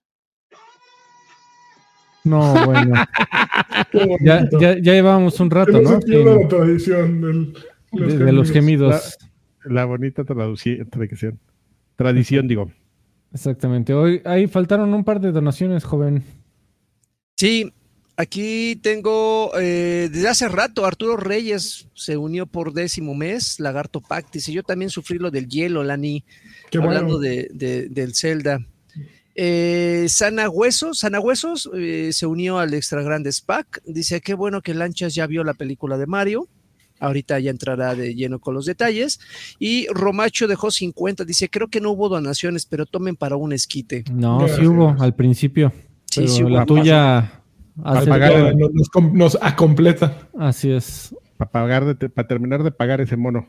[2.24, 2.94] No, bueno.
[4.20, 7.54] Ya, ya, ya llevábamos un rato, no Sin- la tradición del-
[7.92, 9.16] de, de los gemidos.
[9.64, 11.38] La bonita traduci- tradición.
[11.96, 12.70] Tradición, digo.
[13.32, 13.94] Exactamente.
[13.94, 16.24] Hoy ahí faltaron un par de donaciones, joven.
[17.36, 17.72] Sí,
[18.16, 24.48] aquí tengo eh, desde hace rato Arturo Reyes se unió por décimo mes, Lagarto Pactis,
[24.48, 26.24] y yo también sufrí lo del hielo, Lani,
[26.70, 27.18] Qué hablando bueno.
[27.18, 28.58] de, de- del Zelda.
[29.36, 33.82] Eh, Sana Huesos, Sana Huesos eh, se unió al Extra Grandes Pack.
[33.84, 36.48] Dice qué bueno que Lanchas ya vio la película de Mario.
[37.00, 39.18] Ahorita ya entrará de lleno con los detalles.
[39.58, 41.24] Y Romacho dejó 50.
[41.24, 44.04] Dice, creo que no hubo donaciones, pero tomen para un esquite.
[44.12, 45.72] No, sí hubo al principio.
[46.08, 46.50] Sí, pero sí hubo.
[46.50, 47.42] la tuya.
[47.82, 50.28] Pagar nos, nos nos acompleta.
[50.38, 51.14] Así es.
[51.36, 53.46] Para pagar de- para terminar de pagar ese mono.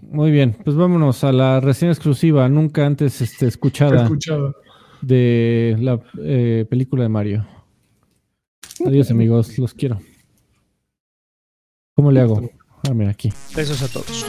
[0.00, 4.54] Muy bien, pues vámonos a la reseña exclusiva, nunca antes este, escuchada Escuchada.
[5.02, 7.46] de la eh, película de Mario.
[8.86, 10.00] Adiós amigos, los quiero.
[11.94, 12.48] ¿Cómo le hago?
[12.88, 13.30] Ah, mira, aquí.
[13.54, 14.24] Besos a todos.